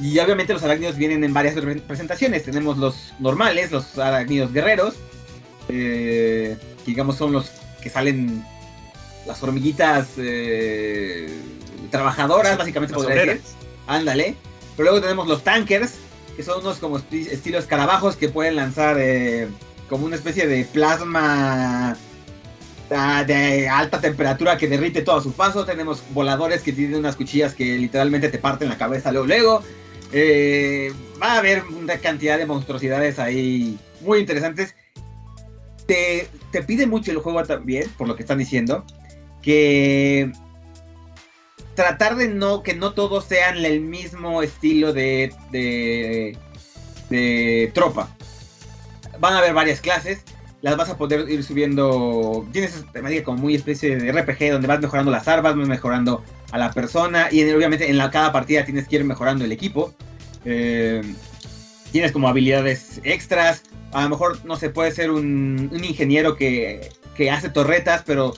[0.00, 1.54] Y obviamente los arácnidos vienen en varias
[1.86, 2.44] presentaciones.
[2.44, 4.94] Tenemos los normales, los arácnidos guerreros.
[5.68, 6.56] Eh,
[6.86, 7.50] digamos son los
[7.82, 8.44] que salen
[9.26, 11.30] las hormiguitas eh,
[11.90, 13.42] trabajadoras, básicamente podría decir.
[13.86, 14.36] Ándale.
[14.76, 15.94] Pero luego tenemos los tankers,
[16.42, 18.96] son unos como estilos escarabajos que pueden lanzar...
[18.98, 19.48] Eh,
[19.90, 21.96] como una especie de plasma
[22.90, 25.66] ah, de alta temperatura que derrite todo a su paso.
[25.66, 29.26] Tenemos voladores que tienen unas cuchillas que literalmente te parten la cabeza luego.
[29.26, 29.62] luego.
[30.12, 34.76] Eh, va a haber una cantidad de monstruosidades ahí muy interesantes.
[35.86, 36.28] Te,
[36.68, 38.84] pide mucho el juego también, por lo que están diciendo,
[39.42, 40.30] que
[41.80, 46.36] tratar de no que no todos sean el mismo estilo de, de,
[47.08, 48.10] de tropa
[49.20, 50.22] van a haber varias clases,
[50.62, 52.46] las vas a poder ir subiendo.
[52.52, 56.58] Tienes temática como muy especie de RPG donde vas mejorando las armas, vas mejorando a
[56.58, 59.94] la persona y obviamente en la, cada partida tienes que ir mejorando el equipo.
[60.44, 61.02] Eh,
[61.92, 63.62] tienes como habilidades extras.
[63.92, 68.34] A lo mejor, no sé, puede ser un, ingeniero que, que, hace torretas, pero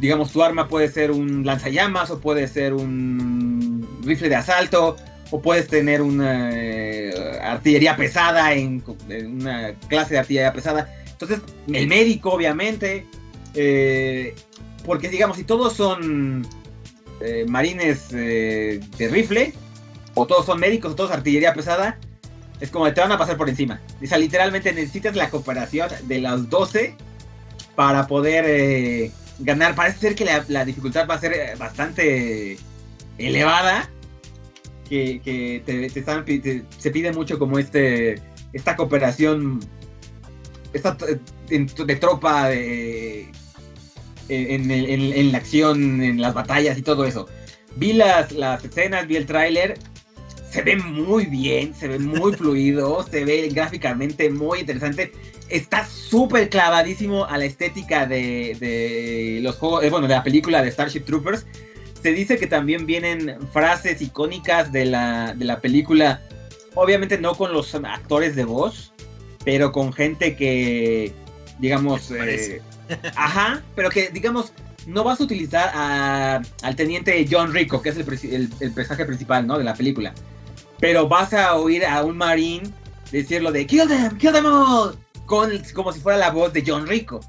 [0.00, 4.96] digamos tu arma puede ser un lanzallamas o puede ser un rifle de asalto
[5.30, 7.12] o puedes tener una eh,
[7.42, 8.82] artillería pesada en,
[9.26, 10.92] una clase de artillería pesada.
[11.06, 11.40] Entonces,
[11.72, 13.06] el médico, obviamente,
[13.54, 14.34] eh,
[14.84, 16.46] porque digamos, si todos son
[17.20, 19.52] eh, marines de rifle,
[20.14, 21.98] o todos son médicos, o todos artillería pesada,
[22.58, 23.80] es como te van a pasar por encima.
[24.02, 26.96] O sea, literalmente necesitas la cooperación de los 12
[27.76, 29.74] para poder ganar.
[29.74, 32.58] Parece ser que la, dificultad va a ser bastante
[33.18, 33.90] elevada
[34.88, 38.20] que, te, se pide mucho como este
[38.52, 39.60] esta cooperación
[40.72, 40.96] esta,
[41.48, 43.30] de tropa de,
[44.28, 47.28] en, la acción, en las batallas y todo eso.
[47.76, 49.78] Vi las, las escenas, vi el tráiler,
[50.50, 55.12] se ve muy bien, se ve muy fluido, se ve gráficamente muy interesante.
[55.48, 60.62] Está súper clavadísimo a la estética de, de los juegos, eh, bueno, de la película
[60.62, 61.46] de Starship Troopers
[62.02, 66.22] se dice que también vienen frases icónicas de la, de la película,
[66.74, 68.92] obviamente no con los actores de voz,
[69.44, 71.12] pero con gente que,
[71.58, 72.62] digamos, eh,
[73.16, 74.52] ajá, pero que, digamos,
[74.86, 75.70] no vas a utilizar
[76.62, 79.58] al teniente John Rico, que es el, el, personaje principal, ¿no?
[79.58, 80.14] De la película.
[80.80, 82.74] Pero vas a oír a un marín
[83.12, 84.96] decirlo de Kill them, kill them all,
[85.26, 87.20] con, como si fuera la voz de John Rico.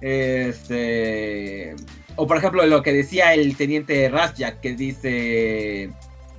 [0.00, 1.74] Este,
[2.16, 5.90] o por ejemplo, lo que decía el teniente Rasjak, que dice,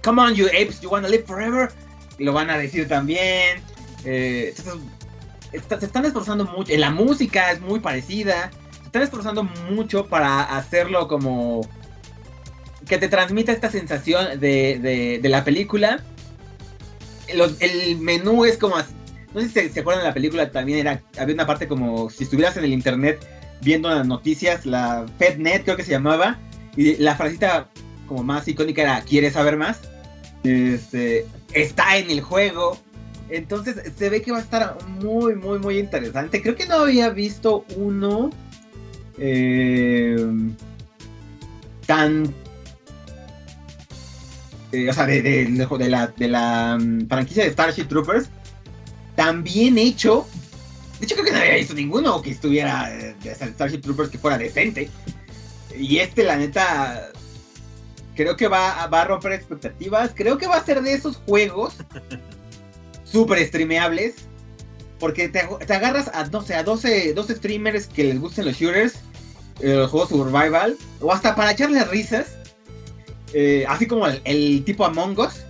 [0.03, 1.72] Come on, you apes, you wanna live forever.
[2.18, 3.61] Lo van a decir también.
[4.06, 4.53] Eh,
[5.52, 6.76] se están esforzando mucho.
[6.77, 8.52] La música es muy parecida.
[8.72, 11.61] Se están esforzando mucho para hacerlo como
[12.88, 16.03] que te transmita esta sensación de, de, la película.
[17.31, 18.76] El menú es como...
[19.34, 22.23] No sé si se, acuerdan de la película, también era había una parte como si
[22.23, 23.19] estuvieras en el internet
[23.61, 26.39] viendo las noticias, la FedNet creo que se llamaba,
[26.76, 27.68] y la frasita
[28.07, 29.81] como más icónica era ¿Quieres saber más?
[30.43, 32.77] Este, está en el juego.
[33.30, 36.41] Entonces se ve que va a estar muy, muy, muy interesante.
[36.41, 38.31] Creo que no había visto uno
[39.19, 40.18] eh,
[41.85, 42.34] tan...
[44.71, 48.29] eh, o sea, de, de- de la, de la mm, franquicia de Starship Troopers
[49.15, 50.27] tan bien hecho.
[50.99, 54.17] De hecho, creo que no había visto ninguno que estuviera eh, de Starship Troopers que
[54.17, 54.89] fuera decente.
[55.77, 57.09] Y este, la neta,
[58.15, 60.11] creo que va, a- va a romper expectativas.
[60.15, 61.75] Creo que va a ser de esos juegos
[63.03, 64.15] súper streameables.
[64.99, 68.95] Porque te agarras a, no sé, a 12, 12 streamers que les gusten los shooters,
[69.61, 72.35] eh, los juegos survival, o hasta para echarles risas.
[73.34, 75.43] Eh, así como el, tipo Among Us,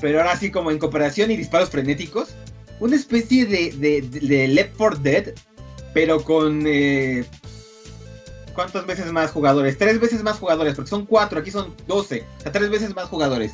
[0.00, 2.30] pero ahora así como en cooperación y disparos frenéticos.
[2.80, 5.34] Una especie de, de, de- Left 4 Dead,
[5.92, 6.62] pero con...
[6.66, 7.24] eh,
[8.54, 9.78] ¿Cuántas veces más jugadores?
[9.78, 12.24] Tres veces más jugadores, porque son cuatro, aquí son 12.
[12.38, 13.52] O sea, tres veces más jugadores.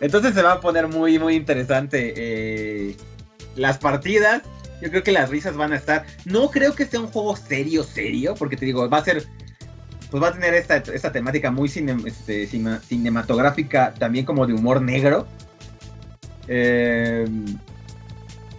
[0.00, 2.96] Entonces se va a poner muy, muy interesante eh,
[3.56, 4.42] las partidas.
[4.82, 6.04] Yo creo que las risas van a estar.
[6.24, 9.24] No creo que sea un juego serio, serio, porque te digo, va a ser.
[10.12, 14.82] Pues va a tener esta, esta temática muy cine- este, cinematográfica, también como de humor
[14.82, 15.26] negro.
[16.48, 17.26] Eh,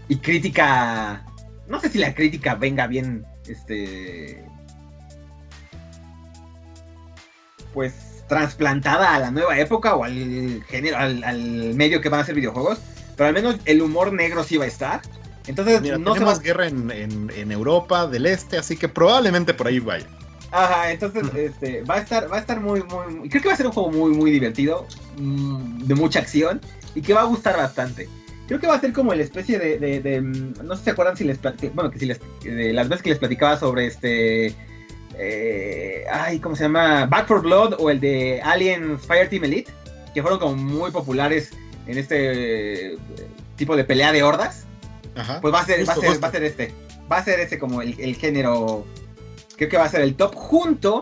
[0.09, 1.23] y crítica.
[1.67, 3.23] No sé si la crítica venga bien.
[3.47, 4.43] Este.
[7.73, 12.25] Pues trasplantada a la nueva época o al género, al, al medio que van a
[12.25, 12.79] ser videojuegos.
[13.15, 15.01] Pero al menos el humor negro sí va a estar.
[15.45, 18.89] Entonces Mira, no se va tenemos guerra en, en- en Europa del Este, así que
[18.89, 20.07] probablemente por ahí vaya.
[20.53, 23.53] Ajá, entonces este, va a estar, va a estar muy, muy, muy- creo que va
[23.55, 24.85] a ser un juego muy, muy divertido,
[25.17, 26.61] mm, de mucha acción
[26.95, 28.07] y que va a gustar bastante.
[28.47, 30.83] Creo que va a ser como la especie de, de- de, mm, no sé si
[30.85, 31.39] se acuerdan si les,
[31.73, 34.53] bueno, que si les, de las veces que les platicaba sobre este,
[35.17, 37.05] eh, ay, ¿cómo se llama?
[37.05, 39.71] Back for Blood o el de Alien Fireteam Elite,
[40.13, 41.51] que fueron como muy populares
[41.87, 42.97] en este eh,
[43.55, 44.65] tipo de pelea de hordas.
[45.15, 45.39] Ajá.
[45.41, 46.21] Pues va a ser, va a Justo, ser, justo.
[46.21, 46.73] va a ser este.
[47.11, 48.85] Va a ser ese como el, el género.
[49.57, 51.01] Creo que va a ser el top junto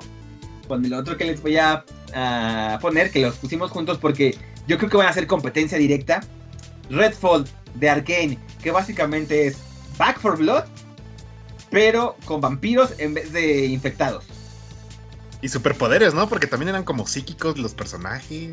[0.68, 1.84] con el otro que les voy a,
[2.14, 4.38] a poner, que los pusimos juntos porque
[4.68, 6.22] yo creo que van a ser competencia directa.
[6.90, 7.46] Redfall
[7.76, 9.58] de Arkane, que básicamente es
[9.98, 10.64] Back for Blood,
[11.70, 14.26] pero con vampiros en vez de infectados.
[15.42, 16.30] Y superpoderes, ¿no?
[16.30, 18.52] Porque también eran como psíquicos los personajes.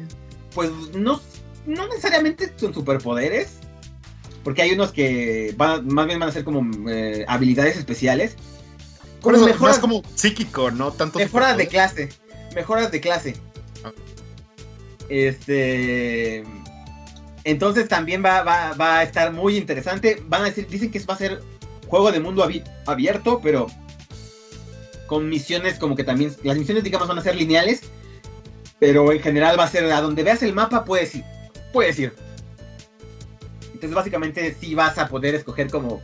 [0.54, 1.20] Pues no,
[1.66, 3.58] no necesariamente son superpoderes.
[4.42, 8.36] Porque hay unos que van, más bien van a ser como eh, habilidades especiales.
[9.20, 12.08] Por eso, mejoras- más como psíquico, no tanto Mejoras de clase.
[12.54, 13.36] Mejoras de clase.
[13.84, 13.92] Ah.
[15.08, 16.44] Este.
[17.44, 20.22] Entonces también va, va- va a estar muy interesante.
[20.26, 21.42] Van a decir, dicen que va a ser
[21.86, 23.66] juego de mundo abi- abierto, pero
[25.06, 26.34] con misiones como que también.
[26.42, 27.82] Las misiones, digamos, van a ser lineales.
[28.80, 31.24] Pero en general va a ser a donde veas el mapa, puedes ir.
[31.72, 32.14] Puedes ir.
[33.74, 36.00] Entonces, básicamente, sí vas a poder escoger como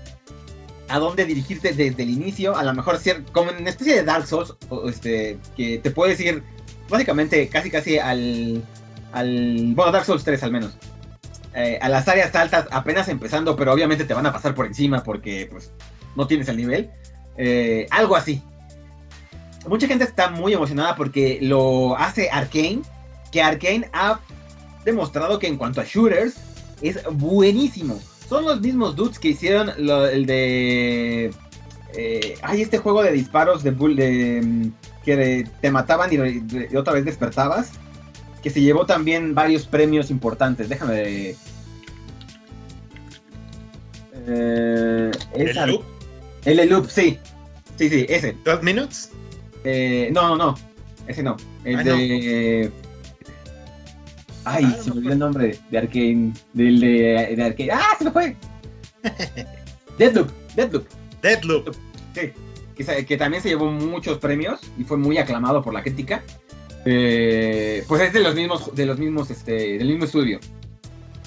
[0.94, 2.56] a dónde dirigirte desde el inicio.
[2.56, 3.00] A lo mejor
[3.32, 4.54] como en una especie de Dark Souls,
[4.86, 6.40] este, que te puedes ir
[6.88, 8.62] básicamente casi casi al,
[9.12, 10.76] al bueno, Dark Souls 3 al menos.
[11.52, 15.02] Eh, a las áreas altas apenas empezando, pero obviamente te van a pasar por encima
[15.02, 15.72] porque pues
[16.14, 16.90] no tienes el nivel.
[17.36, 18.40] Eh, algo así.
[19.66, 22.82] Mucha gente está muy emocionada porque lo hace Arkane,
[23.32, 24.20] que Arkane ha
[24.84, 26.36] demostrado que en cuanto a shooters
[26.82, 27.98] es buenísimo.
[28.28, 31.32] Son los mismos dudes que hicieron lo- el de...
[31.94, 34.70] eh, ay, este juego de disparos de, bull, de
[35.05, 37.72] que de- te mataban y, re- y otra vez despertabas.
[38.42, 40.68] Que se llevó también varios premios importantes.
[40.68, 41.34] Déjame...
[44.26, 45.82] Eh, ¿El loop?
[46.44, 47.18] El Loop, sí.
[47.76, 48.36] Sí, sí, ese.
[48.44, 49.10] ¿12 minutes?
[49.64, 50.55] Eh, no, no, no.
[51.06, 51.36] Ese no.
[51.64, 51.96] El Ah, no.
[54.44, 56.32] Ay, Ah, se me olvidó el nombre de Arkane.
[56.52, 57.70] Del de, de Arkane.
[57.72, 58.36] ¡Ah, se me fue!
[59.98, 60.86] Deadloop, Deadloop.
[61.22, 61.74] Deadloop.
[62.14, 62.32] Sí.
[63.06, 66.22] Que también se llevó muchos premios y fue muy aclamado por la crítica.
[66.84, 70.40] Eh, pues es de los mismos, de los mismos, este, del mismo estudio.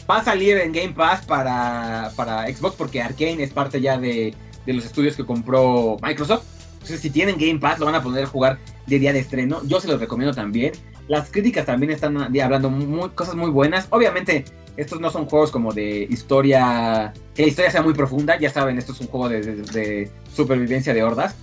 [0.09, 4.33] Va a salir en Game Pass para, para Xbox porque Arkane es parte ya de,
[4.65, 6.43] de los estudios que compró Microsoft.
[6.73, 9.61] Entonces, si tienen Game Pass, lo van a poder jugar de día de estreno.
[9.65, 10.73] Yo se los recomiendo también.
[11.07, 13.87] Las críticas también están de- hablando muy, cosas muy buenas.
[13.91, 14.43] Obviamente,
[14.75, 18.37] estos no son juegos como de historia, que la historia sea muy profunda.
[18.39, 21.35] Ya saben, esto es un juego de, supervivencia de hordas.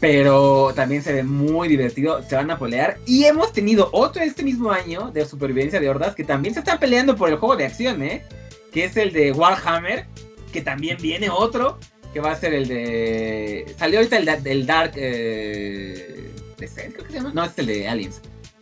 [0.00, 2.98] Pero también se ve muy divertido, se van a pelear.
[3.04, 6.78] Y hemos tenido otro este mismo año de supervivencia de hordas que también se están
[6.78, 8.22] peleando por el juego de acción, ¿eh?
[8.72, 10.06] Que es el de Warhammer,
[10.52, 11.78] que también viene otro,
[12.12, 13.74] que va a ser el de...
[13.76, 14.92] Salió ahorita el, da- el Dark...
[14.96, 16.30] Eh...
[16.58, 17.32] Descent, creo que se llama.
[17.34, 18.20] No, es el de Aliens.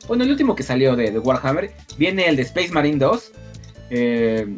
[0.08, 3.32] Bueno, el último que salió de, de Warhammer, viene el de Space Marine 2.
[3.90, 4.56] Eh,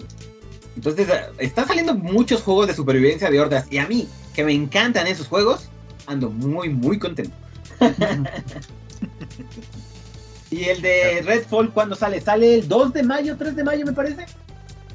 [0.77, 1.09] entonces,
[1.39, 3.67] está saliendo muchos juegos de supervivencia de hordas.
[3.71, 5.69] Y a mí, que me encantan esos juegos,
[6.07, 7.35] ando muy, muy contento.
[10.51, 12.21] y el de Redfall, ¿cuándo sale?
[12.21, 14.27] Sale el 2 de mayo, 3 de mayo, me parece.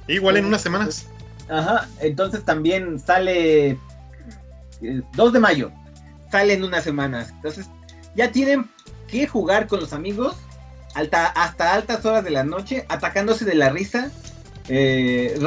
[0.08, 1.08] Igual en unas semanas.
[1.50, 3.78] Ajá, entonces también sale
[5.16, 5.72] 2 de mayo.
[6.32, 7.32] Sale en unas semanas.
[7.32, 7.68] Entonces,
[8.16, 8.70] ya tienen
[9.14, 10.36] que jugar con los amigos
[10.96, 14.12] hasta altas horas de la noche, atacándose de la risa,
[14.70, 15.38] eh,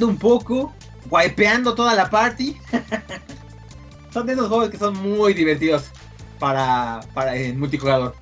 [0.00, 0.74] un poco,
[1.08, 2.56] wipeando toda la party.
[4.12, 5.84] son de esos juegos que son muy divertidos
[6.38, 8.14] para, para el multijugador.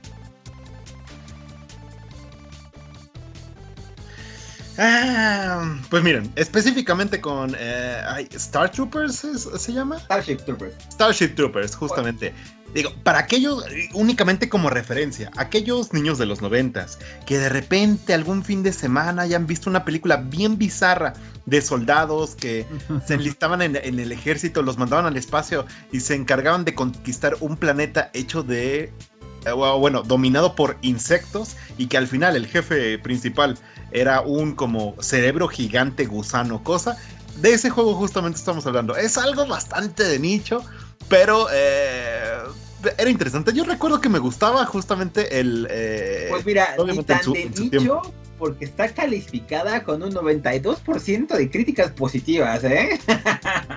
[4.79, 9.27] Ah, pues miren, específicamente con eh, Star Troopers
[9.57, 9.99] ¿se llama?
[10.01, 10.75] Starship Troopers.
[10.91, 12.33] Starship Troopers, justamente.
[12.75, 13.65] Digo, para aquellos,
[13.95, 19.23] únicamente como referencia, aquellos niños de los noventas que de repente algún fin de semana
[19.23, 21.15] hayan visto una película bien bizarra
[21.47, 22.65] de soldados que
[23.07, 27.57] se enlistaban en, el ejército, los mandaban al espacio y se encargaban de conquistar un
[27.57, 28.93] planeta hecho de,
[29.47, 33.59] eh, bueno, dominado por insectos y que al final el jefe principal
[33.93, 36.97] era un como cerebro gigante gusano cosa.
[37.37, 38.97] De ese juego justamente estamos hablando.
[38.97, 40.63] Es algo bastante de nicho,
[41.09, 42.39] pero eh,
[42.99, 43.53] era interesante.
[43.53, 45.67] Yo recuerdo que me gustaba justamente el.
[45.71, 48.03] Eh, pues mira, ni tan de nicho,
[48.39, 52.99] porque está calificada con un 92% de críticas positivas, ¿eh?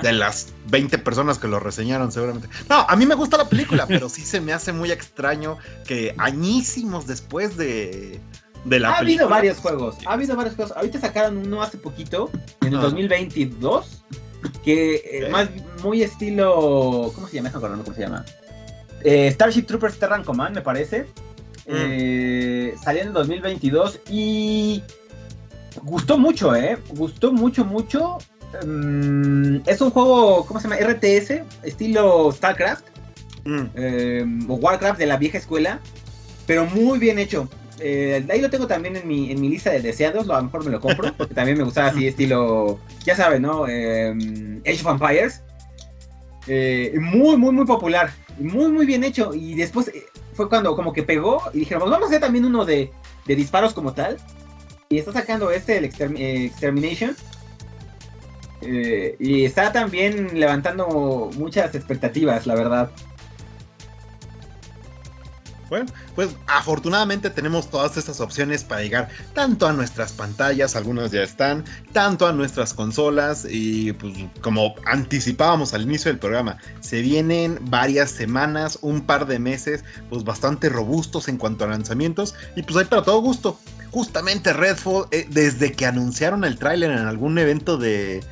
[0.02, 2.48] De las 20 personas que lo reseñaron, seguramente.
[2.69, 6.15] No, a mí me gusta la película, pero sí se me hace muy extraño que
[6.18, 8.19] añísimos después de.
[8.65, 10.76] De la ha habido varios juegos, ha habido varios juegos.
[10.77, 12.30] Ahorita sacaron uno hace poquito,
[12.61, 14.03] en el 2022,
[14.64, 15.49] que eh, más
[15.84, 17.11] muy estilo.
[17.14, 17.52] ¿Cómo se llama?
[17.52, 18.26] ¿Cómo se llama?
[19.03, 21.06] Eh, Starship Troopers Terran Command, me parece.
[21.68, 21.72] Mm.
[21.72, 24.81] Eh, salió en el 2022 y
[25.81, 26.77] gustó mucho, ¿eh?
[26.90, 28.18] Gustó mucho, mucho.
[28.65, 30.80] Mm, es un juego, ¿cómo se llama?
[30.81, 32.85] RTS, estilo StarCraft
[33.45, 33.64] mm.
[33.76, 35.80] eh, o Warcraft de la vieja escuela,
[36.45, 37.49] pero muy bien hecho.
[37.82, 40.72] Ahí lo tengo también en mi, en mi lista de deseados, a lo mejor me
[40.72, 43.64] lo compro, porque también me gustaba así, estilo, ya saben, ¿no?
[43.66, 45.41] Age of Empires.
[46.48, 49.34] muy, muy, muy popular muy, muy bien hecho.
[49.34, 52.45] Y después eh, fue cuando como que pegó y dijeron, pues vamos a hacer también
[52.45, 52.91] uno de,
[53.26, 54.18] disparos como tal.
[54.90, 57.16] Y está sacando este, el eh, Extermination.
[58.62, 62.91] Eh, y está también levantando muchas expectativas, la verdad.
[65.74, 71.24] Bueno, pues afortunadamente tenemos todas estas opciones para llegar tanto a nuestras pantallas, algunas ya
[71.24, 77.58] están, tanto a nuestras consolas y pues como anticipábamos al inicio del programa, se vienen
[77.72, 82.78] varias semanas, un par de meses, pues bastante robustos en cuanto a lanzamientos y pues
[82.78, 83.60] hay para todo gusto.
[83.90, 88.24] Justamente Redfall, eh, desde que anunciaron el tráiler en algún evento de,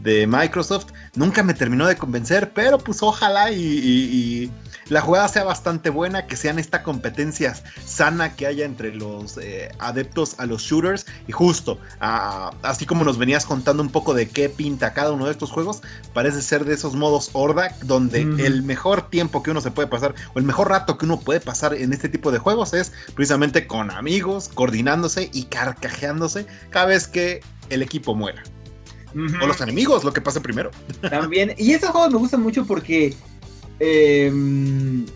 [0.00, 4.50] de Microsoft, nunca me terminó de convencer, pero pues ojalá y
[4.90, 7.54] la jugada sea bastante buena, que sean esta competencia
[7.84, 11.06] sana que haya entre los eh, adeptos a los shooters.
[11.28, 15.30] Y justo, así como nos venías contando un poco de qué pinta cada uno de
[15.32, 15.80] estos juegos,
[16.12, 20.14] parece ser de esos modos horda, donde el mejor tiempo que uno se puede pasar,
[20.34, 23.68] o el mejor rato que uno puede pasar en este tipo de juegos es precisamente
[23.68, 28.42] con amigos, coordinándose y carcajeándose cada vez que el equipo muera.
[29.42, 30.70] O los enemigos, lo que pasa primero.
[31.10, 31.54] También.
[31.58, 33.16] Y esos juegos me gustan mucho porque
[33.80, 35.06] Em,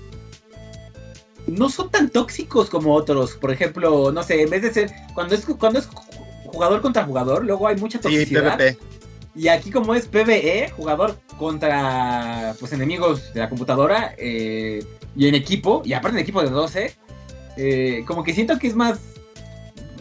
[1.46, 3.32] no son tan tóxicos como otros.
[3.36, 4.90] Por ejemplo, no sé, en vez de ser.
[5.14, 5.88] Cuando es, cuando es
[6.46, 8.58] jugador contra jugador, luego hay mucha toxicidad.
[9.36, 14.84] Y aquí, como es PvE, jugador contra pues enemigos de la computadora eh,
[15.16, 16.96] y en equipo, y aparte en equipo de 12,
[17.56, 19.00] eh, como que siento que es más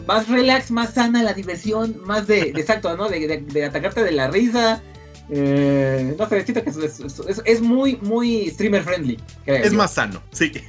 [0.06, 3.08] más relax, más sana la diversión, más de, exacto, ¿no?
[3.08, 4.82] de, atacarte de la risa,
[5.30, 6.64] eh, no sé, que
[7.44, 9.18] es, muy, muy streamer friendly.
[9.46, 10.52] Es más sano, sí.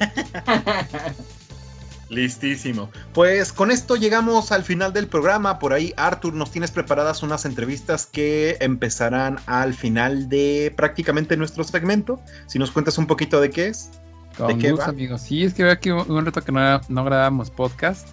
[2.10, 2.90] Listísimo.
[3.14, 5.58] Pues con esto llegamos al final del programa.
[5.60, 11.64] Por ahí, Arthur, nos tienes preparadas unas entrevistas que empezarán al final de prácticamente nuestro
[11.64, 12.22] segmento.
[12.46, 13.92] Si nos cuentas un poquito de qué es.
[14.38, 15.22] Con ¿De amigos.
[15.22, 18.10] Sí, es que veo aquí un reto que no, no grabamos podcast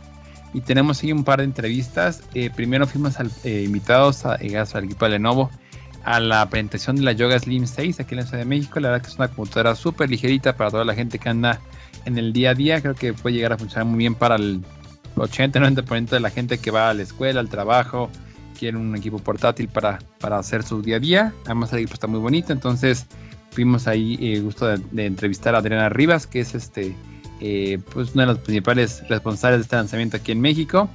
[0.55, 2.23] y tenemos aquí un par de entrevistas.
[2.35, 5.51] Eh, primero fuimos eh, invitados a, al equipo de Lenovo
[6.05, 8.81] a la presentación de la Yoga Slim 6 aquí en la Ciudad de México.
[8.81, 11.61] La verdad que es una computadora súper ligerita para toda la gente que anda
[12.05, 12.81] en el día a día.
[12.81, 14.62] Creo que puede llegar a funcionar muy bien para el
[15.16, 18.11] 80-90% de la gente que va a la escuela, al trabajo,
[18.59, 21.35] quiere un equipo portátil para, para hacer su día a día.
[21.45, 23.07] Además el equipo está muy bonito, entonces
[23.51, 26.97] fuimos ahí eh, gusto de, entrevistar a Adriana Rivas, que es este
[27.41, 30.89] eh, pues uno de los principales responsables de este lanzamiento aquí en México.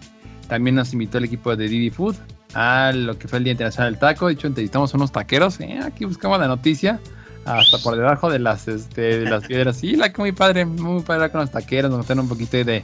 [0.48, 2.16] También nos invitó el equipo de Didi Food
[2.54, 4.28] a lo que fue el Día Internacional del Taco.
[4.28, 5.60] De hecho, entrevistamos a unos taqueros.
[5.60, 7.00] Eh, aquí buscamos la noticia.
[7.46, 9.78] Hasta por debajo de las, este, de las piedras.
[9.78, 11.90] Sí, la que muy padre, muy padre con los taqueros.
[11.90, 12.84] Nos contaron un poquito de,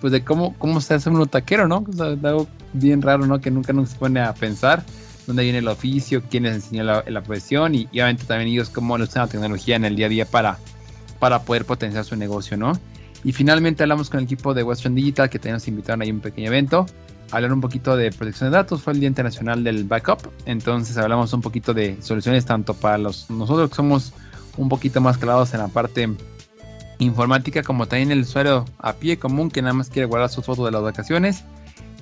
[0.00, 1.84] pues de cómo, cómo se hace un taquero, ¿no?
[1.88, 3.40] O sea, algo bien raro, ¿no?
[3.40, 4.84] Que nunca nos pone a pensar
[5.26, 8.68] dónde viene el oficio, quién les enseñó la, la profesión y, y, obviamente también ellos
[8.68, 10.58] cómo usan la tecnología en el día a día para,
[11.18, 12.72] para poder potenciar su negocio, ¿no?
[13.24, 16.12] Y finalmente hablamos con el equipo de Western Digital que también nos invitaron ahí a
[16.12, 16.86] un pequeño evento.
[17.32, 21.32] Hablar un poquito de protección de datos, fue el Día Internacional del Backup, entonces hablamos
[21.32, 24.12] un poquito de soluciones tanto para los nosotros que somos
[24.58, 26.14] un poquito más clavados en la parte
[26.98, 30.66] informática como también el usuario a pie común que nada más quiere guardar sus fotos
[30.66, 31.42] de las vacaciones.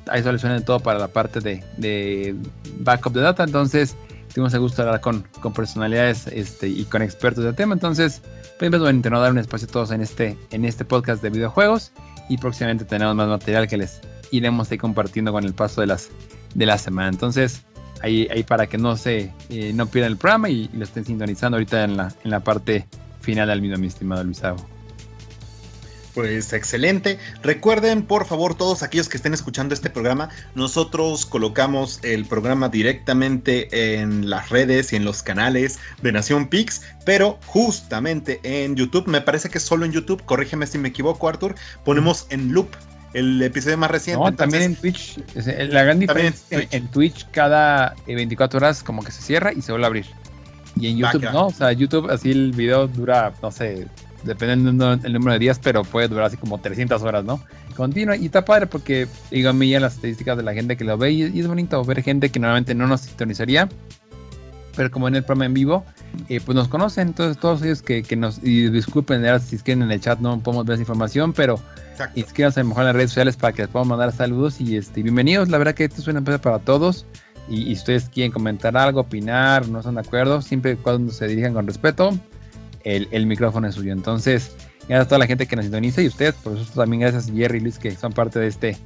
[0.08, 2.34] Hay soluciones de todo para la parte de,
[2.80, 3.96] backup de data, entonces
[4.34, 8.20] tuvimos el gusto de hablar con, con personalidades este, y con expertos del tema, entonces
[8.58, 11.92] pues bueno, intentar dar un espacio a todos en este, en este podcast de videojuegos
[12.28, 14.00] y próximamente tenemos más material que les
[14.30, 16.10] iremos ahí compartiendo con el paso de las
[16.54, 17.08] de la semana.
[17.08, 17.62] Entonces,
[18.02, 21.56] ahí, ahí para que no se eh, no pierdan el programa y, lo estén sintonizando
[21.56, 22.86] ahorita en la, en la parte
[23.20, 24.64] final del mismo, mi estimado Luisavo.
[26.14, 27.18] Pues excelente.
[27.42, 34.00] Recuerden, por favor, todos aquellos que estén escuchando este programa, nosotros colocamos el programa directamente
[34.00, 39.20] en las redes y en los canales de Nación Pix, pero justamente en YouTube, me
[39.20, 41.54] parece que solo en YouTube, corrígeme si me equivoco, Arthur,
[41.84, 42.68] ponemos en loop
[43.12, 44.20] el episodio más reciente.
[44.20, 45.18] No, entonces, también en Twitch.
[45.70, 46.74] La gran diferencia en Twitch.
[46.74, 50.06] en Twitch cada 24 horas como que se cierra y se vuelve a abrir.
[50.76, 53.88] Y en YouTube no, o sea, YouTube así el video dura, no sé,
[54.22, 57.40] dependiendo del número de días, pero puede durar así como 300 horas, ¿no?
[57.76, 60.84] Continua y está padre porque, digo, a mí ya las estadísticas de la gente que
[60.84, 63.68] lo ve y, y es bonito ver gente que normalmente no nos sintonizaría,
[64.76, 65.84] pero como en el programa en vivo,
[66.28, 69.72] eh, pues nos conocen, entonces todos ellos que, que nos, y disculpen si es que
[69.72, 71.58] en el chat no podemos ver esa información, pero
[72.14, 74.76] inscríbanse a lo mejor en las redes sociales para que les podamos mandar saludos y
[74.76, 77.06] este, bienvenidos, la verdad que esto es una empresa para todos.
[77.48, 81.52] Y, y ustedes quieren comentar algo, opinar, no están de acuerdo, siempre cuando se dirijan
[81.52, 82.16] con respeto,
[82.84, 83.92] el, el, micrófono es suyo.
[83.92, 84.52] Entonces,
[84.88, 87.58] gracias a toda la gente que nos sintoniza y ustedes, por eso también gracias Jerry
[87.58, 88.76] y Luis que son parte de este,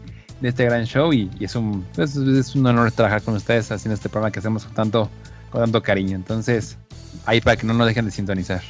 [0.40, 3.70] de este gran show y, y es, un, es, es, un honor trabajar con ustedes
[3.70, 5.10] haciendo este programa que hacemos con tanto,
[5.50, 6.16] con tanto cariño.
[6.16, 6.78] Entonces,
[7.26, 8.62] ahí para que no nos dejen de sintonizar.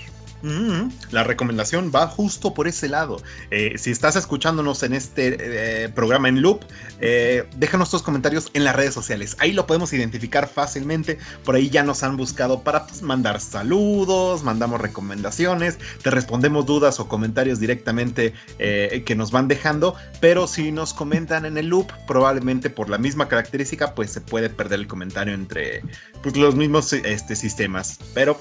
[1.10, 3.22] La recomendación va justo por ese lado.
[3.50, 5.36] Eh, si estás escuchándonos en este
[5.84, 6.60] eh, programa en loop,
[7.00, 9.36] eh, déjanos tus comentarios en las redes sociales.
[9.38, 11.18] Ahí lo podemos identificar fácilmente.
[11.44, 17.00] Por ahí ya nos han buscado para pues, mandar saludos, mandamos recomendaciones, te respondemos dudas
[17.00, 19.94] o comentarios directamente que nos van dejando.
[20.20, 24.50] Pero si nos comentan en el loop, probablemente por la misma característica, pues se puede
[24.50, 25.82] perder el comentario entre
[26.22, 27.98] pues, los mismos este, sistemas.
[28.12, 28.38] Pero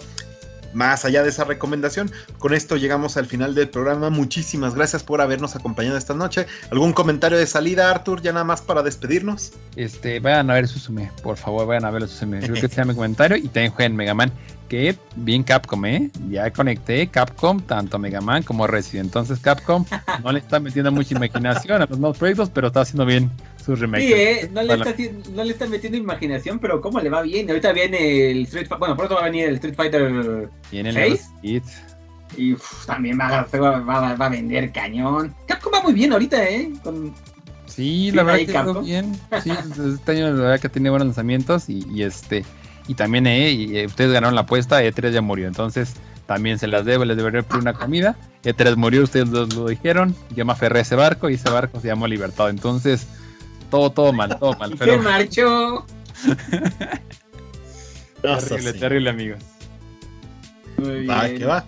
[0.74, 4.10] más allá de esa recomendación, con esto llegamos al final del programa.
[4.10, 6.48] Muchísimas gracias por habernos acompañado esta noche.
[6.72, 8.22] ¿Algún comentario de salida, Arthur?
[8.22, 9.54] Ya nada más para despedirnos.
[9.76, 12.40] Este, vayan a ver Susume, por favor, vayan a ver Susume.
[12.40, 13.38] Creo que sea mi comentario.
[13.38, 14.32] Y también jueguen Mega Man,
[14.70, 16.10] que bien Capcom, ¿eh?
[16.30, 19.06] Ya conecté Capcom, tanto Mega Man como Resident.
[19.06, 19.86] Entonces, Capcom
[20.24, 23.30] no le está metiendo mucha imaginación a los nuevos proyectos, pero está haciendo bien
[23.64, 24.08] sus remakes.
[24.08, 24.50] Sí, ¿eh?
[24.52, 24.96] no, le está,
[25.34, 27.50] no, le está, metiendo imaginación, pero ¿cómo le va bien?
[27.50, 28.80] Ahorita viene el Street Fighter.
[28.80, 31.32] Bueno, pronto va a venir el Street Fighter Viene el 6.
[32.36, 35.34] Y uf, también va, va, va, va, a vender cañón.
[35.48, 36.72] Capcom va muy bien ahorita, ¿eh?
[36.84, 37.14] Con...
[37.68, 39.14] Sí, la verdad que está bien.
[39.44, 39.52] Sí,
[39.96, 42.44] este año la verdad que tiene buenos lanzamientos y, y este
[42.88, 45.94] y también eh, y, eh, ustedes ganaron la apuesta, E3 ya murió, entonces
[46.26, 48.16] también se las debo, les deberé por una comida.
[48.44, 51.80] E3 murió, ustedes lo, lo dijeron, yo me aferré a ese barco y ese barco
[51.80, 53.08] se llamó Libertad, entonces
[53.74, 54.76] todo, todo mal, todo mal.
[54.80, 54.94] Pero...
[54.94, 55.86] Se marchó.
[58.22, 58.80] terrible, sí.
[58.80, 59.40] terrible, amigos.
[60.78, 61.66] Muy va, que va.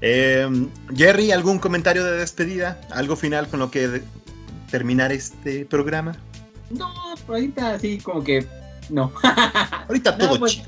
[0.00, 0.48] Eh,
[0.94, 2.80] Jerry, ¿algún comentario de despedida?
[2.90, 4.02] ¿Algo final con lo que
[4.70, 6.16] terminar este programa?
[6.70, 6.90] No,
[7.28, 8.46] ahorita sí, como que
[8.88, 9.12] no.
[9.88, 10.64] ahorita todo no, pues, chill.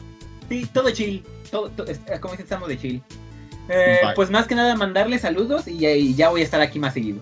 [0.50, 1.24] Sí, todo chill.
[1.50, 1.86] Todo, todo,
[2.20, 3.02] como dice, estamos de chill.
[3.70, 6.92] Eh, pues más que nada mandarle saludos y, y ya voy a estar aquí más
[6.92, 7.20] seguido.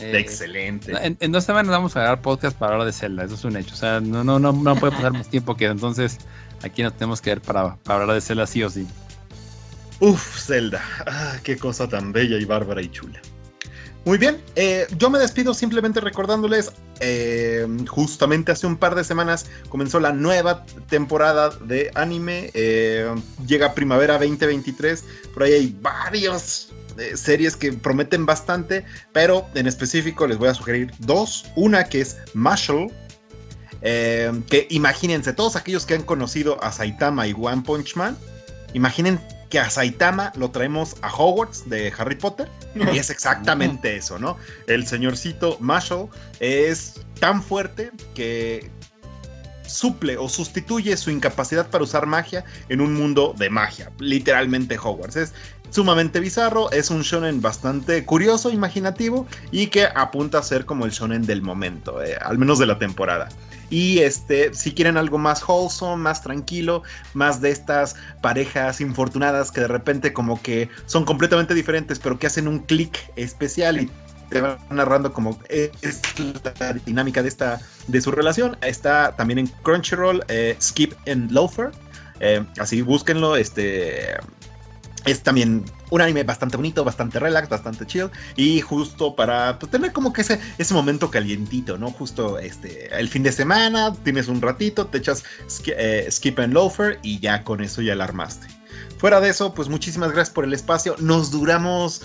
[0.00, 0.92] Eh, Excelente.
[1.02, 3.56] En, en, dos semanas vamos a grabar podcast para hablar de Zelda, eso es un
[3.56, 3.74] hecho.
[3.74, 6.18] O sea, no, no, no, no puede pasar más tiempo que entonces
[6.62, 8.86] aquí nos tenemos que ver para, para hablar de Zelda sí o sí.
[10.00, 10.82] Uf, Zelda.
[11.06, 13.20] Ah, qué cosa tan bella y bárbara y chula.
[14.06, 19.44] Muy bien, eh, yo me despido simplemente recordándoles, eh, justamente hace un par de semanas
[19.68, 23.14] comenzó la nueva temporada de anime, eh,
[23.46, 25.04] llega primavera 2023,
[25.34, 30.54] por ahí hay varios eh, series que prometen bastante, pero en específico les voy a
[30.54, 31.46] sugerir dos.
[31.56, 32.90] Una que es Marshall,
[33.82, 38.16] eh, que imagínense, todos aquellos que han conocido a Saitama y One Punch Man,
[38.74, 44.18] Imaginen que a Saitama lo traemos a Hogwarts de Harry Potter y es exactamente eso,
[44.18, 44.36] ¿no?
[44.68, 46.08] El señorcito Marshall
[46.38, 48.70] es tan fuerte que
[49.70, 55.16] suple o sustituye su incapacidad para usar magia en un mundo de magia, literalmente Hogwarts.
[55.16, 55.32] Es
[55.70, 60.90] sumamente bizarro, es un shonen bastante curioso, imaginativo y que apunta a ser como el
[60.90, 63.28] shonen del momento, eh, al menos de la temporada.
[63.70, 66.82] Y este, si quieren algo más wholesome, más tranquilo,
[67.14, 72.26] más de estas parejas infortunadas que de repente como que son completamente diferentes, pero que
[72.26, 73.90] hacen un clic especial y
[74.30, 76.02] te van narrando como es
[76.58, 78.56] la dinámica de esta de su relación.
[78.62, 81.70] Está también en Crunchyroll, eh, Skip and Loafer.
[82.20, 84.14] Eh, así búsquenlo, este
[85.06, 89.92] es también un anime bastante bonito, bastante relax, bastante chill y justo para pues, tener
[89.92, 91.90] como que ese, ese momento calientito, ¿no?
[91.90, 95.24] Justo este el fin de semana, tienes un ratito, te echas
[95.66, 98.46] eh, Skip and Loafer y ya con eso ya la armaste.
[98.98, 100.94] Fuera de eso, pues muchísimas gracias por el espacio.
[100.98, 102.02] Nos duramos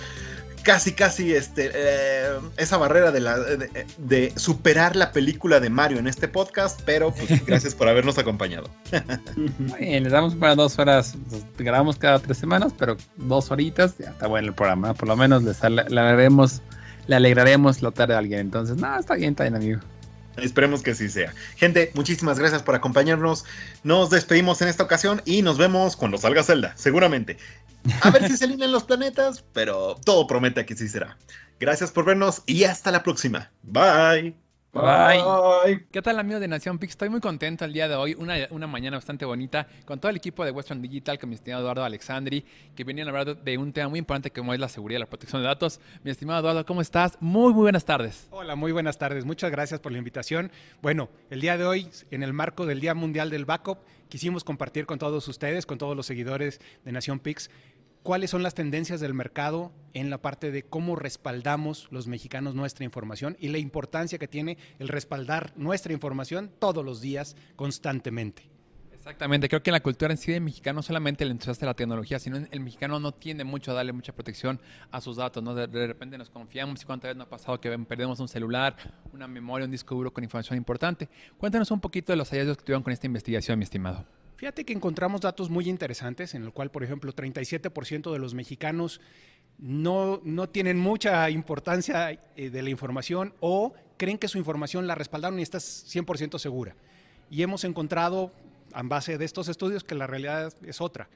[0.65, 6.07] casi, casi este, eh, esa barrera de, la, de, superar la película de Mario en
[6.07, 8.69] este podcast, pero pues, gracias por habernos acompañado.
[9.79, 14.09] Bien, les damos para dos horas, pues, grabamos cada tres semanas, pero dos horitas, ya
[14.09, 16.61] está bueno el programa, por lo menos les alegraremos,
[17.07, 19.79] le alegraremos la tarde a alguien, entonces, no, está bien, está bien, amigo.
[20.37, 21.33] Esperemos que sí sea.
[21.55, 23.45] Gente, muchísimas gracias por acompañarnos.
[23.83, 27.37] Nos despedimos en esta ocasión y nos vemos cuando salga Zelda, seguramente.
[28.01, 31.17] A ver si se alinean los planetas, pero todo promete que sí será.
[31.59, 33.51] Gracias por vernos y hasta la próxima.
[33.63, 34.35] Bye.
[34.75, 35.85] Bye.
[35.89, 36.91] ¿Qué tal amigos de Nación Pix?
[36.91, 40.17] Estoy muy contento el día de hoy, una, una, mañana bastante bonita, con todo el
[40.17, 42.43] equipo de Western Digital, con mi estimado Eduardo Alexandri,
[42.75, 45.05] que venían a hablar de un tema muy importante como es la seguridad y la
[45.05, 45.79] protección de datos.
[46.03, 47.17] Mi estimado Eduardo, ¿cómo estás?
[47.21, 48.27] Muy, muy buenas tardes.
[48.31, 49.23] Hola, muy buenas tardes.
[49.23, 50.51] Muchas gracias por la invitación.
[50.81, 53.77] Bueno, el día de hoy, en el marco del Día Mundial del Backup,
[54.09, 57.49] quisimos compartir con todos ustedes, con todos los seguidores de Nación Pix,
[58.05, 62.85] cuáles son las tendencias del mercado en la parte de cómo respaldamos los mexicanos nuestra
[62.85, 68.47] información y la importancia que tiene el respaldar nuestra información todos los días, constantemente.
[68.93, 71.73] Exactamente, creo que en la cultura en sí del mexicano solamente el entusiasta de la
[71.73, 74.61] tecnología, sino el mexicano no tiende mucho a darle mucha protección
[74.91, 75.55] a sus datos, ¿no?
[75.55, 78.75] De, repente nos confiamos y cuántas veces nos ha pasado que perdemos un celular,
[79.13, 81.09] una memoria, un disco duro con información importante.
[81.39, 84.05] Cuéntanos un poquito de los hallazgos que tuvieron con esta investigación, mi estimado.
[84.35, 88.99] Fíjate que encontramos datos muy interesantes en el cual, por ejemplo, 37% de los mexicanos
[89.57, 94.95] no, no, tienen mucha importancia eh, de la información o creen que su información la
[94.95, 96.75] respaldaron y está 100% segura.
[97.29, 98.33] Y hemos encontrado,
[98.75, 101.07] en base de estos estudios, que la realidad es otra.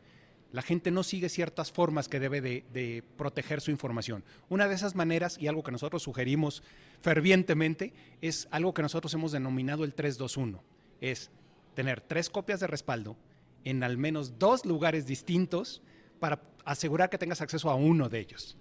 [0.51, 4.23] La gente no sigue ciertas formas que debe de, proteger su información.
[4.47, 6.63] Una de esas maneras, y algo que nosotros sugerimos
[7.01, 10.63] fervientemente, es algo que nosotros hemos denominado el 321.
[11.01, 11.29] Es
[11.73, 13.15] tener tres copias de respaldo
[13.63, 15.81] en al menos dos lugares distintos
[16.19, 18.57] para asegurar que tengas acceso a uno de ellos.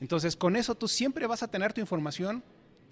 [0.00, 2.42] Entonces, con eso tú siempre vas a tener tu información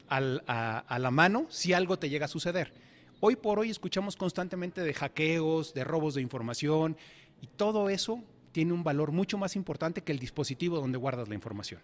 [0.09, 2.72] a, la mano si algo te llega a suceder.
[3.20, 6.97] Hoy por hoy escuchamos constantemente de hackeos, de robos de información,
[7.40, 8.22] y todo eso
[8.52, 11.80] tiene un valor mucho más importante que el dispositivo donde guardas la información.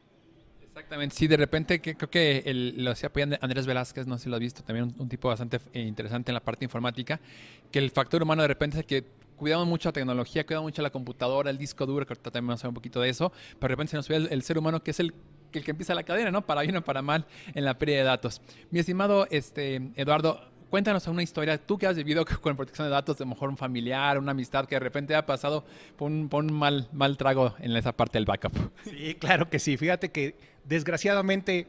[0.79, 3.11] Exactamente, sí, de repente que, creo que el, lo hacía
[3.41, 6.35] Andrés Velázquez, no sé si lo has visto, también un, tipo bastante eh, interesante en
[6.35, 7.19] la parte informática,
[7.73, 10.91] que el factor humano de repente es que cuidamos mucho la tecnología, cuidamos mucho la
[10.91, 13.63] computadora, el disco duro, que ahorita también vamos a ver un poquito de eso, pero
[13.63, 15.15] de repente se nos olvida el, ser humano que es el,
[15.53, 16.47] el que empieza la cadena, ¿no?
[16.47, 18.41] Para bien o para mal en la pérdida de datos.
[18.71, 23.17] Mi estimado este, Eduardo, Cuéntanos una historia, tú que has vivido con protección de datos,
[23.17, 25.65] de mejor un familiar, una amistad que de repente ha pasado
[25.97, 28.53] por un, mal, mal trago en esa parte del backup.
[28.85, 29.79] Sí, claro que sí.
[29.79, 31.67] Fíjate que desgraciadamente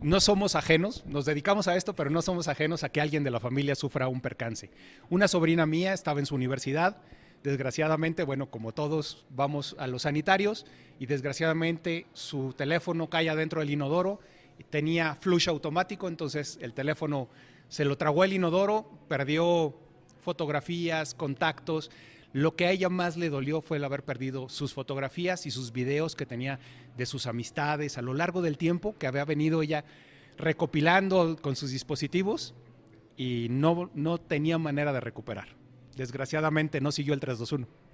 [0.00, 3.32] no somos ajenos, nos dedicamos a esto, pero no somos ajenos a que alguien de
[3.32, 4.70] la familia sufra un percance.
[5.10, 6.98] Una sobrina mía estaba en su universidad,
[7.42, 10.66] desgraciadamente, bueno, como todos vamos a los sanitarios,
[11.00, 14.20] y desgraciadamente su teléfono cae adentro del inodoro,
[14.70, 17.28] tenía flush automático, entonces el teléfono
[17.68, 19.74] se lo tragó el inodoro, perdió
[20.20, 21.90] fotografías, contactos.
[22.32, 25.72] Lo que a ella más le dolió fue el haber perdido sus fotografías y sus
[25.72, 26.58] videos que tenía
[26.96, 29.84] de sus amistades a lo largo del tiempo que había venido ella
[30.36, 32.54] recopilando con sus dispositivos
[33.16, 35.48] y no, no tenía manera de recuperar.
[35.96, 37.85] Desgraciadamente no siguió el 321.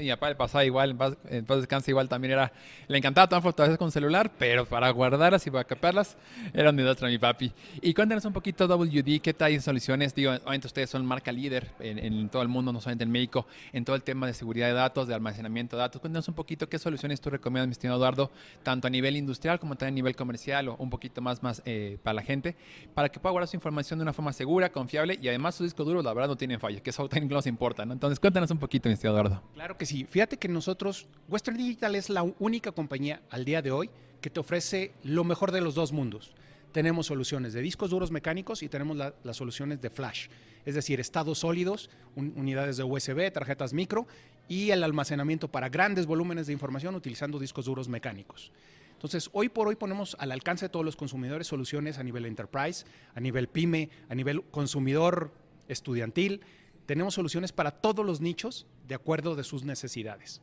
[0.00, 0.90] Y papá el pasado igual,
[1.28, 2.52] en paz, descansa igual también era,
[2.88, 6.16] le encantaba tomar fotografías con celular, pero para guardarlas y para caparlas
[6.52, 7.52] era un desastre mi papi.
[7.80, 10.14] Y cuéntanos un poquito WD, ¿qué tal soluciones?
[10.14, 13.84] Digo, obviamente ustedes son marca líder en, todo el mundo, no solamente en México, en
[13.84, 16.00] todo el tema de seguridad de datos, de almacenamiento de datos.
[16.00, 18.30] Cuéntanos un poquito qué soluciones tú recomiendas, mi estimado Eduardo,
[18.62, 21.98] tanto a nivel industrial como también a nivel comercial o un poquito más, más eh,
[22.02, 22.56] para la gente,
[22.94, 25.84] para que pueda guardar su información de una forma segura, confiable y además su disco
[25.84, 27.92] duro, la verdad, no tiene fallas, que eso también nos importa, ¿no?
[27.92, 29.42] Entonces cuéntanos un poquito, mi estimado Eduardo.
[29.54, 30.04] Claro que sí.
[30.04, 33.88] Fíjate que nosotros, Western Digital es la única compañía al día de hoy
[34.20, 36.32] que te ofrece lo mejor de los dos mundos.
[36.72, 40.26] Tenemos soluciones de discos duros mecánicos y tenemos la- las soluciones de flash,
[40.64, 44.08] es decir, estados sólidos, un- unidades de USB, tarjetas micro
[44.48, 48.50] y el almacenamiento para grandes volúmenes de información utilizando discos duros mecánicos.
[48.94, 52.84] Entonces, hoy por hoy ponemos al alcance de todos los consumidores soluciones a nivel enterprise,
[53.14, 55.30] a nivel pyme, a nivel consumidor
[55.68, 56.40] estudiantil.
[56.86, 60.42] Tenemos soluciones para todos los nichos de acuerdo de sus necesidades.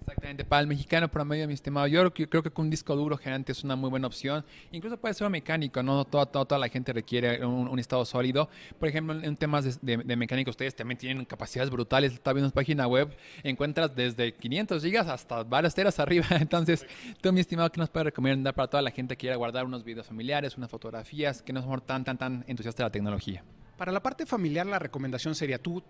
[0.00, 3.52] Exactamente, para el mexicano promedio, mi estimado, yo creo, que con un disco duro gigante
[3.52, 4.44] es una muy buena opción.
[4.72, 8.48] Incluso puede ser un mecánico, no toda, la gente requiere un, estado sólido.
[8.78, 12.12] Por ejemplo, en temas de, de, ustedes también tienen capacidades brutales.
[12.12, 16.26] Está viendo su página web, encuentras desde 500 gigas hasta varias teras arriba.
[16.40, 16.86] Entonces,
[17.20, 19.84] tú, mi estimado, ¿qué nos puedes recomendar para toda la gente que quiera guardar unos
[19.84, 23.44] videos familiares, unas fotografías, que no somos tan, tan, tan entusiastas de la tecnología?
[23.80, 25.82] Para la parte familiar, la recomendación sería tú,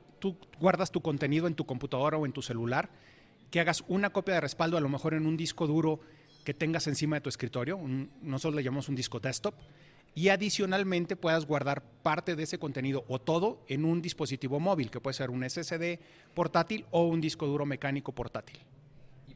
[0.60, 2.88] guardas tu contenido en tu computadora o en tu celular,
[3.50, 5.98] que hagas una copia de respaldo, a lo mejor en un disco duro
[6.44, 9.56] que tengas encima de tu escritorio, un- nosotros le llamamos un disco desktop,
[10.14, 15.00] y adicionalmente puedas guardar parte de ese contenido o todo en un dispositivo móvil, que
[15.00, 15.98] puede ser un SSD
[16.32, 18.60] portátil o un disco duro mecánico portátil.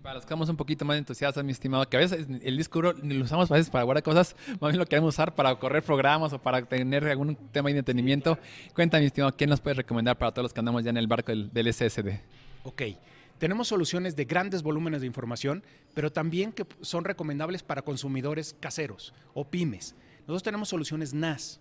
[0.04, 2.78] Para los que estamos un poquito más entusiastas, mi estimado, que a veces el disco
[2.78, 5.82] duro lo usamos a veces para guardar cosas, más bien lo queremos usar para correr
[5.82, 8.38] programas o para tener algún tema de entretenimiento.
[8.74, 11.06] Cuéntame, mi estimado, ¿qué nos puedes recomendar para todos los que andamos ya en el
[11.06, 12.20] barco del, del SSD?
[12.64, 12.82] Ok.
[13.38, 15.64] Tenemos soluciones de grandes volúmenes de información,
[15.94, 19.94] pero también que son recomendables para consumidores caseros o pymes.
[20.26, 21.60] Nosotros tenemos soluciones NAS.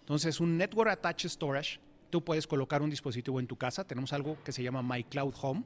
[0.00, 1.78] Entonces, un Network Attached Storage,
[2.10, 3.84] tú puedes colocar un dispositivo en tu casa.
[3.84, 5.62] Tenemos algo que se llama My Cloud Home,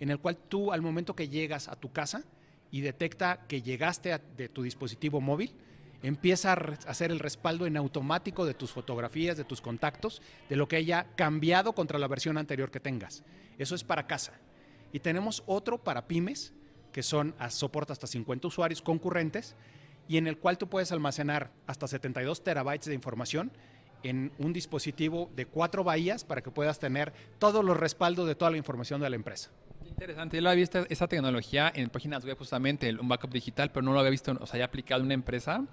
[0.00, 2.22] en el cual tú al momento que llegas a tu casa
[2.70, 5.54] y detecta que llegaste de tu dispositivo móvil,
[6.02, 6.56] empieza a
[6.88, 11.06] hacer el respaldo en automático de tus fotografías, de tus contactos, de lo que haya
[11.14, 13.22] cambiado contra la versión anterior que tengas.
[13.58, 14.32] Eso es para casa.
[14.92, 16.52] Y tenemos otro para pymes,
[16.92, 19.54] que son, a- soporta hasta 50 usuarios concurrentes,
[20.08, 23.52] y en el cual tú puedes almacenar hasta 72 terabytes de información
[24.02, 28.50] en un dispositivo de cuatro bahías para que puedas tener todos los respaldos de toda
[28.50, 29.50] la información de la empresa.
[30.02, 33.70] Interesante, yo lo había visto esa tecnología en páginas web justamente, el- un backup digital,
[33.70, 35.64] pero no lo había visto, o sea, ya aplicado en una empresa.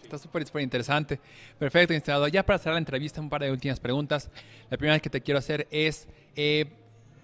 [0.00, 1.18] Está súper, súper interesante.
[1.58, 2.28] Perfecto, instalado.
[2.28, 4.30] Ya para cerrar la entrevista, un par de últimas preguntas.
[4.70, 6.06] La primera que te quiero hacer es,
[6.36, 6.66] eh,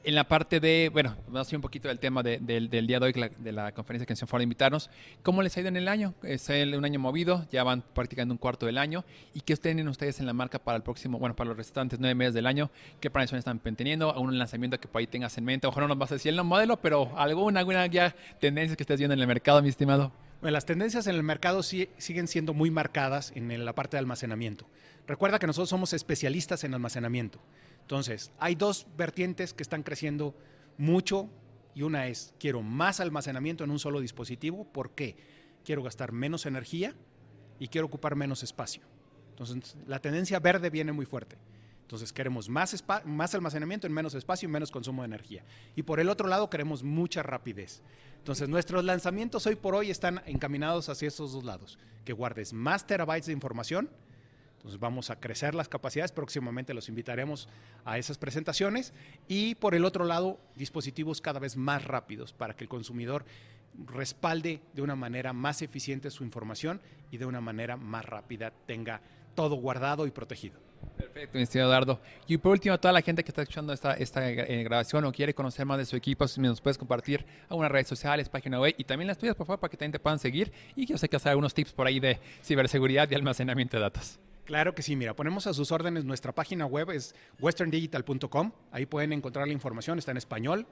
[0.09, 3.05] en la parte de, bueno, vamos a un poquito del tema de- del, día de
[3.05, 4.89] hoy, de la conferencia que se fue a invitarnos.
[5.23, 6.15] ¿Cómo les ha ido en el año?
[6.23, 9.05] Es un año movido, ya van practicando un cuarto del año.
[9.35, 12.15] ¿Y qué tienen ustedes en la marca para el próximo, bueno, para los restantes nueve
[12.15, 12.71] meses del año?
[13.01, 14.11] ¿Qué planes están teniendo?
[14.11, 15.67] ¿Algún lanzamiento que por ahí tengas en mente?
[15.67, 18.99] Ojalá no nos vas a decir el modelo, pero alguna, alguna ya tendencia que estés
[18.99, 20.11] viendo en el mercado, mi estimado.
[20.41, 24.65] Bueno, las tendencias en el mercado siguen siendo muy marcadas en la parte de almacenamiento.
[25.07, 27.41] Recuerda que nosotros somos especialistas en almacenamiento.
[27.89, 30.35] Entonces, hay dos vertientes que están creciendo
[30.77, 31.31] mucho
[31.75, 34.67] y una es, quiero más almacenamiento en un solo dispositivo.
[34.71, 35.17] ¿Por qué?
[35.65, 36.95] Quiero gastar menos energía
[37.59, 38.83] y quiero ocupar menos espacio.
[39.31, 41.39] Entonces, la tendencia verde viene muy fuerte.
[41.81, 45.47] Entonces, queremos más, más almacenamiento en menos espacio y menos consumo de energía.
[45.75, 47.81] Y por el otro lado, queremos mucha rapidez.
[48.19, 51.79] Entonces, nuestros lanzamientos hoy por hoy están encaminados hacia estos dos lados.
[52.05, 53.89] Que guardes más terabytes de información.
[54.59, 56.13] Entonces, vamos a crecer las capacidades.
[56.13, 57.49] Próximamente los invitaremos
[57.85, 58.93] a esas presentaciones.
[59.29, 63.25] Y por el otro lado, dispositivos cada vez más rápidos para que el consumidor
[63.87, 66.81] respalde de una manera más eficiente su información
[67.11, 69.01] y de una manera más rápida tenga
[69.35, 70.59] todo guardado y protegido.
[70.97, 72.01] Perfecto, mi estimado Eduardo.
[72.27, 75.35] Y por último, a toda la gente que está escuchando esta, eh, grabación o quiere
[75.35, 79.07] conocer más de su equipo, nos puedes compartir algunas redes sociales, página web y también
[79.07, 80.53] las tuyas, por favor, para que también te puedan seguir.
[80.75, 84.19] Y yo sé que hacer algunos tips por ahí de ciberseguridad y almacenamiento de datos.
[84.49, 89.13] Claro que sí, mira, ponemos a sus órdenes nuestra página web es westerndigital.com, ahí pueden
[89.13, 90.67] encontrar la información, está en español,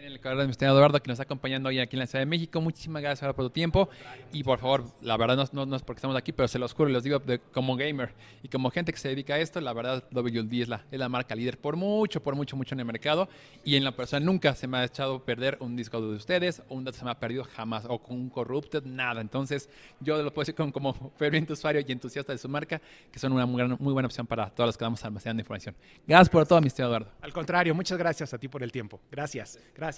[0.00, 2.26] Tienen el correo de Eduardo que nos está acompañando hoy aquí en la Ciudad de
[2.26, 2.58] México.
[2.62, 3.90] Muchísimas gracias por tu tiempo.
[4.32, 6.72] Y por favor, la verdad no, no- no es porque estamos aquí, pero se los
[6.72, 9.60] juro y los digo de- como gamer y como gente que se dedica a esto,
[9.60, 12.80] la verdad WLD es la, es la marca líder por mucho, por mucho, mucho en
[12.80, 13.28] el mercado.
[13.62, 16.82] Y en la persona nunca se me ha echado perder un disco de ustedes un
[16.82, 19.20] dato se me ha perdido jamás o con un corrupted, nada.
[19.20, 19.68] Entonces
[20.00, 22.80] yo lo puedo decir como, como ferviente usuario y entusiasta de su marca,
[23.12, 25.74] que son una muy, muy buena opción para todos los que vamos almacenando información.
[26.06, 27.10] Gracias por todo, mi Eduardo.
[27.20, 28.98] Al contrario, muchas gracias a ti por el tiempo.
[29.10, 29.89] Gracias, gracias.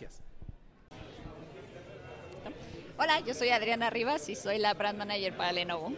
[2.96, 5.92] Hola, yo soy Adriana Rivas y soy la brand manager para Lenovo.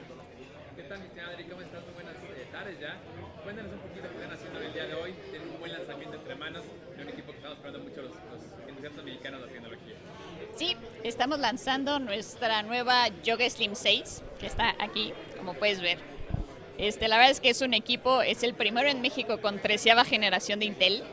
[0.76, 1.44] ¿Qué tal, Adri?
[1.44, 1.84] ¿Cómo estás?
[1.84, 2.96] Muy buenas eh, tardes ya.
[3.44, 5.14] Cuéntanos un poquito qué están haciendo el día de hoy.
[5.30, 6.64] Tienen un buen lanzamiento entre manos
[6.96, 9.94] de un equipo que estamos esperando mucho los, los entusiastas mexicanos de la tecnología.
[10.56, 15.98] Sí, Estamos lanzando nuestra nueva Yoga Slim 6, que está aquí, como puedes ver.
[16.78, 20.06] Este, la verdad es que es un equipo, es el primero en México con treceava
[20.06, 21.04] generación de Intel.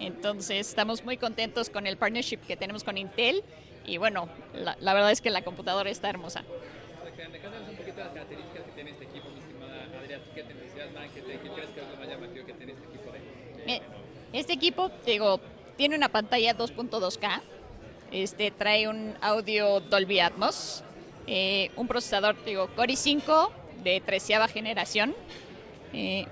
[0.00, 3.44] Entonces estamos muy contentos con el partnership que tenemos con Intel
[3.86, 6.44] y bueno, la, la verdad es que la computadora está hermosa.
[7.16, 10.20] Cuéntanos un poquito las características que tiene este equipo, mi estimada Adrián.
[10.34, 11.00] ¿Qué te entusiasma?
[11.14, 13.12] ¿Qué, te, qué crees que es lo más llamativo que tiene este equipo?
[13.12, 13.82] De,
[14.32, 15.40] Este equipo, digo,
[15.76, 17.40] tiene una pantalla 2.2K,
[18.12, 20.84] este, trae un audio Dolby Atmos,
[21.26, 23.50] eh, un procesador, digo, Core i5
[23.82, 25.14] de treceava generación,
[25.92, 26.26] eh,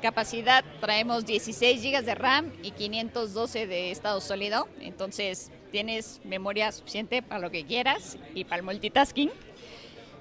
[0.00, 7.22] capacidad, traemos 16 GB de RAM y 512 de estado sólido, entonces tienes memoria suficiente
[7.22, 9.30] para lo que quieras y para el multitasking.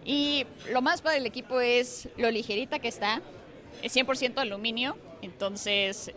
[0.05, 3.21] Y lo más para el equipo es lo ligerita que está,
[3.81, 6.11] es 100% aluminio, entonces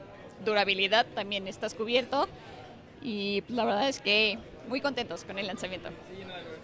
[0.45, 2.29] durabilidad también estás cubierto
[3.01, 5.89] y pues, la verdad es que muy contentos con el lanzamiento.
[5.89, 6.61] Sí, no, la, la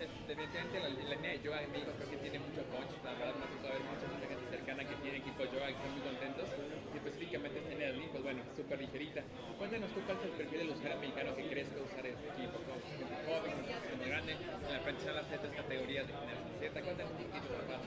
[8.68, 9.22] súper ligerita.
[9.56, 12.58] Cuéntanos tú cuál es el perfil del usuario mexicano que crees que usar este equipo.
[12.58, 13.52] Como joven,
[13.90, 16.82] como grande, en la aprendizaje las tres categorías de generación Z.
[16.82, 17.78] Cuéntanos un poquito, por.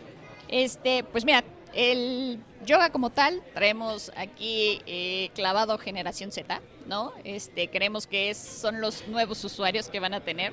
[0.50, 1.44] Este, pues mira,
[1.74, 7.14] el yoga como tal, traemos aquí eh, clavado generación Z, ¿no?
[7.24, 10.52] Este, creemos que es- son los nuevos usuarios que van a tener.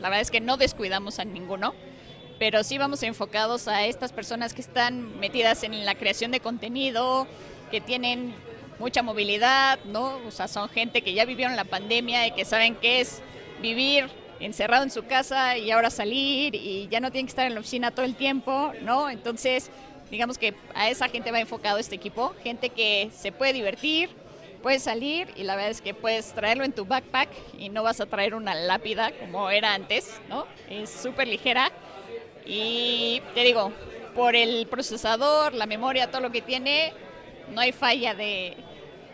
[0.00, 1.74] La verdad es que no descuidamos a ninguno,
[2.38, 7.26] pero sí vamos enfocados a estas personas que están metidas en la creación de contenido,
[7.70, 8.34] que tienen
[8.78, 10.20] mucha movilidad, ¿no?
[10.26, 13.22] O sea, son gente que ya vivieron la pandemia y que saben qué es
[13.60, 14.08] vivir
[14.40, 17.60] encerrado en su casa y ahora salir y ya no tienen que estar en la
[17.60, 19.10] oficina todo el tiempo, ¿no?
[19.10, 19.70] Entonces,
[20.10, 24.10] digamos que a esa gente va enfocado este equipo, gente que se puede divertir,
[24.62, 27.28] puede salir y la verdad es que puedes traerlo en tu backpack
[27.58, 30.46] y no vas a traer una lápida como era antes, ¿no?
[30.70, 31.72] Es súper ligera
[32.46, 33.72] y te digo,
[34.14, 36.92] por el procesador, la memoria, todo lo que tiene,
[37.52, 38.56] no hay falla de,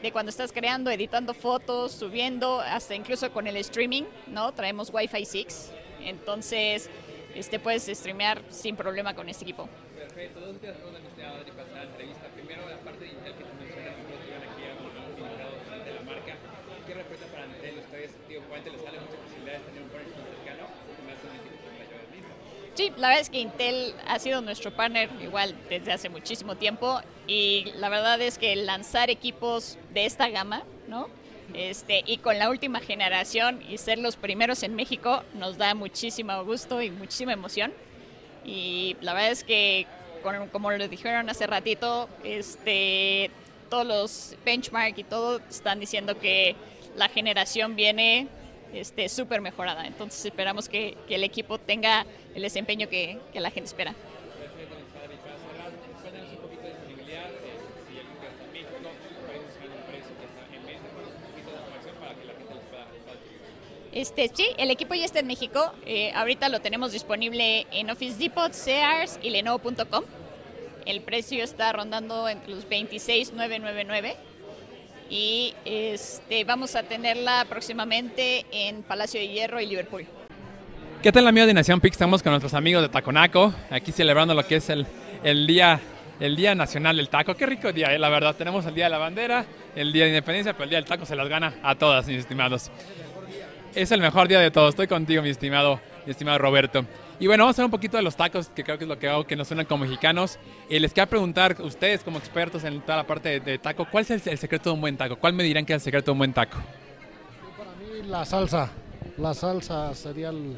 [0.05, 4.53] de cuando estás creando, editando fotos, subiendo, hasta incluso con el streaming, ¿no?
[4.53, 5.73] Traemos Wi-Fi 6,
[6.05, 6.91] entonces
[7.35, 9.67] este, puedes streamear sin problema con este equipo.
[9.97, 12.29] Perfecto, dos últimas preguntas que usted Adri para la entrevista.
[12.37, 15.95] Primero, la parte de Intel que te mencionas, que iban aquí a un invitado de
[15.97, 16.37] la marca.
[16.87, 17.79] ¿Qué representa para Intel?
[17.81, 21.17] Ustedes, digo, obviamente les sale muchas posibilidades de tener un partner tan cercano, y más
[21.17, 22.35] en un equipo como la Yoga misma.
[22.75, 27.01] Sí, la verdad es que Intel ha sido nuestro partner igual desde hace muchísimo tiempo
[27.29, 31.09] y la verdad es que lanzar equipos de esta gama, ¿no?
[31.55, 36.43] Este, y con la última generación y ser los primeros en México nos da muchísimo
[36.45, 37.73] gusto y muchísima emoción.
[38.45, 39.87] Y la verdad es que,
[40.25, 43.31] con- como lo dijeron hace ratito, este,
[43.71, 46.57] todos los benchmark y todo están diciendo que
[46.97, 48.27] la generación viene
[48.73, 49.87] este, súper mejorada.
[49.87, 53.95] Entonces esperamos que, que el equipo tenga el desempeño que, que la gente espera.
[63.95, 65.73] Este, sí, el equipo ya está en México.
[65.87, 70.03] Eh, ahorita lo tenemos disponible en Office Depot, Sears y Lenovo.com.
[70.85, 74.17] El precio está rondando entre los 26,999
[75.09, 80.09] y este, vamos a tenerla próximamente en Palacio de Hierro y Liverpool.
[81.05, 81.97] ¿Qué tal amigos de Nación Pix?
[81.97, 84.87] Estamos con nuestros amigos de Taconaco, aquí celebrando lo que es el,
[85.23, 85.79] el día
[86.19, 87.35] el Día Nacional del Taco.
[87.35, 88.35] Qué rico día, eh, la verdad.
[88.35, 89.45] Tenemos el Día de la Bandera,
[89.77, 92.21] el Día de Independencia, pero el Día del Taco se las gana a todas, mis
[92.21, 92.71] estimados.
[93.75, 94.71] Es el mejor día de todos.
[94.71, 96.87] Estoy contigo, mi estimado, mi estimado Roberto.
[97.21, 98.99] Y bueno, vamos a hablar un poquito de los tacos, que creo que es lo
[98.99, 100.39] que hago que nos suenan como mexicanos.
[100.71, 104.05] Eh, les quiero preguntar, ustedes como expertos en toda la parte de, de taco, ¿cuál
[104.05, 105.17] es el, el secreto de un buen taco?
[105.17, 106.57] ¿Cuál me dirán que es el secreto de un buen taco?
[107.59, 108.71] Para mí la salsa,
[109.19, 110.57] la salsa sería el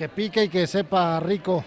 [0.00, 1.62] que pique y que sepa rico.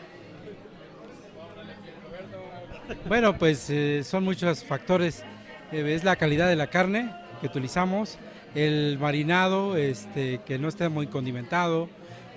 [3.08, 5.24] Bueno, pues eh, son muchos factores.
[5.72, 8.18] Eh, es la calidad de la carne que utilizamos,
[8.56, 11.90] el marinado, este, que no esté muy condimentado,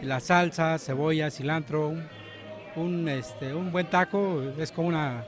[0.02, 1.88] la salsa, cebolla, cilantro.
[1.88, 2.06] Un,
[2.76, 5.24] un, este, un buen taco es como una,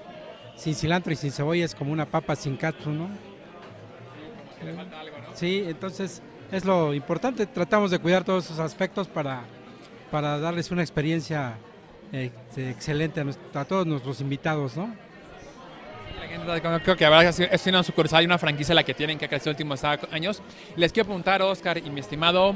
[0.54, 3.08] sin cilantro y sin cebolla, es como una papa sin katsu, ¿no?
[5.32, 6.20] Sí, entonces
[6.52, 7.46] es lo importante.
[7.46, 9.44] Tratamos de cuidar todos esos aspectos para,
[10.10, 11.54] para darles una experiencia
[12.12, 14.94] eh, excelente a, nuestro- todos nuestros invitados, ¿no?
[16.46, 19.26] La Creo que la verdad es una sucursal y una franquicia la que tienen que
[19.26, 20.42] ha los últimos años.
[20.76, 22.54] Les quiero preguntar, Oscar y mi estimado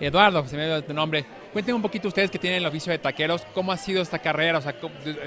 [0.00, 2.90] Eduardo, que se me dio tu nombre, cuéntenme un poquito ustedes que tienen el oficio
[2.90, 4.74] de taqueros, cómo ha sido esta carrera, o sea,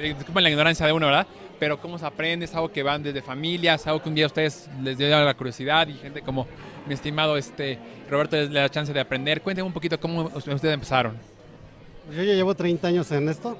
[0.01, 1.25] disculpen la ignorancia de uno, ¿verdad?
[1.57, 4.27] Pero cómo se aprende, es algo que van desde familias, algo que un día a
[4.27, 6.45] ustedes les dio la curiosidad y gente como,
[6.85, 7.79] mi estimado este
[8.09, 9.41] Roberto le da chance de aprender.
[9.41, 11.17] Cuéntenme un poquito cómo ustedes empezaron.
[12.15, 13.57] Yo ya llevo 30 años en esto.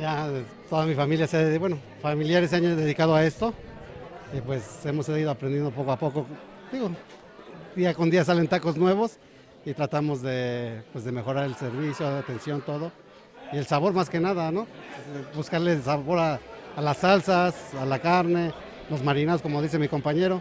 [0.00, 0.28] Ya
[0.70, 3.52] toda mi familia se, bueno, familiares se han dedicado a esto.
[4.32, 6.26] Y pues hemos ido aprendiendo poco a poco.
[6.72, 6.90] Digo,
[7.76, 9.18] día con día salen tacos nuevos
[9.64, 12.90] y tratamos de, pues, de mejorar el servicio, la atención, todo.
[13.52, 14.66] Y el sabor más que nada, ¿no?
[15.34, 16.40] Buscarle sabor a,
[16.76, 18.52] a las salsas, a la carne,
[18.90, 20.40] los marinados, como dice mi compañero.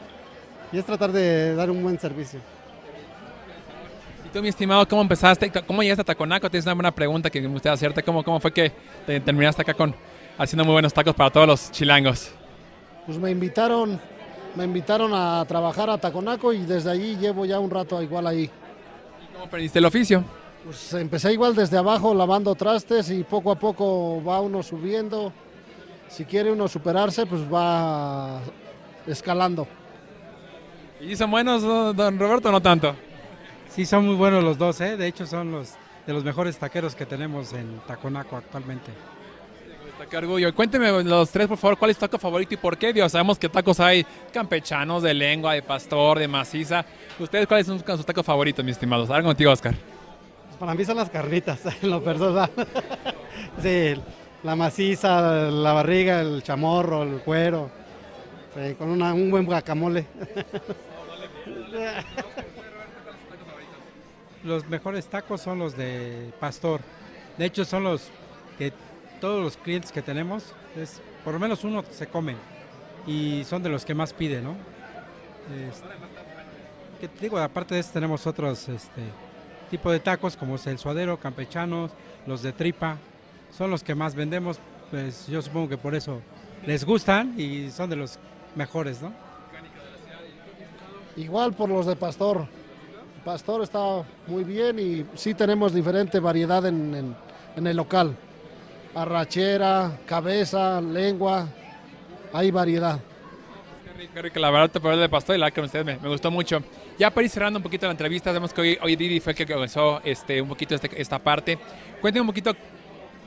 [0.71, 2.39] Y es tratar de dar un buen servicio.
[4.27, 5.49] Y tú, mi estimado, ¿cómo empezaste?
[5.65, 6.49] ¿Cómo llegaste a Taconaco?
[6.49, 8.03] Tienes una buena pregunta que me gustaría hacerte.
[8.03, 8.73] ¿Cómo, cómo fue que
[9.05, 9.95] te terminaste acá con
[10.37, 12.31] haciendo muy buenos tacos para todos los chilangos?
[13.05, 13.97] Pues me invitaron,
[14.53, 18.43] me invitaron a trabajar a Taconaco y desde allí llevo ya un rato igual ahí.
[18.43, 20.25] ¿Y cómo aprendiste el oficio?
[20.65, 25.31] Pues empecé igual desde abajo lavando trastes y poco a poco va uno subiendo.
[26.09, 28.41] Si quiere uno superarse, pues va
[29.05, 29.65] escalando.
[30.99, 31.61] ¿Y son buenos,
[31.95, 32.93] don Roberto, no tanto?
[33.77, 34.97] Sí, son muy buenos los dos, ¿eh?
[34.97, 35.75] De hecho, son los
[36.07, 38.91] de los mejores taqueros que tenemos en Taconaco actualmente.
[40.09, 40.51] Qué orgullo.
[40.55, 42.91] Cuénteme los tres, por favor, ¿cuál es tu taco favorito y por qué?
[42.91, 46.83] Dios, sabemos que tacos hay campechanos, de lengua, de pastor, de maciza.
[47.19, 49.11] ¿Ustedes cuáles son sus tacos favoritos, mis estimados?
[49.11, 49.75] Ahora contigo, Oscar.
[49.75, 52.49] Pues para mí son las carnitas, en lo personal.
[53.61, 53.93] sí,
[54.41, 57.69] la maciza, la barriga, el chamorro, el cuero.
[58.55, 60.07] Sí, con una, un buen guacamole.
[64.47, 66.81] los mejores tacos son los de pastor.
[67.37, 68.09] De hecho, son los
[68.57, 68.73] que
[69.21, 72.35] todos los clientes que tenemos, es, por lo menos uno se come
[73.05, 74.55] y son de los que más piden, ¿no?
[76.99, 79.01] que digo, aparte de eso tenemos otros este,
[79.69, 81.91] tipo de tacos como el suadero, campechanos,
[82.25, 82.97] los de tripa,
[83.55, 84.59] son los que más vendemos,
[84.89, 86.21] pues yo supongo que por eso
[86.65, 88.19] les gustan y son de los
[88.55, 89.13] mejores, ¿no?
[91.15, 92.47] Igual por los de pastor.
[93.27, 97.15] Pastor está muy bien y sí tenemos diferente variedad en, en,
[97.57, 98.15] en el local
[98.95, 101.45] arrachera, cabeza, lengua,
[102.31, 103.01] hay variedad.
[104.13, 106.63] Qué rico, la verdad, te de pastor y la que ustedes me, me, gustó mucho.
[106.97, 109.37] Ya para ir cerrando un poquito la entrevista, vemos que hoy, hoy Didi fue el
[109.37, 111.59] que comenzó este, un poquito este, esta parte.
[111.99, 112.53] Cuéntenme un poquito,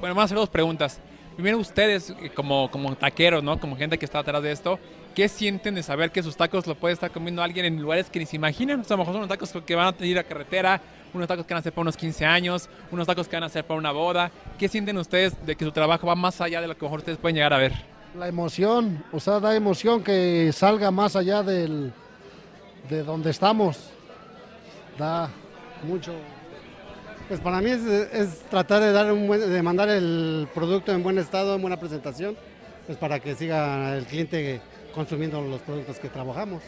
[0.01, 0.99] bueno, vamos a hacer dos preguntas.
[1.35, 3.59] Primero, ustedes, eh, como, como taqueros, ¿no?
[3.59, 4.79] Como gente que está atrás de esto,
[5.15, 8.19] ¿qué sienten de saber que sus tacos lo puede estar comiendo alguien en lugares que
[8.19, 8.81] ni se imaginan?
[8.81, 10.81] O sea, a lo mejor son unos tacos que van a ir a carretera,
[11.15, 13.47] unos tacos que van a hacer para unos 15 años, unos tacos que van a
[13.47, 14.31] hacer para una boda.
[14.59, 17.19] ¿Qué sienten ustedes de que su trabajo va más allá de lo que mejor ustedes
[17.19, 17.73] pueden llegar a ver?
[18.19, 21.93] La emoción, o sea, da emoción que salga más allá del,
[22.89, 23.91] de donde estamos.
[24.99, 25.31] Da
[25.85, 26.13] mucho.
[27.31, 31.17] Pues para mí es, tratar de, dar un buen, de mandar el producto en buen
[31.17, 32.37] estado, en buena presentación,
[32.87, 34.61] pues para que siga el cliente
[34.93, 36.61] consumiendo los productos que trabajamos.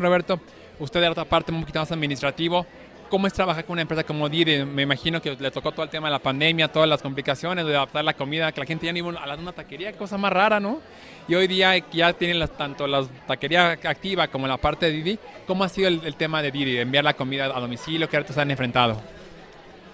[0.00, 0.40] Roberto,
[0.80, 2.66] usted de otra parte un poquito más administrativo.
[3.12, 4.64] ¿Cómo es trabajar con una empresa como Didi?
[4.64, 7.76] Me imagino que le tocó todo el tema de la pandemia, todas las complicaciones de
[7.76, 10.58] adaptar la comida, que la gente ya no iba a una taquería, cosa más rara,
[10.58, 10.80] ¿no?
[11.28, 15.18] Y hoy día ya tienen tanto la taquería activa como la parte de Didi.
[15.46, 18.08] ¿Cómo ha sido el, tema de Didi, enviar la comida a domicilio?
[18.08, 18.98] ¿Qué retos han enfrentado?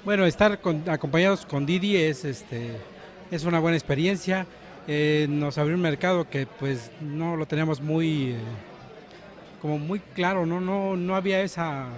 [0.05, 2.71] Bueno, estar acompañados con Didi es, este,
[3.33, 4.47] es una buena experiencia.
[4.87, 8.31] Eh, nos abrió un mercado que pues no lo teníamos muy...
[8.31, 8.37] Eh,
[9.61, 10.61] como muy claro, ¿no?
[10.61, 11.89] No, no había esa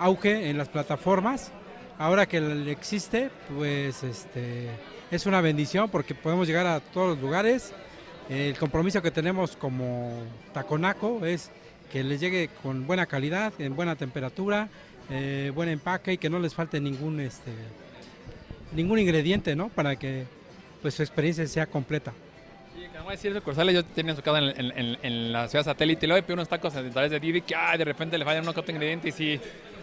[0.00, 1.52] auge en las plataformas.
[1.98, 2.38] Ahora que
[2.70, 4.68] existe, pues este,
[5.10, 7.72] es una bendición porque podemos llegar a todos los lugares.
[8.28, 10.10] El compromiso que tenemos como
[10.54, 11.50] Taconaco es
[11.92, 14.68] que les llegue con buena calidad, en buena temperatura,
[15.10, 17.52] eh, buen empaque y que no les falte ningún, este,
[18.72, 19.68] ningún ingrediente, ¿no?
[19.68, 20.24] Para que
[20.80, 22.12] pues, su experiencia sea completa
[23.02, 26.34] voy a decir sucursales, yo tenía su casa en, la ciudad satélite y luego pido
[26.34, 29.18] unos tacos a través de Didi que ay, de repente le fallan unos cuatro ingredientes
[29.20, 29.40] y sí,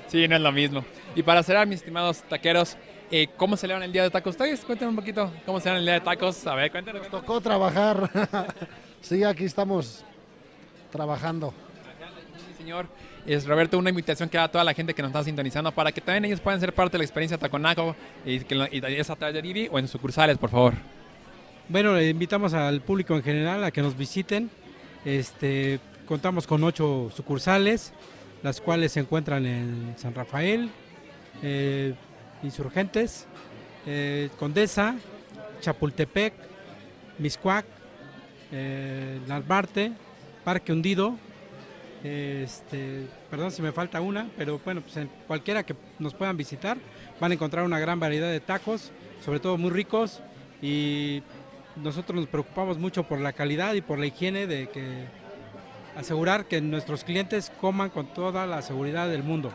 [0.08, 0.84] sí, no es lo mismo.
[1.16, 2.78] Y para cerrar, mis estimados taqueros,
[3.10, 4.66] eh, ¿cómo celebran el día de tacos ustedes?
[4.66, 6.46] Cuéntenme un poquito cómo celebran el día de tacos.
[6.46, 7.02] A ver, cuéntenos.
[7.02, 8.10] Nos tocó trabajar.
[9.02, 10.04] sí, aquí estamos
[10.92, 11.54] trabajando.
[12.48, 12.88] Sí, señor.
[13.26, 15.92] Es Roberto, una invitación que da a toda la gente que nos está sintonizando para
[15.92, 17.94] que también ellos puedan ser parte de la experiencia Taconaco
[18.26, 20.74] y que y es a través de Didi o en sucursales, por favor.
[21.68, 24.50] Bueno, le invitamos al público en general a que nos visiten.
[25.04, 27.92] Este, contamos con ocho sucursales,
[28.44, 30.70] las cuales se encuentran en San Rafael,
[31.42, 31.94] eh,
[32.44, 33.26] Insurgentes,
[33.86, 34.96] eh, Condesa,
[35.62, 36.34] Chapultepec,
[37.18, 37.66] Miscuac,
[38.52, 39.92] eh, Narvarte,
[40.44, 41.18] Parque Hundido.
[42.04, 46.78] Este, perdón si me falta una, pero bueno, pues en cualquiera que nos puedan visitar
[47.20, 48.92] van a encontrar una gran variedad de tacos,
[49.26, 50.22] sobre todo muy ricos
[50.62, 51.24] y
[51.76, 55.06] nosotros nos preocupamos mucho por la calidad y por la higiene de que
[55.98, 59.52] asegurar que nuestros clientes coman con toda la seguridad del mundo.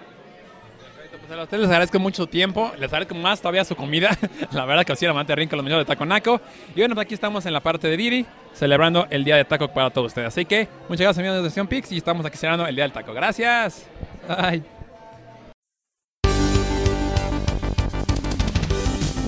[1.27, 4.11] Pues a ustedes les agradezco mucho su tiempo, les agradezco más todavía su comida.
[4.53, 6.41] la verdad que sí, era amante rico los mejores de Taco Naco.
[6.75, 9.69] Y bueno, pues aquí estamos en la parte de Didi, celebrando el Día de Taco
[9.69, 10.29] para todos ustedes.
[10.29, 12.93] Así que muchas gracias amigos de Sesión Pix y estamos aquí celebrando el Día del
[12.93, 13.15] Taco.
[13.15, 13.87] Gracias.
[14.27, 14.63] Bye.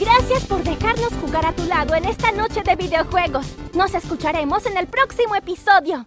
[0.01, 3.47] Gracias por dejarnos jugar a tu lado en esta noche de videojuegos.
[3.75, 6.07] Nos escucharemos en el próximo episodio.